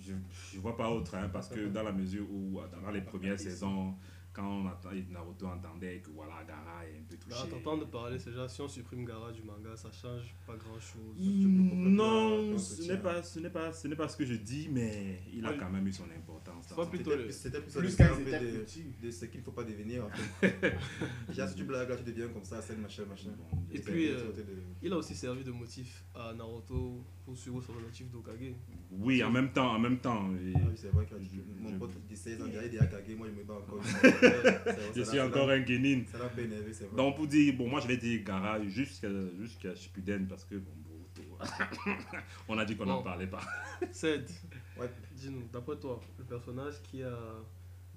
je, 0.00 0.12
je 0.52 0.58
vois 0.60 0.76
pas 0.76 0.90
autre, 0.90 1.14
hein, 1.14 1.30
parce 1.32 1.48
que 1.48 1.66
dans 1.68 1.82
la 1.82 1.92
mesure 1.92 2.30
où, 2.30 2.60
dans 2.84 2.90
les 2.90 3.00
premières 3.00 3.38
saisons, 3.40 3.94
quand 4.38 4.64
Naruto 5.10 5.46
entendait 5.46 5.98
que 6.00 6.10
voilà, 6.10 6.44
Gara 6.46 6.86
est 6.86 6.98
un 6.98 7.02
peu 7.08 7.16
touché. 7.16 7.34
Là, 7.34 7.46
t'entends 7.50 7.76
de 7.78 7.84
parler, 7.84 8.18
c'est 8.18 8.30
déjà 8.30 8.48
si 8.48 8.60
on 8.60 8.68
supprime 8.68 9.04
Gara 9.04 9.32
du 9.32 9.42
manga, 9.42 9.76
ça 9.76 9.90
change 9.90 10.34
pas 10.46 10.56
grand 10.56 10.78
chose. 10.78 11.16
Hmm, 11.18 11.94
Non, 11.94 12.52
on 12.54 12.58
ce 12.58 12.82
n'est 12.82 12.98
pas, 12.98 13.22
ce 13.22 13.40
n'est 13.40 13.50
pas, 13.50 13.72
ce 13.72 13.88
n'est 13.88 13.96
pas 13.96 14.08
ce 14.08 14.16
que 14.16 14.24
je 14.24 14.34
dis, 14.34 14.68
mais 14.70 15.20
il 15.32 15.44
a 15.44 15.52
quand 15.54 15.70
même 15.70 15.86
eu 15.86 15.92
son 15.92 16.04
importance. 16.04 16.66
C'était 16.92 17.16
le- 17.16 17.30
c'était 17.32 17.60
plus, 17.60 17.72
Plus 17.78 18.00
un 18.00 18.08
quand 18.08 18.14
peu 18.14 18.20
ils 18.22 18.28
étaient 18.28 18.40
de, 18.40 19.06
de 19.06 19.10
ce 19.10 19.24
qu'il 19.26 19.40
ne 19.40 19.44
faut 19.44 19.52
pas 19.52 19.64
devenir 19.64 20.04
en 20.06 20.10
fait. 20.10 20.76
Déjà, 21.28 21.48
si 21.48 21.54
tu 21.56 21.64
blagues 21.64 21.88
là, 21.88 21.96
tu 21.96 22.04
deviens 22.04 22.28
comme 22.28 22.44
ça, 22.44 22.60
c'est 22.62 22.76
machin, 22.76 23.04
machin. 23.08 23.30
Bon, 23.36 23.58
Et 23.72 23.80
puis, 23.80 24.08
euh, 24.10 24.32
de- 24.32 24.44
Il 24.82 24.92
a 24.92 24.96
aussi 24.96 25.14
servi 25.14 25.42
de 25.44 25.50
motif 25.50 26.04
à 26.14 26.32
Naruto 26.34 27.04
pour 27.24 27.36
suivre 27.36 27.60
son 27.62 27.72
objectif 27.74 28.10
d'Okage. 28.10 28.54
oui, 28.92 29.22
en 29.24 29.30
même 29.30 29.52
temps, 29.52 29.72
en 29.74 29.78
même 29.78 29.98
temps. 29.98 30.30
et- 30.36 30.52
Ah 30.54 30.60
oui, 30.68 30.74
c'est 30.76 30.88
vrai 30.90 31.04
que 31.06 31.16
Je- 31.20 31.62
mon 31.62 31.78
pote 31.78 31.90
de 32.08 32.14
16 32.14 32.40
ans, 32.40 32.46
il 32.48 32.74
est 32.74 32.78
Akage, 32.78 33.14
moi 33.16 33.26
je 33.28 33.32
me 33.38 33.44
bats 33.44 33.54
encore. 33.54 33.80
Je 34.96 35.02
suis 35.02 35.20
encore 35.20 35.50
un 35.50 35.64
Genin. 35.64 36.02
Ça 36.10 36.18
l'a 36.18 36.42
énerver, 36.42 36.72
c'est 36.72 36.84
vrai. 36.86 36.96
Donc 36.96 37.16
pour 37.16 37.26
dire, 37.26 37.54
bon, 37.56 37.68
moi 37.68 37.80
je 37.80 37.88
vais 37.88 37.96
dire 37.96 38.22
Gara 38.24 38.62
jusqu'à 38.64 39.08
jusqu'à 39.38 39.74
Shippuden 39.74 40.26
parce 40.28 40.44
que 40.44 40.56
bon, 40.56 40.72
on 42.48 42.58
a 42.58 42.64
dit 42.64 42.76
qu'on 42.76 42.86
n'en 42.86 42.98
Bon. 42.98 43.02
parlait 43.04 43.26
pas. 43.26 43.40
Ced, 43.92 44.28
Ouais. 44.78 44.90
dis-nous, 45.12 45.48
d'après 45.52 45.76
toi, 45.78 46.00
le 46.18 46.24
personnage 46.24 46.82
qui 46.82 47.02
a 47.02 47.16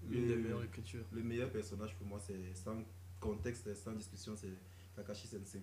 une 0.10 0.22
Le- 0.22 0.28
des 0.28 0.36
meilleures 0.36 0.64
écritures? 0.64 1.06
Le 1.12 1.22
meilleur 1.24 1.50
personnage 1.52 1.96
pour 1.96 2.08
moi, 2.08 2.20
c'est 2.20 2.54
sans 2.56 2.84
contexte, 3.20 3.72
sans 3.76 3.92
discussion, 3.94 4.36
c'est 4.36 4.54
Kakashi 4.96 5.28
Sensei. 5.28 5.62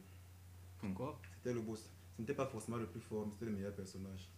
Pourquoi 0.78 1.20
C'était 1.37 1.52
le 1.54 1.61
boss. 1.61 1.90
Ce 2.16 2.20
n'était 2.22 2.35
pas 2.35 2.46
forcément 2.46 2.76
le 2.76 2.87
plus 2.87 3.00
fort, 3.00 3.26
mais 3.26 3.33
c'était 3.33 3.46
le 3.46 3.52
meilleur 3.52 3.74
personnage. 3.74 4.28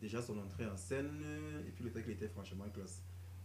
Déjà 0.00 0.20
son 0.20 0.38
entrée 0.38 0.66
en 0.66 0.76
scène, 0.76 1.22
et 1.66 1.70
puis 1.70 1.84
le 1.84 1.90
fait 1.90 2.02
qu'il 2.02 2.12
était 2.12 2.28
franchement 2.28 2.68
classe. 2.70 3.02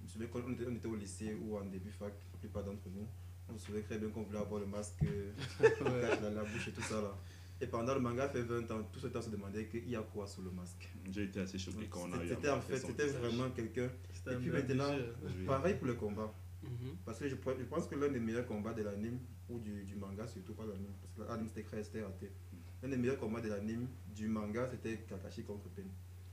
Je 0.08 0.20
me 0.20 0.26
souviens 0.26 0.28
quand 0.32 0.48
on 0.48 0.54
était, 0.54 0.66
on 0.68 0.76
était 0.76 0.88
au 0.88 0.96
lycée 0.96 1.36
ou 1.36 1.58
en 1.58 1.66
début 1.66 1.92
fac, 1.92 2.14
la 2.34 2.40
plupart 2.40 2.64
d'entre 2.64 2.88
nous, 2.90 3.08
on 3.50 3.58
se 3.58 3.66
souvient 3.66 3.82
très 3.82 3.98
bien 3.98 4.10
qu'on 4.10 4.24
voulait 4.24 4.40
avoir 4.40 4.62
le 4.62 4.68
masque, 4.68 5.04
euh, 5.04 5.32
la, 6.22 6.30
la 6.30 6.44
bouche 6.44 6.68
et 6.70 6.72
tout 6.72 6.82
ça 6.82 7.02
là. 7.02 7.14
Et 7.60 7.68
pendant 7.68 7.94
le 7.96 8.00
manga 8.00 8.30
fait 8.30 8.44
20 8.44 8.70
ans, 8.72 8.84
tout 8.92 9.00
ce 9.00 9.08
temps 9.08 9.20
on 9.20 9.24
se 9.24 9.30
demandait 9.30 9.66
qu'il 9.68 9.90
y 9.90 9.96
a 9.96 10.02
quoi 10.02 10.28
sous 10.28 10.44
le 10.44 10.52
masque. 10.52 10.90
J'ai 11.12 11.24
été 11.24 11.40
assez 11.42 11.58
choqué 11.58 11.88
quand 11.90 12.08
on 12.08 12.14
a 12.14 12.24
eu. 12.24 12.30
C'était 12.30 12.50
en 12.50 12.62
fait, 12.62 12.78
c'était 12.78 13.08
vraiment 13.08 13.50
quelqu'un. 13.50 13.90
Et 14.32 14.36
puis 14.36 14.50
maintenant. 14.52 14.94
Oui. 15.24 15.46
Pareil 15.46 15.76
pour 15.76 15.88
le 15.88 15.96
combat. 15.96 16.34
Mhm. 16.64 16.98
Parce 17.06 17.20
que 17.20 17.28
je, 17.28 17.36
je 17.36 17.64
pense 17.66 17.88
que 17.88 17.96
l'un 17.96 18.10
des 18.10 18.20
meilleurs 18.20 18.46
combats 18.46 18.74
de 18.74 18.84
l'anime, 18.84 19.20
ou 19.50 19.60
du, 19.60 19.84
du 19.84 19.96
manga 19.96 20.28
surtout, 20.28 20.54
pas 20.54 20.66
l'anime, 20.66 20.92
parce 21.02 21.14
que 21.14 21.34
l'anime 21.34 21.48
c'était 21.48 21.64
très 21.64 21.84
c'était 21.84 22.04
raté. 22.04 22.32
L'un 22.84 22.90
des 22.90 22.98
meilleurs 22.98 23.20
combats 23.20 23.42
de 23.42 23.50
l'anime, 23.50 23.88
du 24.16 24.28
manga, 24.28 24.68
c'était 24.70 24.98
Kakashi 25.08 25.44
contre 25.44 25.68
Pain. 25.70 25.84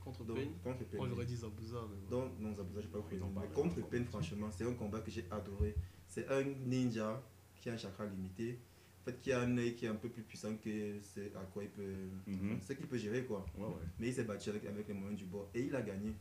Contre 0.05 0.23
Donc, 0.23 0.37
Pain. 0.37 0.43
contre 0.63 0.85
Pain. 0.85 0.97
Moi 0.97 1.07
j'aurais 1.09 1.25
dit 1.25 1.35
Zabuza. 1.35 1.77
mais 1.89 1.97
bon. 2.09 2.21
Donc, 2.21 2.39
non, 2.39 2.53
Zabuza, 2.53 2.79
j'ai 2.81 2.87
pas 2.87 2.99
ont 2.99 3.03
Mais 3.09 3.47
contre 3.53 3.81
combat. 3.81 4.05
franchement, 4.05 4.49
c'est 4.51 4.63
un 4.65 4.73
combat 4.73 4.99
que 5.01 5.09
j'ai 5.11 5.25
adoré. 5.31 5.75
C'est 6.07 6.29
un 6.29 6.43
ninja 6.43 7.21
qui 7.55 7.69
a 7.69 7.73
un 7.73 7.77
chakra 7.77 8.05
limité. 8.05 8.59
En 9.01 9.05
fait, 9.05 9.19
qui 9.19 9.31
a 9.31 9.41
un 9.41 9.57
œil 9.57 9.75
qui 9.75 9.85
est 9.85 9.89
un 9.89 9.95
peu 9.95 10.09
plus 10.09 10.23
puissant 10.23 10.55
que 10.57 10.99
c'est 11.01 11.31
à 11.35 11.41
quoi 11.51 11.63
il 11.63 11.69
peut. 11.69 11.93
Mhm. 12.27 12.59
C'est 12.61 12.75
qu'il 12.77 12.87
peut 12.87 12.97
gérer 12.97 13.23
quoi. 13.25 13.45
Ouais, 13.57 13.65
ouais. 13.65 13.73
Mais 13.99 14.07
il 14.09 14.13
s'est 14.13 14.23
battu 14.23 14.49
avec, 14.49 14.65
avec 14.65 14.87
les 14.87 14.93
moyens 14.93 15.17
du 15.19 15.25
bord 15.25 15.49
et 15.53 15.61
il 15.61 15.75
a 15.75 15.81
gagné. 15.81 16.13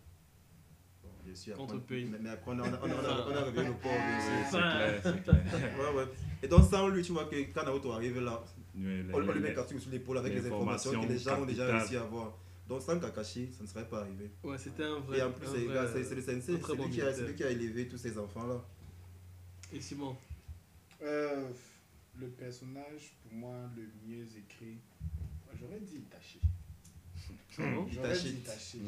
Bon, 1.02 1.10
bien 1.24 1.34
sûr. 1.34 1.56
Contre 1.56 1.78
Pain. 1.80 2.06
Mais, 2.10 2.18
mais 2.20 2.30
après, 2.30 2.52
on 2.52 2.58
a, 2.58 2.62
on 2.62 2.72
a, 2.72 2.80
on 2.82 2.90
a, 2.90 2.94
on 2.94 3.04
a, 3.06 3.28
on 3.32 3.36
a 3.36 3.42
réveillé 3.44 3.68
le 3.68 3.74
port. 3.74 3.92
C'est 4.50 4.58
clair, 4.58 5.00
c'est 5.02 5.22
clair. 5.22 5.44
Ouais, 5.78 5.96
ouais. 5.98 6.08
Et 6.42 6.48
donc, 6.48 6.64
sans 6.64 6.88
lui, 6.88 7.02
tu 7.02 7.12
vois 7.12 7.24
que 7.26 7.36
quand 7.52 7.64
Naruto 7.64 7.92
arrive 7.92 8.20
là, 8.20 8.42
on, 8.74 8.78
les- 8.80 9.40
met 9.40 9.54
sur 9.78 9.90
l'épaule 9.90 10.18
avec 10.18 10.32
les 10.34 10.40
les 10.40 10.46
informations 10.46 11.02
que 11.02 11.08
les 11.08 11.18
gens 11.18 11.42
ont 11.42 11.46
déjà 11.46 11.66
réussi 11.66 11.96
à 11.96 12.02
avoir. 12.02 12.36
Donc, 12.68 12.80
sans 12.82 12.98
Kakashi, 12.98 13.52
ça 13.52 13.62
ne 13.62 13.68
serait 13.68 13.86
pas 13.88 14.00
arrivé. 14.00 14.30
Ouais, 14.42 14.56
c'était 14.58 14.84
un 14.84 15.00
vrai. 15.00 15.18
Et 15.18 15.22
en 15.22 15.32
plus, 15.32 15.46
c'est 15.46 15.64
vrai, 15.64 15.74
grâce- 15.74 15.92
c'est 15.92 16.04
c'est 16.04 16.14
le 16.14 16.22
sensei, 16.22 16.40
c'est 16.66 16.76
bon 16.76 16.84
lui, 16.86 16.90
qui 16.92 17.00
a- 17.02 17.12
c'est 17.12 17.22
militaire. 17.22 17.26
lui 17.28 17.34
qui 17.36 17.42
a 17.44 17.50
élevé 17.50 17.88
tous 17.88 17.98
ces 17.98 18.18
enfants-là. 18.18 18.64
Et 19.72 19.80
Simon, 19.80 20.16
Euh, 21.02 21.50
le 22.18 22.28
personnage, 22.28 23.14
pour 23.22 23.32
moi, 23.34 23.56
le 23.76 23.82
mieux 24.06 24.24
écrit, 24.38 24.78
j'aurais 25.60 25.80
dit 25.80 25.96
Itachi. 25.96 26.40
non 27.58 27.86
J'aurais 27.92 28.08
Itachi. 28.16 28.32
dit 28.32 28.38
Itachi. 28.40 28.78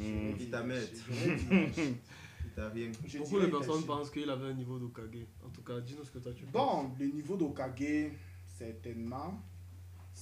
Itamet. 0.40 0.80
T'a 2.56 2.68
rien. 2.70 2.90
Beaucoup 3.18 3.40
de 3.40 3.46
personnes 3.46 3.74
Itachi. 3.74 3.86
pensent 3.86 4.10
qu'il 4.10 4.30
avait 4.30 4.46
un 4.46 4.54
niveau 4.54 4.78
d'Okage. 4.78 5.26
En 5.44 5.50
tout 5.50 5.62
cas, 5.62 5.78
dis-nous 5.80 6.04
ce 6.04 6.10
que 6.10 6.18
toi 6.20 6.32
tu 6.32 6.44
penses. 6.46 6.52
Bon, 6.52 6.90
le 6.98 7.06
niveau 7.06 7.36
d'Okage, 7.36 8.12
certainement. 8.56 9.42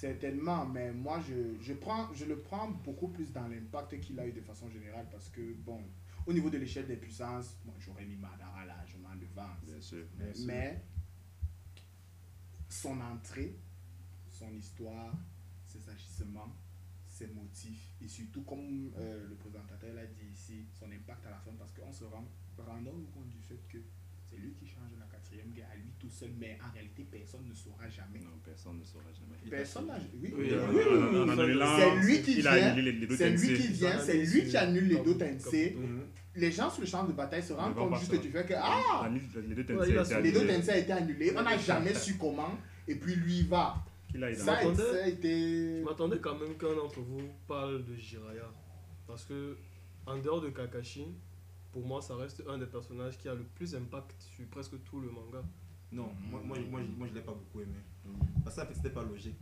Certainement, 0.05 0.67
mais 0.67 0.93
moi 0.93 1.19
je, 1.27 1.59
je, 1.63 1.73
prends, 1.73 2.13
je 2.13 2.27
le 2.27 2.39
prends 2.39 2.69
beaucoup 2.69 3.09
plus 3.09 3.33
dans 3.33 3.49
l'impact 3.49 3.99
qu'il 4.01 4.21
a 4.21 4.27
eu 4.27 4.33
de 4.33 4.43
façon 4.43 4.69
générale 4.69 5.07
parce 5.11 5.31
que, 5.31 5.55
bon, 5.55 5.81
au 6.27 6.33
niveau 6.35 6.51
de 6.51 6.59
l'échelle 6.59 6.87
des 6.87 6.97
puissances, 6.97 7.57
bon, 7.65 7.73
j'aurais 7.79 8.05
mis 8.05 8.17
Madara 8.17 8.67
largement 8.67 9.17
devant. 9.19 9.49
Bien 9.63 9.81
sûr. 9.81 10.05
Mais 10.45 10.85
son 12.69 13.01
entrée, 13.01 13.57
son 14.29 14.53
histoire, 14.53 15.15
ses 15.65 15.89
agissements, 15.89 16.55
ses 17.09 17.29
motifs 17.29 17.95
et 18.03 18.09
surtout, 18.09 18.43
comme 18.43 18.93
euh, 18.99 19.27
le 19.27 19.37
présentateur 19.37 19.95
l'a 19.95 20.05
dit 20.05 20.27
ici, 20.31 20.67
son 20.75 20.93
impact 20.93 21.25
à 21.25 21.31
la 21.31 21.39
fin 21.39 21.53
parce 21.59 21.73
qu'on 21.73 21.91
se 21.91 22.05
rend, 22.05 22.29
rendant 22.59 22.91
compte 23.15 23.31
du 23.31 23.41
fait 23.41 23.61
que 23.71 23.79
c'est 24.29 24.37
lui 24.37 24.53
qui 24.53 24.67
change 24.67 24.84
quatrième 25.35 25.53
guerre 25.53 25.69
à 25.73 25.77
lui 25.77 25.91
tout 25.99 26.11
seul, 26.11 26.31
mais 26.39 26.59
en 26.63 26.73
réalité, 26.73 27.07
personne 27.11 27.47
ne 27.49 27.55
saura 27.55 27.89
jamais. 27.89 28.21
Non, 28.21 28.39
personne 28.45 28.79
ne 28.79 28.85
saura 28.85 29.05
jamais. 29.13 29.51
Personne 29.51 29.87
n'a. 29.87 29.99
Oui, 30.21 30.33
Oui, 30.37 30.51
oui, 30.51 31.61
C'est 31.77 31.97
lui 31.97 32.23
qui 32.23 32.35
vient. 32.41 32.53
annulé 32.53 33.09
C'est 33.17 33.31
lui 33.31 33.55
qui 33.59 33.69
vient, 33.69 33.99
c'est 33.99 34.19
lui 34.19 34.45
qui 34.45 34.57
annule 34.57 34.89
les 34.89 34.99
deux 34.99 35.17
annulé. 35.23 35.77
Mhm. 35.77 36.03
Les 36.37 36.51
gens 36.51 36.69
sur 36.69 36.81
le 36.81 36.87
champ 36.87 37.05
de 37.05 37.13
bataille 37.13 37.43
se 37.43 37.53
rendent 37.53 37.75
compte 37.77 37.97
juste 37.99 38.21
du 38.21 38.31
fait 38.31 38.45
que 38.45 38.55
ah, 38.57 39.09
Les 39.09 40.33
deux 40.33 40.45
il 40.45 40.71
a 40.71 40.79
été 40.79 40.93
annulés, 40.93 41.33
on 41.37 41.43
n'a 41.43 41.57
jamais 41.59 41.95
su 41.95 42.17
comment, 42.17 42.59
et 42.89 42.97
puis 42.97 43.15
lui 43.15 43.43
va. 43.43 43.77
Ça 44.37 44.55
a 44.55 45.09
été. 45.09 45.81
Je 45.81 45.85
m'attendais 45.85 46.19
quand 46.19 46.39
même 46.39 46.57
qu'un 46.57 46.75
d'entre 46.75 47.01
vous 47.01 47.23
parle 47.49 47.85
de 47.85 47.97
Jiraya. 47.97 48.51
Parce 49.07 49.25
que, 49.25 49.57
en 50.07 50.17
dehors 50.19 50.41
de 50.41 50.49
Kakashi, 50.49 51.07
pour 51.75 51.85
moi, 51.85 52.01
ça 52.01 52.15
reste 52.15 52.41
un 52.49 52.57
des 52.57 52.67
personnages 52.67 53.19
qui 53.19 53.29
a 53.29 53.35
le 53.35 53.43
plus 53.43 53.73
d'impact 53.73 54.23
sur 54.23 54.47
presque 54.47 54.81
tout 54.85 55.01
le 55.01 55.11
manga. 55.11 55.43
Non, 55.91 56.09
moi, 56.31 56.41
moi, 56.45 56.57
moi, 56.71 56.81
je- 56.81 56.93
moi 56.99 57.09
je 57.09 57.15
l'ai 57.15 57.21
pas 57.21 57.33
beaucoup 57.35 57.61
aimé. 57.61 57.81
Parce 58.45 58.55
qu'en 58.57 58.67
fait, 58.67 58.75
c'était 58.75 58.91
pas 58.91 59.03
logique. 59.03 59.37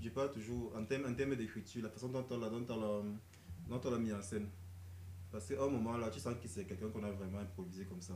Je 0.00 0.08
parle 0.10 0.30
toujours 0.30 0.72
en 0.76 0.84
termes, 0.84 1.06
en 1.06 1.14
termes 1.14 1.34
d'écriture, 1.34 1.82
la 1.82 1.90
façon 1.90 2.08
dont 2.08 2.24
on 2.30 2.38
l'a 2.38 2.48
dont 2.50 2.64
on 2.68 2.80
l'a- 2.80 3.02
dont 3.68 3.80
on 3.84 3.90
l'a 3.90 3.98
mis 3.98 4.12
en 4.12 4.22
scène. 4.22 4.48
Parce 5.32 5.48
qu'à 5.48 5.60
un 5.64 5.68
moment 5.68 5.96
là, 5.96 6.08
tu 6.10 6.20
sens 6.20 6.36
que 6.40 6.46
c'est 6.46 6.64
quelqu'un 6.66 6.88
qu'on 6.88 7.02
a 7.02 7.10
vraiment 7.10 7.40
improvisé 7.40 7.84
comme 7.84 8.00
ça. 8.00 8.14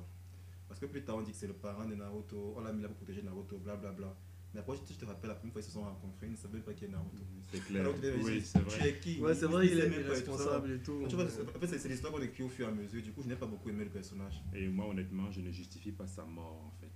Parce 0.68 0.78
que 0.78 0.86
plus 0.86 1.02
tard, 1.04 1.16
on 1.16 1.22
dit 1.22 1.32
que 1.32 1.36
c'est 1.36 1.48
le 1.48 1.54
parent 1.54 1.84
de 1.86 1.96
Naruto, 1.96 2.54
on 2.56 2.60
l'a 2.60 2.72
mis 2.72 2.82
là 2.82 2.88
pour 2.88 2.98
protéger 2.98 3.22
Naruto, 3.22 3.58
blablabla. 3.58 4.14
Mais 4.52 4.60
après, 4.60 4.76
tu 4.84 4.94
te 4.94 5.04
rappelles, 5.04 5.28
la 5.28 5.36
première 5.36 5.52
fois 5.52 5.62
qu'ils 5.62 5.70
se 5.70 5.74
sont 5.74 5.84
rencontrés, 5.84 6.26
ils 6.26 6.32
ne 6.32 6.36
savaient 6.36 6.54
même 6.54 6.62
pas 6.62 6.72
qui 6.74 6.84
est 6.84 6.88
Naruto. 6.88 7.22
C'est 7.52 7.64
clair. 7.64 7.82
Alors, 7.82 7.94
tu 8.00 8.06
Oui, 8.24 8.40
c'est 8.44 8.58
Tu 8.58 8.64
vrai. 8.64 8.88
es 8.90 8.98
qui? 8.98 9.20
Ouais, 9.20 9.34
c'est 9.34 9.46
vrai, 9.46 9.66
ils 9.66 9.72
il 9.74 9.78
est 9.78 10.08
responsable 10.08 10.72
et 10.72 10.78
tout. 10.78 11.04
Tu 11.08 11.14
vois, 11.14 11.28
c'est- 11.28 11.42
en 11.42 11.60
fait, 11.60 11.66
c'est 11.68 11.78
c'est 11.78 11.88
l'histoire 11.88 12.12
qu'on 12.12 12.20
écrit 12.22 12.42
au 12.42 12.48
fur 12.48 12.66
et 12.66 12.68
à 12.68 12.72
mesure. 12.72 13.00
Du 13.02 13.12
coup, 13.12 13.22
je 13.22 13.28
n'ai 13.28 13.36
pas 13.36 13.46
beaucoup 13.46 13.68
aimé 13.68 13.84
le 13.84 13.90
personnage. 13.90 14.42
Et 14.54 14.66
moi, 14.68 14.86
honnêtement, 14.88 15.30
je 15.30 15.40
ne 15.40 15.50
justifie 15.52 15.92
pas 15.92 16.06
sa 16.08 16.24
mort, 16.24 16.64
en 16.66 16.72
fait. 16.80 16.90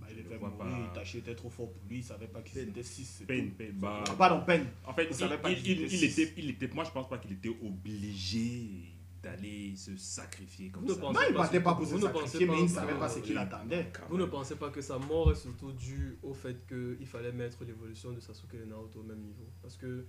Bah, 0.00 0.06
il 0.10 0.16
Je 0.16 0.20
était 0.22 0.34
ne 0.34 0.38
mourir, 0.40 0.92
était 1.16 1.34
trop 1.34 1.50
fort 1.50 1.70
pour 1.72 1.82
lui, 1.88 1.98
il 1.98 2.04
savait 2.04 2.26
pas 2.26 2.42
qu'il 2.42 2.54
Peine. 2.54 2.68
était 2.70 2.82
6. 2.82 3.22
Peine, 3.26 3.50
peine, 3.52 3.72
bah, 3.78 4.02
Ah, 4.08 4.14
pardon, 4.18 4.44
peine. 4.44 4.66
En 4.84 4.92
fait, 4.92 5.06
Il 5.10 5.14
savait 5.14 5.38
pas 5.38 5.50
il, 5.50 5.62
qu'il 5.62 5.80
il- 5.80 5.92
il 5.92 6.04
était, 6.04 6.32
il 6.36 6.50
était, 6.50 6.68
moi 6.68 6.84
je 6.84 6.90
pense 6.90 7.08
pas 7.08 7.18
qu'il 7.18 7.32
était 7.32 7.48
obligé 7.48 8.93
d'aller 9.24 9.74
se 9.76 9.96
sacrifier 9.96 10.70
comme 10.70 10.82
Vous 10.82 10.88
ne 10.90 10.94
ça. 10.94 11.00
pensez 11.00 11.14
Non, 11.18 11.26
il 11.28 11.34
pas 11.34 11.42
battait 11.42 11.58
ce- 11.58 11.62
pas 11.62 11.74
pour 11.74 11.86
se 11.86 11.94
ne 11.94 12.00
sacrifier, 12.00 12.46
mais 12.46 12.58
il 12.58 12.62
ne 12.64 12.68
pas- 12.68 12.74
savait 12.74 12.98
pas 12.98 13.08
ce 13.08 13.18
qu'il 13.20 13.38
attendait. 13.38 13.92
Vous 14.08 14.16
ne 14.18 14.26
pensez 14.26 14.56
pas 14.56 14.70
que 14.70 14.80
sa 14.80 14.98
mort 14.98 15.32
est 15.32 15.34
surtout 15.36 15.72
due 15.72 16.18
au 16.22 16.34
fait 16.34 16.66
qu'il 16.68 17.06
fallait 17.06 17.32
mettre 17.32 17.64
l'évolution 17.64 18.12
de 18.12 18.20
Sasuke 18.20 18.54
et 18.54 18.66
Naruto 18.66 19.00
au 19.00 19.02
même 19.02 19.20
niveau? 19.22 19.46
Parce 19.62 19.76
que 19.76 20.04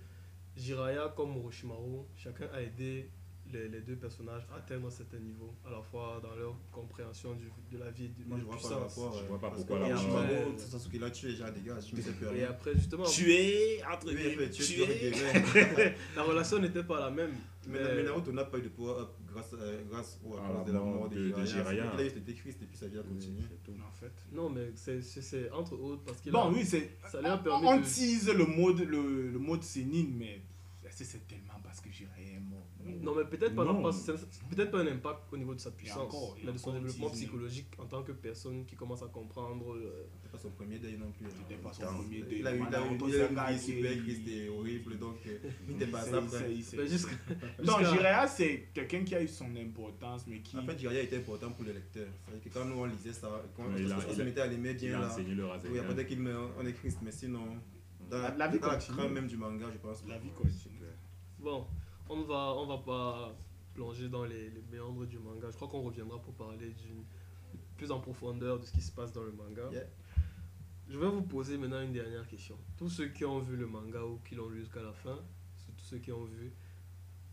Jiraiya 0.56 1.12
comme 1.16 1.36
Orochimaru, 1.36 2.04
chacun 2.16 2.46
a 2.52 2.62
aidé 2.62 3.10
les, 3.52 3.68
les 3.68 3.80
deux 3.80 3.96
personnages 3.96 4.46
atteindre 4.54 4.88
un 4.88 4.90
certain 4.90 5.18
niveau, 5.18 5.54
à 5.66 5.70
la 5.70 5.80
fois 5.82 6.20
dans 6.22 6.34
leur 6.34 6.54
compréhension 6.72 7.34
du- 7.34 7.50
de 7.76 7.78
la 7.82 7.90
vie, 7.90 8.08
de 8.08 8.24
Moi, 8.26 8.38
je 8.38 8.44
vois 8.44 8.56
pas 8.56 8.68
le 8.68 8.74
rapport. 8.76 9.18
Je 9.20 9.24
vois 9.26 9.38
pas 9.38 9.48
parce 9.50 9.64
pourquoi 9.64 9.78
que 9.86 9.92
la 9.92 9.96
Ouais. 9.96 10.58
Sasuke 10.58 11.00
l'a 11.00 11.10
tué, 11.10 11.34
genre 11.34 11.50
dégage, 11.52 11.84
je 11.90 11.96
ne 11.96 12.00
sais 12.02 12.12
plus 12.12 12.36
Et 12.38 12.44
après, 12.44 12.74
justement, 12.74 13.04
Tuer, 13.04 13.80
entre 13.90 14.12
guillemets, 14.12 14.50
tuer, 14.50 14.86
la 16.16 16.22
relation 16.22 16.58
n'était 16.58 16.82
pas 16.84 17.00
la 17.00 17.10
même. 17.10 17.32
Mais, 17.68 17.80
mais 17.96 18.04
Naruto 18.04 18.30
n'a 18.30 18.44
pas 18.44 18.58
eu 18.58 18.62
de 18.62 18.68
power 18.68 19.00
up 19.00 19.08
grâce, 19.26 19.52
euh, 19.54 19.82
grâce 19.90 20.20
ou 20.22 20.34
à 20.36 20.40
cause 20.40 20.56
la 20.58 20.64
de 20.64 20.72
la 20.72 20.78
mort 20.78 21.08
de, 21.08 21.16
de- 21.16 21.44
Jiraiya. 21.44 21.92
Il 21.94 22.00
a 22.00 22.04
juste 22.04 22.16
été 22.18 22.34
triste 22.34 22.62
et 22.62 22.66
puis 22.66 22.76
sa 22.78 22.86
vie 22.86 22.98
a 22.98 23.02
continué. 23.02 23.42
En 23.84 23.90
fait. 23.92 24.12
Non, 24.32 24.48
mais 24.48 24.70
c'est- 24.76 25.02
c'est 25.02 25.20
c'est 25.20 25.50
entre 25.50 25.72
autres 25.74 26.02
parce 26.04 26.20
qu'il 26.20 26.30
Bon, 26.30 26.42
a- 26.42 26.50
oui, 26.52 26.64
c'est. 26.64 26.90
ça 27.10 27.20
lui 27.20 27.26
a 27.26 27.34
On, 27.34 27.38
permis 27.42 27.66
on 27.66 27.80
tease 27.82 28.28
le 28.28 28.46
mode, 28.46 28.80
le, 28.82 29.30
le 29.30 29.38
mode 29.40 29.64
sénine, 29.64 30.14
mais 30.16 30.40
c'est 30.90 31.26
tellement 31.26 31.58
parce 31.64 31.80
que 31.80 31.90
Jiraiya 31.90 32.36
est 32.36 32.40
mort 32.40 32.66
Non, 33.02 33.14
mais 33.14 33.24
peut-être 33.24 33.54
pas, 33.54 33.64
Non. 33.64 33.82
pas- 33.82 33.92
c'est- 33.92 34.12
peut-être 34.50 34.70
pas 34.70 34.80
un 34.80 34.86
impact 34.86 35.20
au 35.32 35.36
niveau 35.36 35.54
de 35.54 35.60
sa 35.60 35.70
puissance, 35.70 35.98
encore, 35.98 36.36
mais 36.44 36.52
de 36.52 36.58
son 36.58 36.72
développement 36.72 37.08
19. 37.10 37.12
psychologique 37.12 37.66
en 37.78 37.86
tant 37.86 38.02
que 38.02 38.12
personne 38.12 38.64
qui 38.66 38.76
commence 38.76 39.02
à 39.02 39.06
comprendre. 39.06 39.74
euh, 39.74 40.06
C'était 40.16 40.28
pas 40.32 40.38
son 40.38 40.50
premier 40.50 40.78
day 40.78 40.96
non 40.98 41.10
plus. 41.12 41.26
C'était 41.30 41.60
pas 41.60 41.72
son 41.72 41.82
Attends, 41.82 41.94
premier 41.98 42.22
day. 42.22 42.36
Il 42.40 42.46
a 42.46 42.54
eu 42.56 42.60
un 42.60 42.66
qui- 43.56 43.58
super 43.58 43.98
triste 43.98 44.28
et 44.28 44.48
horrible, 44.48 44.98
donc 44.98 45.16
euh, 45.26 45.38
il 45.68 45.72
n'était 45.74 45.90
pas 45.90 46.02
ça 46.02 46.20
Non, 47.64 47.78
Jiraiya, 47.78 48.26
c'est 48.26 48.68
quelqu'un 48.74 49.04
qui 49.04 49.14
a 49.14 49.22
eu 49.22 49.28
son 49.28 49.54
importance, 49.56 50.24
mais 50.26 50.40
qui. 50.40 50.56
En 50.56 50.64
fait, 50.64 50.78
Jiraiya 50.78 51.02
était 51.02 51.16
important 51.18 51.50
pour 51.50 51.64
les 51.64 51.72
lecteurs. 51.72 52.08
C'est-à-dire 52.24 52.44
que 52.44 52.48
quand 52.58 52.64
nous 52.64 52.76
on 52.80 52.84
lisait 52.86 53.12
ça, 53.12 53.28
quand 53.56 53.64
on 53.64 54.14
se 54.14 54.22
mettait 54.22 54.40
à 54.40 54.46
l'aimer 54.46 54.70
Il 54.70 54.76
bien 54.76 54.98
a 54.98 55.00
là. 55.02 55.06
enseigné 55.12 55.34
le 55.34 55.44
Oui, 55.70 55.78
après 55.78 56.06
qu'il 56.06 56.20
meurt, 56.20 56.52
on 56.58 56.66
est 56.66 56.72
triste, 56.72 56.98
mais 57.02 57.12
sinon, 57.12 57.46
dans 58.10 58.18
La- 58.18 58.30
la, 58.30 58.36
la 58.36 58.48
vie 58.48 58.58
dans 58.60 58.68
la 59.02 59.08
même 59.08 59.26
du 59.26 59.36
manga, 59.36 59.66
je 59.72 59.78
pense. 59.78 60.04
La 60.08 60.18
vie 60.18 60.30
continue. 60.30 60.76
Bon, 61.38 61.66
on 62.08 62.16
ne 62.16 62.24
va, 62.24 62.54
on 62.56 62.66
va 62.66 62.78
pas 62.78 63.36
plonger 63.74 64.08
dans 64.08 64.24
les, 64.24 64.50
les 64.50 64.62
méandres 64.70 65.06
du 65.06 65.18
manga. 65.18 65.48
Je 65.50 65.56
crois 65.56 65.68
qu'on 65.68 65.82
reviendra 65.82 66.20
pour 66.20 66.34
parler 66.34 66.70
d'une 66.72 67.04
plus 67.76 67.90
en 67.90 68.00
profondeur 68.00 68.58
de 68.58 68.64
ce 68.64 68.72
qui 68.72 68.80
se 68.80 68.90
passe 68.92 69.12
dans 69.12 69.22
le 69.22 69.32
manga. 69.32 69.68
Yeah. 69.70 69.84
Je 70.88 70.98
vais 70.98 71.08
vous 71.08 71.22
poser 71.22 71.58
maintenant 71.58 71.82
une 71.82 71.92
dernière 71.92 72.26
question. 72.28 72.56
Tous 72.76 72.88
ceux 72.88 73.08
qui 73.08 73.24
ont 73.24 73.40
vu 73.40 73.56
le 73.56 73.66
manga 73.66 74.02
ou 74.04 74.18
qui 74.24 74.34
l'ont 74.34 74.48
lu 74.48 74.60
jusqu'à 74.60 74.82
la 74.82 74.92
fin, 74.92 75.18
tous 75.76 75.84
ceux 75.84 75.98
qui 75.98 76.12
ont 76.12 76.24
vu, 76.24 76.52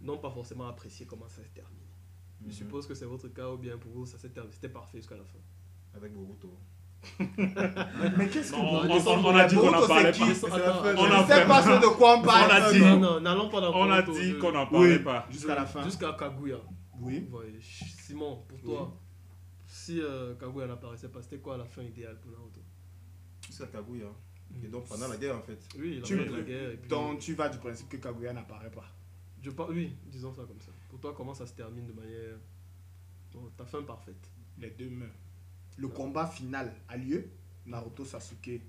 n'ont 0.01 0.17
pas 0.17 0.31
forcément 0.31 0.67
apprécié 0.67 1.05
comment 1.05 1.29
ça 1.29 1.43
se 1.43 1.49
termine. 1.49 1.79
Je 2.41 2.47
Mhm. 2.47 2.51
suppose 2.51 2.87
que 2.87 2.93
c'est 2.95 3.05
votre 3.05 3.29
cas 3.29 3.49
ou 3.51 3.57
bien 3.57 3.77
pour 3.77 3.91
vous, 3.91 4.05
ça 4.05 4.17
s'est 4.17 4.29
terminé, 4.31 4.53
c'était 4.53 4.67
parfait 4.69 4.97
jusqu'à 4.97 5.15
la 5.15 5.23
fin. 5.23 5.39
Avec 5.93 6.11
Boruto. 6.13 6.51
Mais 8.17 8.27
qu'est-ce 8.29 8.51
que 8.51 8.55
Non, 8.57 8.81
vous- 8.83 9.09
on, 9.09 9.11
on- 9.11 9.25
on 9.25 9.35
a 9.35 9.45
dit 9.45 9.55
qu'on 9.55 9.67
en 9.67 9.71
Boruto, 9.71 9.87
parlait 9.87 10.11
pas. 10.11 10.17
On 10.17 10.25
ne 10.25 11.23
vraiment- 11.23 11.47
pas 11.47 11.61
ce 11.63 11.81
de 11.81 11.87
quoi 11.97 12.15
on 12.17 12.19
On 12.19 12.23
parle. 12.23 12.51
a 12.51 12.71
dit- 12.71 12.79
non, 12.79 12.99
non, 12.99 13.19
n'allons 13.19 13.49
pas 13.49 13.61
dans 13.61 13.73
On 13.75 13.91
a 13.91 14.01
dit 14.01 14.37
qu'on 14.39 14.55
en 14.55 14.67
parlait 14.67 14.97
Oui. 14.97 14.99
pas. 15.03 15.27
Jusqu'à 15.31 15.55
la 15.55 15.65
fin. 15.65 15.83
Jusqu'à 15.83 16.13
Kaguya. 16.13 16.57
Oui. 16.99 17.27
Ouais, 17.31 17.53
Simon, 17.61 18.43
pour 18.47 18.59
toi, 18.61 18.97
si 19.65 19.99
euh, 20.01 20.35
Kaguya 20.35 20.67
n'apparaissait 20.67 21.09
pas, 21.09 21.21
c'était 21.21 21.39
quoi 21.39 21.57
la 21.57 21.65
fin 21.65 21.81
idéale 21.81 22.17
pour 22.21 22.31
Naruto? 22.31 22.61
Jusqu'à 23.47 23.65
Kaguya. 23.67 24.07
Et 24.63 24.67
donc 24.67 24.87
pendant 24.87 25.07
la 25.07 25.17
guerre 25.17 25.35
en 25.37 25.41
fait. 25.41 25.59
Oui, 25.79 25.95
la 25.97 26.01
Tu- 26.03 26.15
fin 26.17 26.31
de 26.31 26.35
la 26.37 26.41
guerre. 26.43 26.69
Et 26.71 26.77
puis, 26.77 26.87
Donc 26.89 27.19
tu 27.19 27.33
vas 27.33 27.49
du 27.49 27.57
principe 27.57 27.89
que 27.89 27.97
Kaguya 27.97 28.33
n'apparaît 28.33 28.69
pas. 28.71 28.85
je 29.41 29.49
par- 29.49 29.69
Oui, 29.69 29.95
disons 30.05 30.31
ça 30.33 30.43
comme 30.47 30.61
ça. 30.61 30.71
Pour 30.89 30.99
toi, 30.99 31.13
comment 31.17 31.33
ça 31.33 31.45
se 31.47 31.53
termine 31.53 31.87
de 31.87 31.93
manière. 31.93 32.37
Oh, 33.35 33.49
ta 33.57 33.65
fin 33.65 33.81
parfaite. 33.81 34.29
Les 34.59 34.69
deux 34.69 34.89
meurent. 34.89 35.09
Le 35.77 35.87
combat 35.87 36.27
final 36.27 36.73
a 36.87 36.97
lieu. 36.97 37.29
Naruto 37.65 38.05
Sasuke 38.05 38.61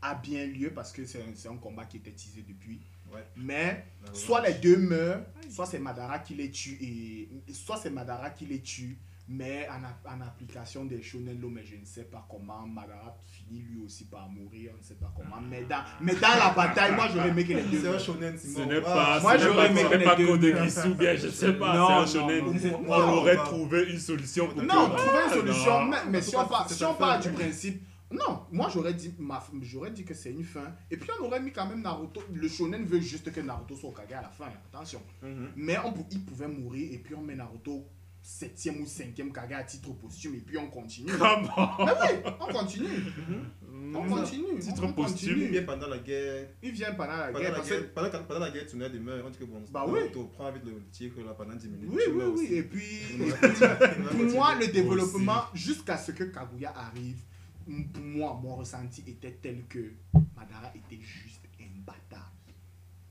a 0.00 0.14
bien 0.14 0.46
lieu 0.46 0.70
parce 0.70 0.92
que 0.92 1.04
c'est 1.04 1.22
un, 1.48 1.56
combat 1.56 1.84
qui 1.84 1.98
était 1.98 2.10
teasé 2.10 2.42
depuis. 2.46 2.80
Ouais. 3.12 3.24
Mais 3.36 3.84
soit 4.12 4.46
les 4.46 4.54
deux 4.54 4.78
meurent, 4.78 5.24
soit 5.50 5.66
c'est 5.66 5.78
Madara 5.78 6.18
qui 6.18 6.34
les 6.34 6.50
tue 6.50 6.78
et 6.80 7.52
soit 7.52 7.76
c'est 7.76 7.90
Madara 7.90 8.30
qui 8.30 8.46
les 8.46 8.60
tue, 8.60 8.98
mais 9.28 9.68
en, 9.68 10.20
application 10.20 10.84
des 10.84 11.00
shonen 11.00 11.38
lo, 11.40 11.48
mais 11.48 11.64
je 11.64 11.76
ne 11.76 11.84
sais 11.84 12.04
pas 12.04 12.26
comment 12.28 12.66
Madara 12.66 13.16
finit 13.26 13.60
lui 13.60 13.82
aussi 13.84 14.04
par 14.06 14.28
mourir, 14.28 14.72
on 14.74 14.78
ne 14.78 14.82
sait 14.82 14.94
pas 14.96 15.12
comment. 15.16 15.40
Mais 15.40 15.62
dans, 15.64 15.82
mais 16.00 16.14
dans 16.14 16.36
la 16.38 16.50
bataille, 16.54 16.94
moi 16.94 17.08
j'aurais 17.12 17.28
aimé 17.28 17.44
que 17.44 17.52
les 17.54 17.62
deux 17.62 17.80
C'est 17.80 17.88
un 17.88 17.98
shonen, 17.98 18.36
Ce 18.38 18.60
n'est 18.60 18.76
Ah, 18.78 18.80
pas, 18.80 19.20
moi, 19.20 19.38
ce 19.38 19.46
pas, 19.48 19.66
aimé 19.68 20.04
pas 20.04 20.16
Code. 20.16 20.42
Geass 20.44 20.86
bien, 20.88 21.14
je 21.16 21.28
sais 21.28 21.52
pas, 21.54 21.72
c'est 22.06 22.18
un 22.18 22.22
shonen. 22.22 22.44
non. 22.44 22.84
On 22.88 22.98
Non, 23.00 23.12
aurait 23.18 23.36
non. 23.36 23.44
trouvé 23.44 23.90
une 23.90 23.98
solution 23.98 24.48
pour 24.48 24.62
Non, 24.62 24.90
trouver 24.90 25.02
une 25.24 25.30
Ah, 25.30 25.32
solution, 25.34 25.84
non. 25.84 25.96
mais, 26.10 26.20
si 26.20 26.36
on 26.36 26.46
part, 26.46 26.68
si 26.70 26.84
on 26.84 26.94
part 26.94 27.20
du 27.20 27.30
principe. 27.30 27.82
Non, 28.10 28.40
moi 28.52 28.68
j'aurais 28.70 28.92
dit, 28.92 29.14
ma- 29.18 29.42
j'aurais 29.62 29.90
dit 29.90 30.04
que 30.04 30.12
c'est 30.12 30.30
une 30.32 30.44
fin. 30.44 30.74
Et 30.90 30.98
puis 30.98 31.08
on 31.18 31.24
aurait 31.24 31.40
mis 31.40 31.50
quand 31.50 31.66
même 31.66 31.80
Naruto. 31.80 32.22
Le 32.30 32.46
shonen 32.46 32.84
veut 32.84 33.00
juste 33.00 33.32
que 33.32 33.40
Naruto 33.40 33.74
soit 33.74 33.94
Kage 33.96 34.12
à 34.18 34.20
la 34.20 34.28
fin, 34.28 34.48
attention. 34.70 35.00
Mhm. 35.22 35.48
Mais 35.56 35.78
on, 35.78 35.94
il 36.10 36.22
pouvait 36.22 36.46
mourir 36.48 36.92
et 36.92 36.98
puis 36.98 37.14
on 37.14 37.22
met 37.22 37.34
Naruto 37.36 37.86
7ème 38.22 38.80
ou 38.82 38.84
5ème 38.86 39.32
Kage 39.32 39.52
à 39.52 39.64
titre 39.64 39.92
posthume 39.94 40.36
et 40.36 40.40
puis 40.40 40.56
on 40.56 40.68
continue. 40.68 41.10
Comment 41.18 41.74
Mais 41.78 41.92
oui, 42.02 42.32
on 42.40 42.52
continue. 42.52 42.86
On 43.94 44.04
Mm, 44.04 44.08
continue. 44.08 44.58
Titre 44.60 44.84
on- 44.84 44.88
on 44.88 44.92
posthume, 44.92 45.28
continue. 45.30 45.44
Il 45.46 45.50
vient 45.50 45.62
pendant 45.64 45.88
la 45.88 45.98
guerre. 45.98 46.48
Il 46.62 46.70
vient 46.72 46.92
pendant 46.94 47.16
la 47.16 47.26
Pendant 47.26 47.40
guerre. 47.40 47.50
la 47.50 47.56
parce 47.56 47.68
que- 47.68 47.74
guerre, 47.80 47.92
pendant, 47.94 48.24
pendant 48.24 48.40
la 48.40 48.50
guerre, 48.50 48.64
Tsunade 48.68 48.94
meurt. 48.94 49.24
On 49.26 49.30
dit 49.30 49.38
que 49.38 49.44
bon, 49.44 49.62
Bah 49.70 49.84
oui. 49.88 50.00
Naruto 50.00 50.24
prend 50.26 50.52
vite 50.52 50.64
le 50.64 50.80
tigre 50.92 51.20
là 51.24 51.34
pendant 51.34 51.54
10 51.56 51.68
minutes. 51.68 51.90
Oui, 51.92 52.00
tu 52.04 52.10
oui, 52.12 52.22
oui. 52.24 52.32
aussi. 52.32 52.54
Et 52.54 52.62
puis, 52.62 53.00
pour 54.10 54.24
moi, 54.34 54.54
le 54.54 54.68
développement, 54.68 55.42
jusqu'à 55.52 55.96
ce 55.98 56.12
que 56.12 56.24
Kaguya 56.24 56.72
arrive, 56.76 57.18
pour 57.92 58.02
moi, 58.04 58.38
mon 58.42 58.56
ressenti 58.56 59.02
était 59.06 59.36
tel 59.42 59.64
que 59.68 59.92
Madara 60.36 60.72
était 60.74 61.00
juste 61.02 61.44
imbattable. 61.60 62.22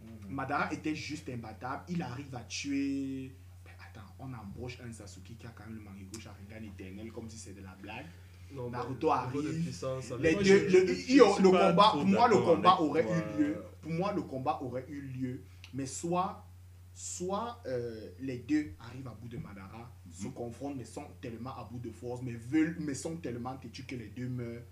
Mhm. 0.02 0.34
Madara 0.34 0.72
était 0.74 0.96
juste 0.96 1.30
imbattable. 1.30 1.84
Il 1.90 2.02
arrive 2.02 2.34
à 2.36 2.42
tuer. 2.46 3.36
On 4.24 4.32
embauche 4.34 4.78
un 4.88 4.92
Sasuke 4.92 5.36
qui 5.38 5.48
a 5.48 5.50
quand 5.50 5.66
même 5.66 5.76
le 5.78 5.82
Mangekyou 5.82 6.20
Sharingan 6.20 6.64
éternel 6.68 7.12
comme 7.12 7.28
si 7.30 7.38
c'était 7.38 7.60
de 7.62 7.66
la 7.66 7.76
blague. 7.82 8.06
non, 8.54 8.70
Naruto 8.70 9.08
de 9.08 9.12
arrive, 9.12 9.42
Les 10.20 10.32
Moi, 10.34 10.44
deux, 10.44 10.70
je- 10.70 10.78
le, 10.78 10.88
je- 10.88 10.94
je 10.94 11.42
combat, 11.70 11.90
pour 11.94 12.06
moi, 12.06 12.28
le 12.28 12.38
combat 12.38 12.80
aurait 12.82 13.04
toi. 13.04 13.16
eu 13.18 13.40
lieu. 13.42 13.64
Pour 13.82 13.92
moi, 13.94 14.14
le 14.14 14.22
combat 14.22 14.60
aurait 14.62 14.86
eu 14.90 15.02
lieu. 15.02 15.42
Mais 15.74 15.86
soit, 15.86 16.46
soit 16.94 17.62
euh, 17.66 18.10
les 18.20 18.38
deux 18.40 18.74
arrivent 18.80 19.08
à 19.08 19.12
bout 19.20 19.30
de 19.30 19.38
Madara, 19.38 19.90
se 20.12 20.28
Mhm. 20.28 20.34
confrontent, 20.34 20.76
mais 20.78 20.84
sont 20.86 21.08
tellement 21.22 21.52
à 21.58 21.64
bout 21.72 21.80
de 21.80 21.90
force, 21.92 22.22
mais 22.22 22.34
veulent, 22.34 22.76
mais 22.80 22.94
sont 22.94 23.16
tellement 23.18 23.56
têtus 23.58 23.86
que 23.86 23.96
les 23.96 24.10
deux 24.10 24.28
meurent. 24.28 24.64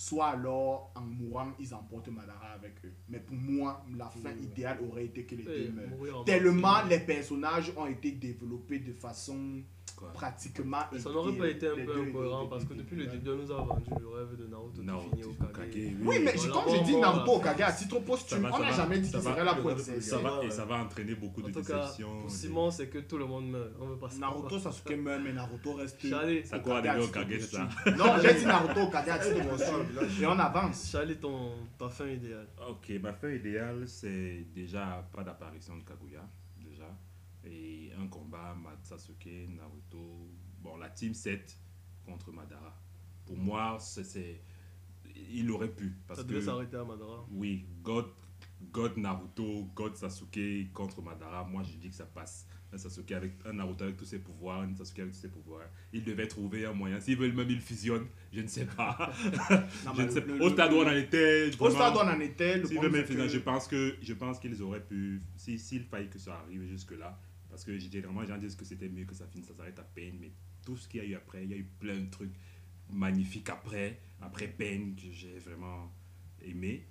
Soit 0.00 0.28
alors, 0.28 0.90
en 0.94 1.02
mourant, 1.02 1.52
ils 1.58 1.74
emportent 1.74 2.08
Madara 2.08 2.52
avec 2.54 2.72
eux. 2.86 2.92
Mais 3.10 3.18
pour 3.18 3.36
moi, 3.36 3.84
la 3.98 4.08
fin 4.08 4.30
idéale 4.42 4.78
aurait 4.88 5.04
été 5.04 5.26
que 5.26 5.34
les 5.34 5.42
et 5.42 5.68
deux 5.68 5.72
meurent. 5.72 6.24
Tellement 6.24 6.82
les 6.88 7.00
personnages 7.00 7.70
ont 7.76 7.84
été 7.84 8.12
développés 8.12 8.78
de 8.78 8.94
façon 8.94 9.62
Quoi? 9.96 10.08
pratiquement. 10.14 10.78
Mais 10.92 10.98
ça 10.98 11.10
n'aurait 11.10 11.36
pas 11.36 11.48
été 11.48 11.66
un 11.68 11.74
peu 11.74 12.00
incohérent 12.00 12.46
parce 12.46 12.64
que 12.64 12.72
depuis 12.72 12.96
le 12.96 13.06
début, 13.08 13.30
on 13.30 13.36
nous 13.36 13.52
a 13.52 13.56
vendu 13.62 13.90
le 14.00 14.08
rêve 14.08 14.36
de 14.38 14.46
Naruto, 14.46 14.82
Naruto, 14.82 15.10
qui 15.10 15.16
finit 15.16 15.24
au 15.24 15.32
Kage. 15.34 15.70
Kage, 15.70 15.92
Oui, 16.02 16.16
mais 16.24 16.32
Voilà, 16.34 16.52
quand 16.54 16.70
j'ai 16.70 16.80
dit 16.84 16.92
bon, 16.92 17.00
Naruto 17.00 17.24
voilà. 17.36 17.52
Okage 17.52 17.60
à 17.60 17.72
titre 17.72 17.98
posthume, 18.00 18.48
on 18.50 18.52
ça 18.52 18.58
n'a 18.60 18.70
va, 18.70 18.76
jamais 18.76 18.98
dit 19.00 19.08
ça 19.10 19.18
qu'il 19.18 19.28
serait 19.28 19.44
là 19.44 19.54
pour 19.56 19.78
Ça 19.78 20.18
va, 20.18 20.44
et 20.44 20.50
ça 20.50 20.64
va 20.64 20.76
entraîner 20.76 21.14
beaucoup 21.14 21.42
En 21.42 21.48
de 21.48 21.52
tout 21.52 21.62
cas, 21.62 21.80
déceptions. 21.82 22.20
pour 22.22 22.30
Simon, 22.30 22.70
c'est 22.70 22.88
que 22.88 22.98
tout 23.00 23.18
le 23.18 23.26
monde 23.26 23.50
meurt. 23.50 23.72
On 23.78 23.86
veut 23.88 23.98
pas. 23.98 24.08
Naruto 24.18 24.58
Sasuke 24.58 24.96
meurt, 24.96 25.20
mais 25.22 25.32
Naruto 25.34 25.74
reste. 25.74 26.00
Ça 26.44 26.58
quoi 26.60 26.78
au 26.78 27.08
Kage, 27.08 27.40
ça 27.40 27.68
Non, 27.98 28.14
j'ai 28.22 28.34
dit 28.34 28.46
Naruto 28.46 28.80
Okage 28.80 29.08
à 29.08 29.18
titre 29.18 29.48
posthume. 29.50 29.86
Et 30.20 30.26
on 30.26 30.38
avance. 30.38 30.90
Charlie, 30.90 31.16
ton, 31.16 31.52
ta 31.78 31.88
fin 31.88 32.06
idéale. 32.08 32.48
Ok, 32.68 32.90
ma 33.02 33.12
fin 33.12 33.30
idéale, 33.30 33.88
c'est 33.88 34.46
déjà 34.54 35.08
pas 35.12 35.22
d'apparition 35.24 35.76
de 35.76 35.82
Kaguya, 35.82 36.26
déjà. 36.58 36.96
Et 37.44 37.90
un 37.98 38.06
combat, 38.08 38.56
Sasuke, 38.82 39.48
Naruto. 39.48 40.28
Bon, 40.60 40.76
la 40.76 40.90
team 40.90 41.14
7 41.14 41.58
contre 42.04 42.32
Madara. 42.32 42.74
Pour 43.24 43.36
moi, 43.36 43.78
c'est-. 43.80 44.42
Il 45.32 45.50
aurait 45.50 45.74
pu. 45.74 45.96
Parce 46.06 46.20
ça 46.20 46.26
devait 46.26 46.40
s'arrêter 46.40 46.76
à 46.76 46.84
Madara. 46.84 47.26
oui, 47.32 47.66
God, 47.82 48.06
God 48.72 48.96
Naruto, 48.96 49.64
God 49.74 49.96
Sasuke 49.96 50.72
contre 50.72 51.02
Madara, 51.02 51.44
moi 51.44 51.62
je 51.62 51.76
dis 51.76 51.88
que 51.88 51.96
ça 51.96 52.06
passe. 52.06 52.46
Un 52.72 52.78
Sasuke 52.78 53.10
avec 53.12 53.32
un 53.44 53.52
Naruto 53.54 53.82
avec 53.84 53.96
tous 53.96 54.04
ses 54.04 54.20
pouvoirs, 54.20 54.60
un 54.60 54.74
Sasuke 54.76 55.00
avec 55.00 55.12
tous 55.12 55.18
ses 55.18 55.28
pouvoirs. 55.28 55.68
Ils 55.92 56.04
devaient 56.04 56.28
trouver 56.28 56.66
un 56.66 56.72
moyen. 56.72 57.00
S'ils 57.00 57.16
veulent 57.16 57.32
même, 57.32 57.50
ils 57.50 57.60
fusionnent. 57.60 58.06
Je 58.32 58.40
ne 58.42 58.46
sais 58.46 58.64
pas. 58.66 59.12
Non, 59.84 59.92
je 59.96 60.02
ne 60.02 60.08
sais 60.10 60.20
le- 60.20 60.38
pas. 60.38 60.44
Au 60.44 60.50
stade 60.50 60.72
où 60.72 60.76
on 60.76 60.86
en 60.86 60.90
était. 60.92 61.50
Au 61.58 61.70
stade 61.70 61.94
où 61.94 61.98
on 61.98 62.08
en 62.08 62.20
était, 62.20 62.58
le 62.58 62.66
S'ils 62.66 62.78
veulent 62.80 62.92
même 62.92 63.04
que- 63.04 63.28
je 63.28 63.38
pense 63.38 63.66
que 63.66 63.96
je 64.00 64.12
pense 64.14 64.38
qu'ils 64.38 64.62
auraient 64.62 64.84
pu 64.84 65.20
si 65.36 65.58
s'il 65.58 65.82
fallait 65.84 66.06
que 66.06 66.18
ça 66.20 66.34
arrive 66.44 66.64
jusque 66.68 66.92
là 66.92 67.18
parce 67.48 67.64
que 67.64 67.76
généralement 67.76 68.20
les 68.20 68.28
gens 68.28 68.38
disent 68.38 68.54
que 68.54 68.64
c'était 68.64 68.88
mieux 68.88 69.04
que 69.04 69.14
ça 69.14 69.26
finisse 69.26 69.48
ça 69.48 69.54
s'arrête 69.56 69.78
à 69.80 69.82
peine 69.82 70.14
mais 70.20 70.30
tout 70.64 70.76
ce 70.76 70.86
qu'il 70.86 71.02
y 71.02 71.04
a 71.04 71.08
eu 71.08 71.14
après 71.16 71.42
il 71.42 71.50
y 71.50 71.54
a 71.54 71.56
eu 71.56 71.66
plein 71.80 71.98
de 71.98 72.08
trucs 72.08 72.30
magnifiques 72.92 73.48
après 73.50 73.98
après 74.20 74.46
peine 74.46 74.94
que 74.94 75.10
j'ai 75.10 75.38
vraiment 75.40 75.92
aimé 76.42 76.86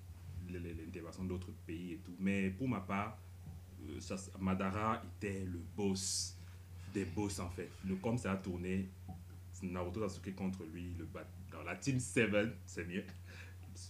l- 0.50 0.58
l- 0.58 0.76
l'intervention 0.86 1.24
d'autres 1.24 1.52
pays 1.66 1.94
et 1.94 1.98
tout 2.00 2.14
mais 2.20 2.50
pour 2.50 2.68
ma 2.68 2.82
part 2.82 3.18
euh, 3.18 3.29
ça- 4.00 4.18
Madara 4.40 5.02
était 5.18 5.46
le 5.46 5.60
boss 5.76 6.36
des 6.94 7.06
boss 7.06 7.40
en 7.40 7.50
fait. 7.50 7.70
Le 7.86 7.96
comme 7.98 8.18
ça 8.18 8.34
a 8.34 8.38
tourné 8.38 8.90
Naruto 9.62 10.08
Sasuke 10.08 10.36
contre 10.36 10.64
lui 10.64 10.94
le 10.98 11.08
dans 11.52 11.64
la 11.64 11.76
team 11.76 12.00
7 12.00 12.32
c'est 12.66 12.86
mieux. 12.86 13.04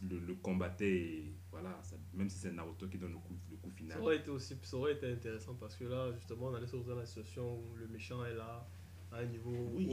Le, 0.08 0.20
le 0.20 0.36
combattait 0.36 1.24
voilà 1.52 1.80
même 2.14 2.30
si 2.30 2.38
c'est 2.40 2.52
Naruto 2.52 2.88
qui 2.88 2.98
donne 2.98 3.14
le 3.14 3.18
coup, 3.18 3.36
le 3.50 3.58
coup 3.58 3.72
final. 3.72 3.98
Ça 3.98 4.04
aurait 4.04 4.18
été 4.18 4.30
aussi, 4.30 4.56
ça 4.62 4.78
aurait 4.78 4.94
été 4.94 5.12
intéressant 5.12 5.56
parce 5.56 5.76
que 5.76 5.86
là, 5.86 6.12
justement, 6.14 6.48
on 6.48 6.54
allait 6.56 6.68
se 6.68 6.76
retrouver 6.76 6.96
dans 6.96 7.00
la 7.02 7.06
situation 7.08 7.60
où 7.60 7.76
le 7.76 7.88
méchant 7.88 8.24
est 8.26 8.36
là, 8.36 8.68
à 9.12 9.18
un 9.22 9.26
niveau 9.26 9.52
Oui. 9.74 9.90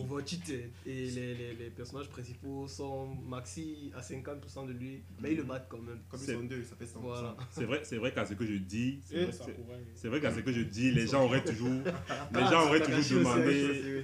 et 0.86 1.06
les, 1.06 1.34
les, 1.34 1.54
les 1.54 1.70
personnages 1.70 2.08
principaux 2.08 2.68
sont 2.68 3.14
maxi 3.26 3.90
à 3.96 4.00
50% 4.00 4.66
de 4.66 4.72
lui, 4.72 5.02
mais 5.20 5.32
ils 5.32 5.36
le 5.38 5.42
battent 5.44 5.68
quand 5.68 5.78
même. 5.80 6.00
Comme 6.08 6.20
ils 6.20 6.26
C'est- 6.26 6.34
sont 6.34 6.44
deux, 6.44 6.62
ça 6.64 6.76
fait 6.76 6.84
100%. 6.84 7.00
Voilà. 7.00 7.36
c'est 7.50 7.64
vrai 7.64 7.80
c'est 7.82 7.96
vrai 7.96 8.12
qu'à 8.12 8.26
ce 8.26 8.34
que 8.34 8.46
je 8.46 8.54
dis 8.54 9.00
c'est 9.04 9.24
vrai, 9.24 10.08
vrai 10.08 10.20
qu'à 10.20 10.32
ce 10.34 10.40
que 10.40 10.52
je 10.52 10.60
dis 10.62 10.90
les 10.92 11.06
gens 11.06 11.24
auraient 11.24 11.44
toujours 11.44 11.82
les 12.34 12.40
gens 12.40 12.66
auraient 12.66 12.82
toujours 12.82 13.18
demandé 13.20 14.02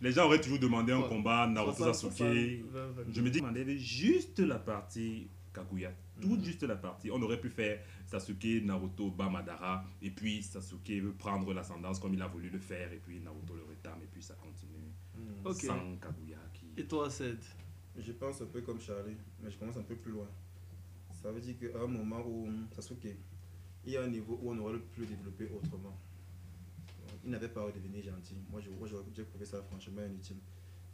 les 0.00 0.12
gens 0.12 0.24
auraient 0.26 0.40
toujours 0.40 0.58
demandé 0.58 0.92
un 0.92 1.02
combat 1.02 1.46
Naruto 1.48 1.84
60, 1.84 2.12
Sasuke 2.12 2.16
60, 2.16 2.72
20, 2.72 2.86
20. 3.04 3.12
je 3.12 3.20
me 3.20 3.30
dis 3.30 3.40
avait 3.40 3.78
juste 3.78 4.38
la 4.40 4.58
partie 4.58 5.28
Kaguya. 5.54 5.92
Toute 6.20 6.44
juste 6.44 6.62
la 6.62 6.76
partie. 6.76 7.10
On 7.10 7.20
aurait 7.22 7.40
pu 7.40 7.48
faire 7.48 7.80
Sasuke, 8.06 8.62
Naruto, 8.62 9.10
bat 9.10 9.28
Madara, 9.28 9.84
et 10.00 10.10
puis 10.10 10.42
Sasuke 10.42 10.90
veut 11.02 11.14
prendre 11.14 11.52
l'ascendance 11.52 11.98
comme 11.98 12.14
il 12.14 12.22
a 12.22 12.28
voulu 12.28 12.50
le 12.50 12.58
faire, 12.58 12.92
et 12.92 12.98
puis 12.98 13.20
Naruto 13.20 13.54
le 13.54 13.64
rétame, 13.64 14.00
et 14.02 14.08
puis 14.12 14.22
ça 14.22 14.34
continue 14.34 14.92
Hmm. 15.14 15.52
Sans 15.52 15.96
Kaguya 15.96 16.38
qui. 16.54 16.66
Et 16.76 16.86
toi, 16.86 17.10
Ced 17.10 17.38
Je 17.96 18.12
pense 18.12 18.40
un 18.40 18.46
peu 18.46 18.62
comme 18.62 18.80
Charlie, 18.80 19.16
mais 19.42 19.50
je 19.50 19.58
commence 19.58 19.76
un 19.76 19.82
peu 19.82 19.96
plus 19.96 20.12
loin. 20.12 20.28
Ça 21.22 21.30
veut 21.30 21.40
dire 21.40 21.56
qu'à 21.58 21.78
un 21.80 21.86
moment 21.86 22.26
où 22.26 22.48
Sasuke, 22.72 23.14
il 23.84 23.92
y 23.92 23.96
a 23.96 24.02
un 24.02 24.08
niveau 24.08 24.38
où 24.42 24.50
on 24.50 24.58
aurait 24.58 24.78
pu 24.78 25.00
le 25.00 25.06
développer 25.06 25.48
autrement. 25.54 25.96
Il 27.24 27.30
n'avait 27.30 27.48
pas 27.48 27.68
à 27.68 27.70
devenir 27.70 28.02
gentil. 28.02 28.36
Moi, 28.50 28.60
j'ai 28.60 29.24
trouvé 29.24 29.44
ça 29.44 29.62
franchement 29.62 30.02
inutile. 30.04 30.38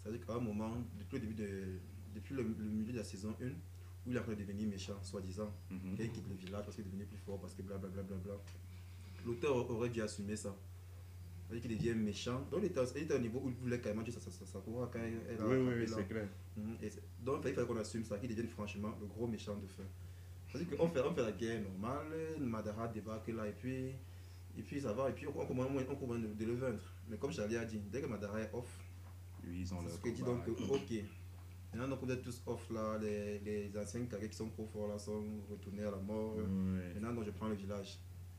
Ça 0.02 0.10
veut 0.10 0.18
dire 0.18 0.26
qu'à 0.26 0.34
un 0.34 0.40
moment, 0.40 0.72
depuis 0.98 1.18
le 1.18 1.26
début 1.26 1.34
de, 1.34 1.78
depuis 2.14 2.34
le, 2.34 2.42
le 2.42 2.64
milieu 2.70 2.92
de 2.92 2.98
la 2.98 3.04
saison 3.04 3.34
1, 3.40 3.46
où 4.08 4.12
il 4.12 4.18
a 4.18 4.22
de 4.22 4.34
devenir 4.34 4.68
méchant, 4.68 4.98
soi-disant, 5.02 5.50
Mhm. 5.70 5.96
qu'il 5.96 6.10
quitte 6.12 6.28
le 6.28 6.34
village 6.34 6.64
parce 6.64 6.74
qu'il 6.76 6.84
est 6.84 6.88
devenu 6.88 7.04
plus 7.04 7.18
fort, 7.18 7.38
parce 7.40 7.54
que 7.54 7.62
blablabla. 7.62 8.02
Bla, 8.02 8.16
bla, 8.16 8.34
bla. 8.34 8.42
L'auteur 9.26 9.70
aurait 9.70 9.90
dû 9.90 10.00
assumer 10.02 10.36
ça. 10.36 10.54
C'est-à-dire 11.48 11.68
qu'il 11.68 11.78
devient 11.78 11.94
méchant. 11.94 12.40
Donc, 12.50 12.60
il 12.62 12.66
était, 12.66 12.80
il 12.96 13.02
était 13.02 13.14
au 13.14 13.18
niveau 13.18 13.40
où 13.42 13.48
il 13.48 13.54
voulait 13.56 13.80
carrément 13.80 14.02
tuer 14.02 14.12
sa- 14.12 14.20
sa- 14.20 14.30
sa- 14.30 14.60
quand 14.60 14.88
elle 14.94 15.20
elle 15.28 15.40
a 15.40 15.46
Oui, 15.46 15.56
oui, 15.56 15.74
oui, 15.80 15.88
c'est 15.88 16.06
clair. 16.06 16.28
Mhm. 16.56 16.76
Et 16.82 16.90
c'est- 16.90 17.02
donc 17.24 17.42
il 17.44 17.54
fallait 17.54 17.66
qu'on 17.66 17.76
assume 17.76 18.04
ça, 18.04 18.18
qu'il 18.18 18.28
devienne 18.28 18.48
franchement 18.48 18.94
le 19.00 19.06
gros 19.06 19.26
méchant 19.26 19.56
de 19.56 19.66
fin. 19.66 19.82
C'est-à-dire 20.48 20.76
qu'on 20.76 20.88
fait, 20.88 21.00
on 21.00 21.12
fait 21.14 21.22
la 21.22 21.32
guerre 21.32 21.62
normale, 21.62 22.38
Madara 22.40 22.88
débarque 22.88 23.28
là 23.28 23.46
et 23.46 23.52
puis, 23.52 23.88
et 24.56 24.62
puis 24.62 24.80
ça 24.80 24.92
va, 24.92 25.08
et 25.10 25.12
puis 25.12 25.26
on 25.26 25.32
commence, 25.32 25.68
on 25.90 25.94
commence 25.96 26.18
de, 26.20 26.44
le 26.44 26.54
vaincre. 26.54 26.94
Mais 27.08 27.16
comme 27.16 27.32
Charlie 27.32 27.56
a 27.56 27.64
dit, 27.64 27.78
dès 27.90 28.00
que 28.02 28.06
Madara 28.06 28.40
est 28.40 28.50
off, 28.52 28.66
Lui, 29.44 29.60
ils 29.60 29.72
ont 29.74 29.78
c'est 29.80 29.84
leur 29.86 29.94
ce 29.94 30.00
que 30.00 30.08
dit 30.10 30.22
donc 30.22 30.44
que, 30.44 30.50
ok. 30.50 31.04
Maintenant 31.72 31.88
donc 31.88 32.02
vous 32.02 32.10
êtes 32.10 32.22
tous 32.22 32.42
off 32.46 32.68
là, 32.70 32.96
les, 32.98 33.38
les 33.40 33.76
anciens 33.78 34.06
Kage 34.06 34.28
qui 34.30 34.36
sont 34.36 34.48
trop 34.48 34.66
forts 34.66 34.88
là 34.88 34.98
sont 34.98 35.22
retournés 35.50 35.82
à 35.84 35.90
la 35.90 35.98
mort. 35.98 36.36
Ouais. 36.36 36.42
Maintenant 36.94 37.12
donc 37.14 37.24
je 37.24 37.30
prends 37.30 37.48
le 37.48 37.54
village. 37.54 37.98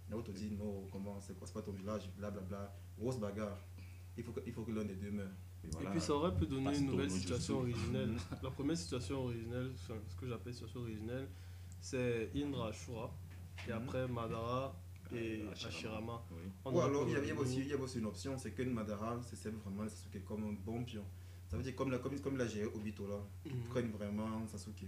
Naruto 0.09 0.31
dit 0.31 0.51
non, 0.51 0.87
comment, 0.91 1.19
c'est 1.21 1.37
quoi, 1.37 1.45
c'est 1.45 1.53
pas 1.53 1.61
ton 1.61 1.71
village, 1.71 2.09
blablabla. 2.17 2.73
Grosse 2.97 3.19
bagarre. 3.19 3.59
Il 4.17 4.23
faut 4.23 4.31
que, 4.31 4.39
il 4.45 4.51
faut 4.51 4.63
que 4.63 4.71
l'un 4.71 4.83
des 4.83 4.95
deux 4.95 5.11
meure. 5.11 5.29
Et 5.63 5.67
voilà. 5.71 5.89
Et 5.89 5.91
puis 5.91 6.01
ça 6.01 6.13
aurait 6.13 6.35
pu 6.35 6.47
donner 6.47 6.75
une 6.77 6.87
nouvelle 6.87 7.11
situation 7.11 7.59
originelle. 7.59 8.15
La 8.43 8.49
première 8.49 8.75
situation 8.77 9.23
originelle, 9.25 9.71
ce 9.75 10.15
que 10.19 10.27
j'appelle 10.27 10.53
situation 10.53 10.79
originelle, 10.81 11.27
c'est 11.79 12.31
Indra 12.35 12.69
Ashura. 12.69 13.13
Et 13.67 13.71
Mhm. 13.71 13.77
après 13.77 14.07
Madara 14.07 14.75
et 15.13 15.41
Euh, 15.43 15.51
Hashirama. 15.51 16.23
Oui. 16.31 16.41
On 16.65 16.73
Ou 16.73 16.79
alors 16.81 17.05
il 17.07 17.13
y 17.13 17.15
avait 17.17 17.31
aussi, 17.33 17.59
il 17.59 17.67
y 17.67 17.73
avait 17.73 17.83
aussi 17.83 17.99
une 17.99 18.05
option, 18.05 18.37
c'est 18.37 18.51
que 18.51 18.63
Madara 18.63 19.21
serve 19.21 19.55
vraiment 19.57 19.87
Sasuke 19.87 20.23
comme 20.25 20.43
un 20.45 20.53
bon 20.53 20.83
pion. 20.83 21.03
Ça 21.49 21.57
veut 21.57 21.63
dire 21.63 21.75
comme, 21.75 21.91
la, 21.91 21.97
comme, 21.97 22.17
comme 22.19 22.35
il 22.35 22.41
a 22.41 22.47
géré 22.47 22.67
Obito 22.73 23.07
là, 23.07 23.15
Mhm. 23.45 23.51
prenne 23.69 23.91
vraiment 23.91 24.45
Sasuke. 24.47 24.85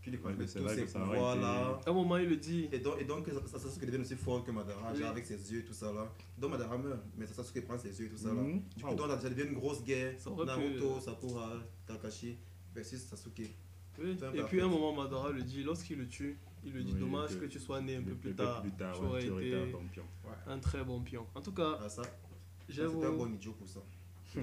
Puis 0.00 0.10
il 0.10 0.14
Ouais, 0.14 0.20
prend 0.20 0.30
mais 0.38 0.46
c'est 0.46 0.58
tous 0.60 0.64
que 0.66 0.98
aurait 0.98 1.08
pouvoirs 1.08 1.36
là. 1.36 1.80
À 1.84 1.90
un 1.90 1.92
moment, 1.92 2.16
il 2.16 2.28
le 2.28 2.36
dit. 2.36 2.68
Et 2.72 2.78
donc, 2.78 3.00
et 3.00 3.04
donc 3.04 3.26
Sa- 3.46 3.58
Sasuke 3.58 3.84
devient 3.86 4.00
aussi 4.00 4.14
fort 4.16 4.42
que 4.44 4.50
Madara, 4.50 4.92
Oui. 4.92 4.98
genre 5.00 5.10
avec 5.10 5.26
ses 5.26 5.52
yeux 5.52 5.60
et 5.60 5.64
tout 5.64 5.74
ça 5.74 5.92
là. 5.92 6.10
Donc 6.38 6.50
Madara 6.52 6.78
meurt, 6.78 7.00
mais 7.16 7.26
Sasuke 7.26 7.64
prend 7.66 7.76
ses 7.78 7.98
yeux 7.98 8.06
et 8.06 8.08
tout 8.10 8.16
ça 8.16 8.28
là. 8.28 8.34
Mhm. 8.42 8.62
Du 8.76 8.82
coup, 8.82 8.90
Wow. 8.90 8.96
donc, 8.96 9.20
ça 9.20 9.28
devient 9.28 9.48
une 9.48 9.54
grosse 9.54 9.82
guerre. 9.82 10.14
Ça 10.18 10.30
aurait 10.30 10.44
pu- 10.46 10.60
Naruto, 10.60 11.00
Sakura, 11.00 11.52
Kakashi 11.86 12.36
versus 12.74 13.00
Sasuke. 13.06 13.50
Oui. 13.98 14.16
Et 14.34 14.42
puis 14.44 14.60
à 14.60 14.64
un 14.64 14.68
moment, 14.68 14.92
Madara 14.94 15.30
le 15.30 15.42
dit, 15.42 15.62
lorsqu'il 15.62 15.98
le 15.98 16.08
tue, 16.08 16.38
il 16.64 16.72
lui 16.72 16.84
dit 16.84 16.92
Oui, 16.94 17.00
dommage 17.00 17.30
que- 17.36 17.44
que 17.44 17.46
tu 17.46 17.58
sois 17.58 17.80
né 17.82 17.96
un 17.96 18.02
peu 18.02 18.14
plus 18.14 18.34
tard. 18.34 18.62
plus 18.62 18.72
tard, 18.72 18.94
tu 18.96 19.02
ouais, 19.02 19.08
aurais 19.08 19.22
tu 19.24 19.30
aurais 19.30 19.46
été 19.48 19.56
un 19.56 19.66
bon 19.70 19.84
pion. 19.92 20.04
un 20.46 20.58
très 20.58 20.82
bon 20.84 21.00
pion. 21.02 21.26
En 21.34 21.40
tout 21.42 21.52
cas, 21.52 21.78
Ah, 21.82 21.88
ça, 21.90 22.02
j'ai 22.68 22.86
c'était 22.88 23.04
un 23.06 23.12
bon 23.12 23.30
idiot 23.34 23.52
pour 23.52 23.68
ça. 23.68 23.80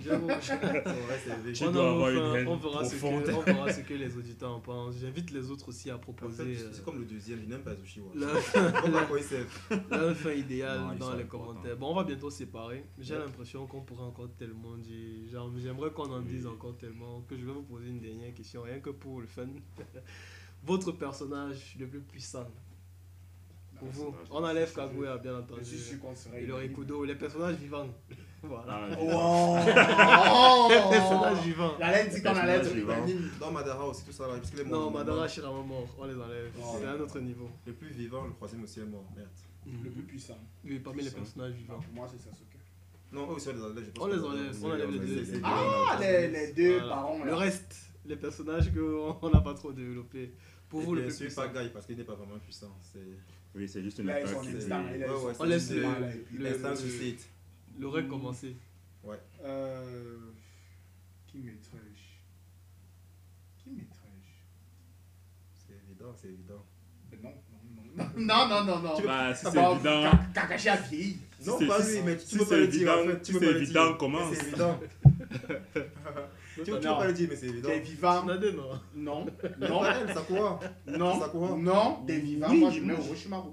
Tu 1.54 1.64
On, 1.64 1.72
dois 1.72 1.84
en 1.84 1.94
avoir 1.94 2.10
une 2.10 2.18
refait- 2.20 2.42
haine 2.42 2.48
on 2.48 2.58
verra 2.58 2.84
ce 2.84 2.96
que, 2.96 3.06
on 3.34 3.40
verra 3.42 3.72
ce 3.72 3.80
que 3.82 3.94
les 3.94 4.18
auditeurs 4.18 4.52
en 4.56 4.60
pensent. 4.60 4.96
J'invite 5.00 5.32
les 5.32 5.50
autres 5.50 5.70
aussi 5.70 5.90
à 5.90 5.96
En 5.96 6.00
proposer 6.00 6.56
fait, 6.56 6.74
c'est 6.74 6.84
comme 6.84 7.00
le 7.00 7.06
deuxième, 7.06 7.40
je 7.42 7.46
n'aime 7.46 7.62
pas 7.64 7.74
Zushiwa. 7.76 8.10
il 8.14 8.20
Non, 8.20 8.28
ils 10.94 11.00
dans 11.00 11.14
les 11.16 11.24
commentaires. 11.26 11.78
Bon, 11.78 11.92
on 11.92 11.96
va 11.96 12.04
bientôt 12.04 12.30
se 12.30 12.40
séparer. 12.40 12.84
J'ai 13.00 13.14
Ouais. 13.16 13.22
l'impression 13.22 13.66
qu'on 13.66 13.82
pourrait 13.82 14.04
encore 14.04 14.30
tellement 14.38 14.76
dire. 14.78 15.30
genre, 15.32 15.50
J'aimerais 15.58 15.92
qu'on 15.92 16.12
en 16.12 16.20
Oui. 16.20 16.26
dise 16.26 16.46
encore 16.48 16.76
tellement 16.78 17.22
que 17.22 17.38
je 17.38 17.46
vais 17.46 17.54
vous 17.54 17.64
poser 17.64 17.88
une 17.88 18.00
dernière 18.00 18.34
question, 18.34 18.64
rien 18.64 18.80
que 18.80 18.90
pour 18.90 19.22
le 19.22 19.28
fun. 19.28 19.48
Votre 20.66 20.92
personnage 20.92 21.78
le 21.80 21.88
plus 21.88 22.02
puissant 22.02 22.48
pour 23.80 23.88
vous 23.90 24.16
On 24.32 24.44
enlève 24.44 24.74
Kaguya, 24.74 25.18
bien 25.18 25.38
entendu. 25.38 25.62
Je 25.64 25.76
suis. 25.78 25.98
Et 26.36 26.46
le 26.46 26.56
Rikudo, 26.56 27.06
les 27.06 27.16
personnages 27.16 27.56
vivants. 27.56 27.88
Voilà. 28.44 28.88
Wow! 29.00 30.70
Les 30.70 30.98
personnages 30.98 31.44
vivants. 31.46 31.74
Il 31.80 31.84
allait 31.84 32.08
dire 32.10 32.24
qu'on 32.24 32.30
allait 32.38 32.52
être 32.54 32.74
Personnage 32.74 33.06
vivant. 33.10 33.30
Dans 33.40 33.52
Madara 33.52 33.88
aussi, 33.88 34.04
tout 34.06 34.12
ça 34.12 34.28
là, 34.28 34.38
puisqu'il 34.38 34.60
est 34.62 34.64
mort. 34.66 34.92
Non. 34.92 34.98
Madara 34.98 35.28
Shirama 35.28 35.62
mort, 35.64 35.88
on 35.98 36.06
les 36.06 36.16
enlève. 36.16 36.52
Oh. 36.60 36.76
C'est 36.80 36.88
un 36.88 37.00
autre 37.00 37.20
niveau. 37.20 37.50
Le 37.66 37.74
plus 37.74 37.90
vivant, 37.90 38.26
le 38.26 38.34
troisième 38.34 38.64
aussi 38.64 38.80
est 38.80 38.86
mort, 38.86 39.06
merde. 39.16 39.28
Le 39.84 39.90
plus 39.90 40.04
puissant. 40.04 40.38
Oui, 40.64 40.80
parmi 40.80 41.04
les 41.04 41.12
personnages 41.12 41.52
Non, 41.52 41.58
vivants. 41.58 41.80
pour 41.82 41.94
moi, 41.94 42.08
c'est 42.10 42.22
Sasuke. 42.24 42.44
Non, 43.12 43.24
eux 43.32 43.36
aussi 43.36 43.50
on 43.50 43.54
les 43.54 43.62
enlève, 43.64 43.84
je 43.86 43.92
pense. 43.92 44.04
On 44.04 44.08
les 44.08 44.18
que- 44.18 44.24
enlève, 44.24 44.52
Oui, 44.52 44.60
on 44.64 44.72
enlève 44.72 44.92
les 44.92 45.00
les- 45.00 45.06
deux. 45.26 45.32
les 45.34 45.40
Ah, 45.44 45.96
on 45.96 46.00
les, 46.00 46.06
enlève. 46.08 46.32
les 46.34 46.52
deux 46.54 46.80
parents 46.80 47.24
Le 47.24 47.34
reste, 47.34 47.76
les 48.06 48.16
personnages 48.18 48.72
qu'on 48.74 49.30
n'a 49.30 49.42
pas 49.42 49.54
trop 49.54 49.72
développés. 49.72 50.34
Pour 50.70 50.82
Et 50.82 50.86
vous, 50.86 50.96
le 50.96 51.04
plus 51.04 51.18
puissant. 51.18 51.48
pas 51.50 51.64
Guy 51.64 51.70
parce 51.70 51.86
qu'il 51.86 51.96
n'est 51.98 52.04
pas 52.04 52.16
vraiment 52.16 52.38
puissant. 52.40 52.76
C'est 52.82 53.00
Oui, 53.56 53.68
c'est 53.70 53.82
juste 53.82 54.00
une 54.00 54.10
attaque. 54.10 54.36
On 55.40 55.44
laisse 55.46 55.72
le- 55.72 55.78
et 55.84 56.38
l'instant 56.38 56.70
le- 56.72 56.76
suicide. 56.76 57.20
Le 57.80 57.88
règne 57.88 58.08
commencé. 58.08 58.56
Euh, 59.44 60.18
Qui 61.28 61.38
maîtrise 61.38 61.72
Qui 63.64 63.70
maîtrise 63.70 63.96
C'est 65.56 65.74
évident, 65.88 66.14
c'est 66.16 66.28
évident. 66.30 66.66
Non, 67.24 67.34
non, 67.38 67.86
non. 67.96 68.06
Non, 68.18 68.48
non, 68.48 68.64
non, 68.66 68.80
non. 68.82 69.06
Bah, 69.06 69.34
si 69.34 69.44
Ah 69.46 69.50
c'est 69.52 69.56
bah, 69.56 69.72
évident. 69.74 70.12
Ka- 70.34 70.42
Kakashi 70.42 70.70
a 70.70 70.76
vieilli. 70.76 71.18
Non, 71.46 71.58
c'est- 71.60 71.68
pas 71.68 71.82
si- 71.82 71.94
lui, 71.96 72.02
mais 72.04 72.20
si 72.20 72.28
tu 72.28 72.38
peux 72.38 72.46
pas 72.46 72.58
le 72.58 72.68
dire. 72.68 72.82
évident- 72.82 73.02
en 73.04 73.06
fait, 73.08 73.20
tu 73.22 73.26
si 73.26 73.32
peux 73.34 73.40
c'est 73.40 73.46
pas 73.46 73.52
le 73.54 73.62
évident, 73.64 73.88
dire. 73.88 73.98
commence. 73.98 74.30
Mais 74.32 74.36
C'est 74.38 74.48
évident. 74.48 74.80
Tu 76.56 76.64
peux 76.72 76.80
pas 76.80 77.08
le 77.08 77.14
dire, 77.14 77.28
mais 77.30 77.36
c'est 77.36 77.48
évident. 77.48 77.70
Des 77.70 77.80
vivants 77.80 78.20
Tsunade, 78.22 78.56
non 78.56 79.26
Non, 79.60 79.70
Non, 79.70 79.84
Sakura. 80.14 80.60
non, 80.88 81.20
Sakura. 81.20 81.56
non. 81.58 82.04
Des 82.06 82.20
vivants, 82.20 82.54
moi 82.54 82.72
je 82.72 82.80
mets 82.82 82.94
moi, 82.94 83.06
Orochimaru. 83.06 83.50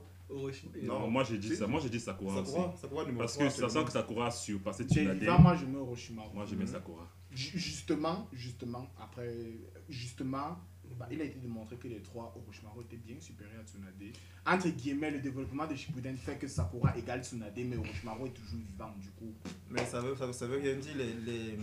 Non. 0.83 1.09
moi 1.11 1.22
j'ai 1.25 1.39
dit 1.39 1.55
ça. 1.55 1.66
Moi 1.66 1.81
j'ai 1.83 1.91
dit 1.91 2.01
Sakura, 2.01 2.41
aussi. 2.41 2.53
Sakura, 2.81 3.05
numéro 3.05 3.18
Parce 3.20 3.37
que 3.37 3.45
sachant 3.49 3.64
absolument. 3.64 3.85
que 3.87 3.93
Sakura 3.93 4.27
a 4.27 4.31
surpassé 4.31 4.85
Tsunade, 4.85 5.22
moi 5.41 5.55
je 5.57 5.66
mets 5.66 5.77
Orochimaru. 5.79 6.29
moi 6.35 6.45
je 6.47 6.55
mets. 6.57 6.66
Sakura. 6.66 7.09
Ju- 7.31 7.59
Justement, 7.59 8.29
justement, 8.33 8.87
après, 9.01 9.35
justement, 9.89 10.57
bah, 10.97 11.09
il 11.11 11.20
a 11.20 11.25
été 11.25 11.39
démontré 11.41 11.77
que 11.77 11.89
les 11.89 12.01
trois 12.01 12.33
Orochimaru 12.37 12.83
étaient 12.85 12.97
bien 12.97 13.16
supérieurs 13.20 13.61
à 13.61 13.66
Tsunade. 13.66 13.93
Entre 14.47 14.68
guillemets, 14.68 15.11
le 15.11 15.18
développement 15.20 15.66
de 15.66 15.75
Shippuden 15.75 16.16
fait 16.16 16.39
que 16.39 16.47
Sakura 16.47 16.97
égale 16.97 17.22
Tsunade, 17.25 17.53
mais 17.57 17.77
Orochimaru 17.77 18.29
est 18.29 18.33
toujours 18.35 18.61
vivant 18.61 18.93
du 19.01 19.11
coup. 19.11 19.35
Mais 19.70 19.85
ça 19.85 20.01
veut, 20.01 20.14
ça 20.16 20.27
veut, 20.27 20.33
ça 20.33 20.47
veut 20.47 20.59
rien 20.59 20.77
dire. 20.77 20.95
Les, 20.97 21.12
les, 21.14 21.59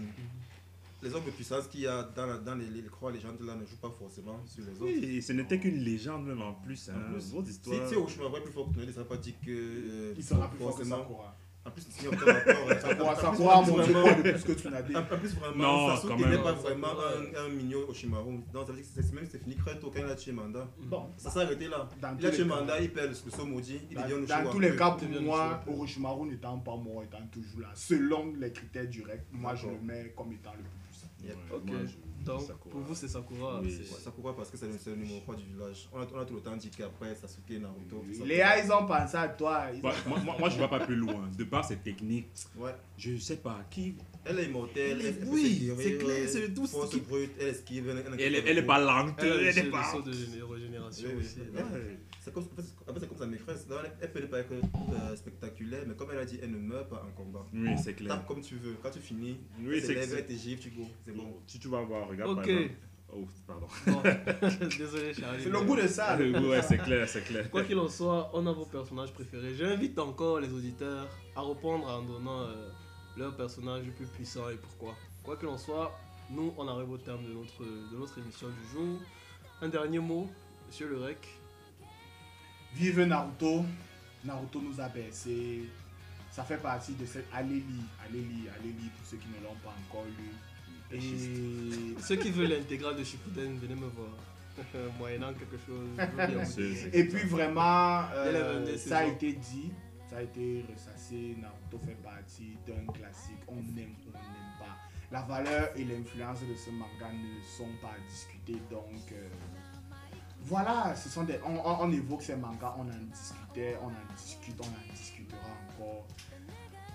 les 1.01 1.13
hommes 1.15 1.25
de 1.25 1.31
puissance 1.31 1.67
qu'il 1.67 1.81
y 1.81 1.87
a 1.87 2.03
dans, 2.15 2.25
la- 2.25 2.37
dans 2.37 2.55
les, 2.55 2.65
les, 2.67 2.81
les 2.81 2.87
croix 2.89 3.11
légendes 3.11 3.39
là 3.41 3.55
ne 3.55 3.65
jouent 3.65 3.77
pas 3.81 3.89
forcément 3.97 4.39
sur 4.45 4.63
les 4.63 4.71
autres. 4.71 4.83
Oui, 4.85 5.15
et 5.17 5.21
ce 5.21 5.33
n'était 5.33 5.59
qu'une 5.59 5.79
légende 5.79 6.25
même 6.25 6.41
en 6.41 6.53
plus. 6.53 6.89
Hein. 6.89 6.95
En 7.09 7.11
plus, 7.13 7.49
histoire. 7.49 7.87
si 7.89 7.95
Orochimaru 7.95 8.37
est 8.37 8.41
plus 8.43 8.53
fort 8.53 8.67
que 8.67 8.73
Tsunade, 8.73 8.93
ça 8.93 8.99
ne 9.01 9.05
pas 9.05 9.17
dire 9.17 9.33
que. 9.45 9.49
euh, 9.51 10.13
Il 10.17 10.23
sera 10.23 10.49
plus 10.49 10.57
fort 10.59 10.67
que 10.69 10.73
forcément- 10.83 10.97
Sakura. 10.97 11.37
En 11.63 11.69
plus, 11.69 11.85
aucun 12.07 12.17
rapport. 12.25 12.81
Sakura, 12.81 13.11
En 13.11 13.13
plus, 13.13 13.21
Sakura 13.21 13.53
a 13.53 13.61
montré 13.61 13.83
vraiment- 13.93 14.01
quoi 14.01 14.13
de 14.23 14.31
plus 14.31 14.43
que 14.43 14.53
Tsunade 14.53 14.95
En 14.95 15.17
plus, 15.17 15.35
vraiment, 15.35 15.57
Non, 15.89 15.95
Sasuke 15.95 16.09
quand 16.09 16.17
n'est 16.17 16.37
pas 16.37 16.51
Non, 16.53 16.57
vraiment 16.59 16.87
un, 16.87 17.45
un 17.45 17.49
mignon 17.49 17.79
Oshimaru. 17.87 18.39
Donc, 18.51 18.65
ça 18.65 18.71
veut 18.73 18.81
dire 18.81 18.91
que 18.95 19.01
c'est 19.03 19.13
même 19.13 19.27
c'est 19.29 19.37
fini 19.43 19.55
très 19.57 19.77
tôt 19.79 19.91
quand 19.93 19.99
il 19.99 20.05
a 20.11 20.15
tué 20.15 20.31
Manda. 20.31 20.67
Bon, 20.85 21.09
Ça 21.17 21.29
s'est 21.29 21.41
arrêté 21.41 21.67
là. 21.67 21.87
dans 22.01 22.17
Il 22.19 22.25
a 22.25 22.29
tous 22.31 22.35
tué 22.37 22.43
les 22.45 22.49
cas- 22.49 22.55
Manda, 22.55 22.79
il 22.81 22.91
perd 22.91 23.09
le 23.09 23.31
saut 23.31 23.45
maudit, 23.45 23.79
il 23.91 23.95
devient 23.95 24.25
Dans, 24.27 24.49
tous 24.51 24.59
les 24.59 24.71
peu. 24.71 24.75
cas, 24.77 24.91
pour 24.91 25.21
moi, 25.21 25.61
Orochimaru 25.67 26.29
n'étant 26.29 26.57
pas 26.57 26.75
mort, 26.75 27.03
étant 27.03 27.19
toujours 27.31 27.59
là, 27.61 27.69
selon 27.75 28.33
les 28.39 28.51
critères 28.51 28.87
directs, 28.87 29.25
moi 29.31 29.53
je 29.53 29.67
le 29.67 29.79
mets 29.81 30.13
comme 30.17 30.31
étant 30.33 30.53
le 30.53 30.63
plus 30.63 30.80
Ouais, 31.29 31.35
Ok. 31.55 31.65
moi, 31.65 31.77
je- 31.85 32.25
Donc, 32.25 32.41
Sakura. 32.41 32.69
pour 32.69 32.81
vous, 32.81 32.93
c'est 32.95 33.07
Sakura. 33.07 33.59
Oui. 33.61 33.71
c'est- 33.71 33.91
Ouais, 33.93 33.99
Sakura 33.99 34.35
parce 34.35 34.51
que 34.51 34.57
c'est 34.57 34.67
le, 34.67 34.95
numéro 34.95 35.19
3 35.21 35.35
du 35.35 35.43
village. 35.43 35.89
On 35.91 35.99
a, 36.01 36.05
on 36.13 36.19
a 36.19 36.25
tout 36.25 36.35
le 36.35 36.41
temps 36.41 36.55
dit 36.55 36.69
qu'après 36.69 37.15
Sasuke, 37.15 37.49
Naruto. 37.59 38.03
tout 38.07 38.13
ça. 38.13 38.25
Léa, 38.25 38.63
ils 38.63 38.71
ont 38.71 38.85
pensé 38.85 39.17
à 39.17 39.27
toi. 39.27 39.63
ont- 39.73 39.79
Bah, 39.81 39.91
moi, 40.07 40.19
moi, 40.23 40.35
moi, 40.39 40.49
je 40.49 40.57
ne 40.57 40.61
vais 40.61 40.67
pas 40.67 40.79
plus 40.81 40.95
loin. 40.95 41.29
De 41.35 41.43
par 41.45 41.65
cette 41.65 41.83
technique, 41.83 42.27
Ouais. 42.55 42.75
je 42.97 43.17
sais 43.17 43.37
pas 43.37 43.61
qui. 43.71 43.95
Elle 44.23 44.39
est 44.39 44.45
immortelle. 44.45 44.97
Elle 44.99 45.05
est- 45.05 45.15
elle- 45.21 45.27
oui, 45.27 45.71
c'est 45.79 45.97
clair, 45.97 46.29
c'est 46.29 46.53
tout 46.53 46.65
ce 46.67 46.71
Force 46.71 46.89
qui- 46.91 46.99
brute, 46.99 47.31
elle 47.39 47.47
esquive. 47.47 47.89
Elle, 47.89 47.97
elle, 48.05 48.21
Elle, 48.21 48.35
est- 48.35 48.43
elle 48.47 48.57
est 48.59 48.63
pas 48.65 48.79
lente. 48.79 49.15
Elle 49.19 49.27
le 49.29 49.47
est 49.47 49.63
pas. 49.71 49.93
de 50.05 50.11
géné- 50.13 50.43
régénération 50.43 51.09
aussi. 51.19 51.39
C'est 52.19 52.31
comme, 52.33 52.43
en 52.43 52.55
fait, 52.55 52.61
c'est- 52.99 53.07
comme 53.07 53.17
sa 53.17 53.25
maîtresse. 53.25 53.65
Elle, 53.99 54.11
peut 54.11 54.19
ne 54.21 54.27
pas 54.27 54.39
être 54.39 54.51
euh, 54.53 55.15
spectaculaire, 55.15 55.83
mais 55.87 55.95
comme 55.95 56.09
elle 56.11 56.19
a 56.19 56.25
dit, 56.25 56.39
elle 56.41 56.51
ne 56.51 56.57
meurt 56.57 56.87
pas 56.87 57.03
en 57.07 57.11
combat. 57.19 57.45
Oui, 57.53 57.69
c'est 57.83 57.93
clair. 57.95 58.09
Tape 58.09 58.27
comme 58.27 58.41
tu 58.41 58.55
veux. 58.57 58.75
Quand 58.83 58.91
tu 58.91 58.99
finis, 58.99 59.37
Oui, 59.59 59.81
c'est 59.83 59.93
clair. 59.95 60.25
te 60.25 60.33
gifle, 60.33 60.61
tu 60.61 60.69
go. 60.69 60.83
C'est 61.05 61.15
bon. 61.15 61.37
Si 61.47 61.57
tu 61.59 61.67
vas 61.67 61.81
voir, 61.81 62.07
regarde 62.07 62.35
par 62.35 62.43
Ok. 62.43 62.49
exemple. 62.49 62.73
Oh, 63.13 63.27
pardon. 63.45 63.67
Bon. 63.87 64.01
Désolé, 64.77 65.13
Charlie. 65.13 65.43
C'est 65.43 65.49
le 65.49 65.61
goût 65.61 65.75
de 65.75 65.87
ça. 65.87 66.15
ouais, 66.17 66.61
c'est 66.61 66.77
clair, 66.77 67.09
c'est 67.09 67.21
clair. 67.23 67.49
Quoi 67.49 67.63
qu'il 67.63 67.77
en 67.77 67.89
soit, 67.89 68.29
on 68.33 68.45
a 68.47 68.53
vos 68.53 68.65
personnages 68.65 69.11
préférés. 69.13 69.53
J'invite 69.55 69.97
encore 69.99 70.39
les 70.39 70.49
auditeurs 70.53 71.09
à 71.35 71.41
répondre 71.41 71.87
en 71.87 72.03
donnant 72.03 72.43
euh, 72.43 72.69
leur 73.17 73.35
personnage 73.35 73.85
le 73.85 73.91
plus 73.91 74.05
puissant 74.07 74.49
et 74.49 74.55
pourquoi? 74.55 74.95
Quoi 75.23 75.37
qu'il 75.37 75.47
en 75.47 75.57
soit, 75.57 75.91
nous, 76.29 76.53
on 76.57 76.67
arrive 76.67 76.89
au 76.91 76.97
terme 76.97 77.23
de 77.25 77.33
notre, 77.33 77.63
de 77.63 77.97
notre 77.97 78.17
émission 78.19 78.47
du 78.47 78.71
jour. 78.71 78.99
Un 79.61 79.67
dernier 79.69 79.99
mot, 79.99 80.27
Monsieur 80.67 80.87
le 80.87 80.97
Rec. 80.99 81.27
Vive 82.73 83.01
Naruto. 83.01 83.65
Naruto 84.23 84.61
nous 84.61 84.79
a 84.79 84.87
bercé. 84.87 85.63
Ça 86.31 86.43
fait 86.43 86.57
partie 86.57 86.93
de 86.93 87.05
cette. 87.05 87.25
Allez 87.33 87.55
lire, 87.55 87.83
allez 88.05 88.21
lire, 88.21 88.51
allez 88.59 88.69
lire 88.71 88.91
pour 88.97 89.05
ceux 89.05 89.17
qui 89.17 89.27
ne 89.27 89.43
l'ont 89.43 89.55
pas 89.63 89.73
encore 89.89 90.05
lu. 90.17 90.31
Et, 90.97 91.99
Ceux 92.01 92.15
qui 92.15 92.31
veulent 92.31 92.49
l'intégrale 92.49 92.95
de 92.97 93.03
Shippuden, 93.03 93.57
venez 93.59 93.75
me 93.75 93.87
voir. 93.87 94.09
Moyennant 94.97 95.33
quelque 95.33 95.57
chose. 95.65 95.87
je 95.97 96.05
veux 96.05 96.27
bien. 96.35 96.45
C'est- 96.45 96.75
c'est 96.75 96.97
et 96.97 97.03
puis 97.05 97.23
vraiment, 97.27 98.03
euh, 98.13 98.25
Dès 98.25 98.39
la 98.39 98.53
22 98.53 98.77
ça 98.77 98.97
a 98.99 99.05
été 99.05 99.33
dit, 99.33 99.71
ça 100.11 100.17
a 100.17 100.21
été 100.21 100.63
ressassé. 100.71 101.35
Naruto 101.39 101.79
fait 101.79 101.95
partie 102.03 102.57
d'un 102.67 102.85
classique. 102.93 103.39
On 103.47 103.57
aime 103.57 103.95
ou 104.05 104.09
on 104.09 104.17
n'aime 104.19 104.53
pas. 104.59 104.77
La 105.11 105.21
valeur 105.23 105.69
et 105.75 105.83
l'influence 105.85 106.41
de 106.41 106.53
ce 106.55 106.69
manga 106.69 107.11
ne 107.11 107.41
sont 107.43 107.69
pas 107.81 107.93
à 107.95 107.99
discuter. 108.09 108.57
Donc, 108.69 109.11
euh, 109.13 109.29
voilà, 110.43 110.95
ce 110.95 111.09
sont 111.09 111.23
des, 111.23 111.39
on, 111.45 111.55
on- 111.59 111.81
on 111.81 111.91
évoque 111.91 112.21
ces 112.23 112.35
mangas, 112.35 112.75
on 112.77 112.81
en 112.81 113.05
discutait, 113.11 113.77
on 113.81 113.87
en 113.87 114.13
discute, 114.15 114.55
on 114.59 114.65
en 114.65 114.93
discutera 114.93 115.39
encore. 115.69 116.05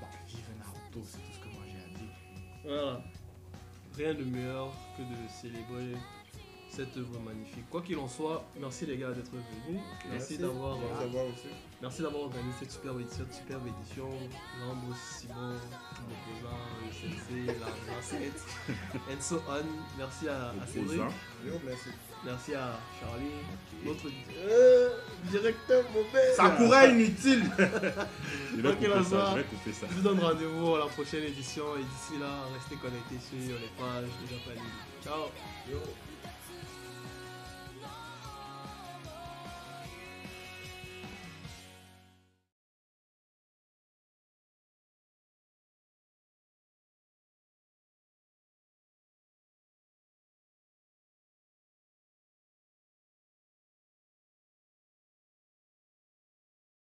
Bah, 0.00 0.08
vive 0.26 0.44
Naruto, 0.58 1.00
c'est 1.06 1.18
tout 1.18 1.32
ce 1.32 1.38
que 1.40 1.48
moi 1.54 1.62
j'ai 1.66 1.78
à 1.78 1.98
dire. 1.98 2.14
Voilà. 2.64 3.00
Rien 3.96 4.14
de 4.14 4.24
meilleur 4.24 4.72
que 4.96 5.02
de 5.02 5.28
célébrer 5.28 5.96
cette 6.68 6.96
œuvre 6.96 7.18
magnifique. 7.20 7.68
Quoi 7.70 7.82
qu'il 7.82 7.96
en 7.98 8.08
soit, 8.08 8.44
merci 8.60 8.84
les 8.86 8.98
gars 8.98 9.12
d'être 9.12 9.30
venus. 9.30 9.80
Merci, 10.10 10.36
d'avoir 10.38 10.76
Merci 10.78 11.04
d'avoir 11.04 11.24
aussi. 11.26 11.48
Merci 11.86 12.02
d'avoir 12.02 12.22
organisé 12.24 12.56
cette 12.60 12.72
superbe 12.72 13.00
édition, 13.00 13.24
superbe 13.30 13.62
édition. 13.68 14.08
Rambo, 14.66 14.92
Simon, 14.94 15.54
le 16.82 16.92
sensei, 16.92 17.46
la 17.60 17.70
brassette, 17.92 18.42
and 19.08 19.20
so 19.20 19.40
on. 19.48 19.64
Merci 19.96 20.28
à, 20.28 20.48
à 20.50 20.66
Cédric. 20.66 21.00
Merci. 22.24 22.54
À 22.54 22.80
Charlie, 22.98 23.30
notre 23.84 24.08
Euh, 24.36 24.88
directeur 25.30 25.84
mauvais. 25.92 26.34
Inutile 26.90 27.44
ça, 29.04 29.30
je 29.30 29.36
vais 29.36 29.44
couper 29.44 29.72
ça. 29.72 29.86
Je 29.88 29.94
vous 29.94 30.02
donne 30.02 30.18
rendez-vous 30.18 30.74
à 30.74 30.78
la 30.80 30.86
prochaine 30.86 31.22
édition 31.22 31.64
et 31.76 31.84
d'ici 31.84 32.18
là, 32.20 32.26
restez 32.54 32.76
connectés 32.76 33.20
sur 33.20 33.56
les 33.60 33.70
pages 33.78 34.10
de 34.22 34.26
Japan. 34.28 34.60
Ciao 35.04 35.26
Yo. 35.70 35.78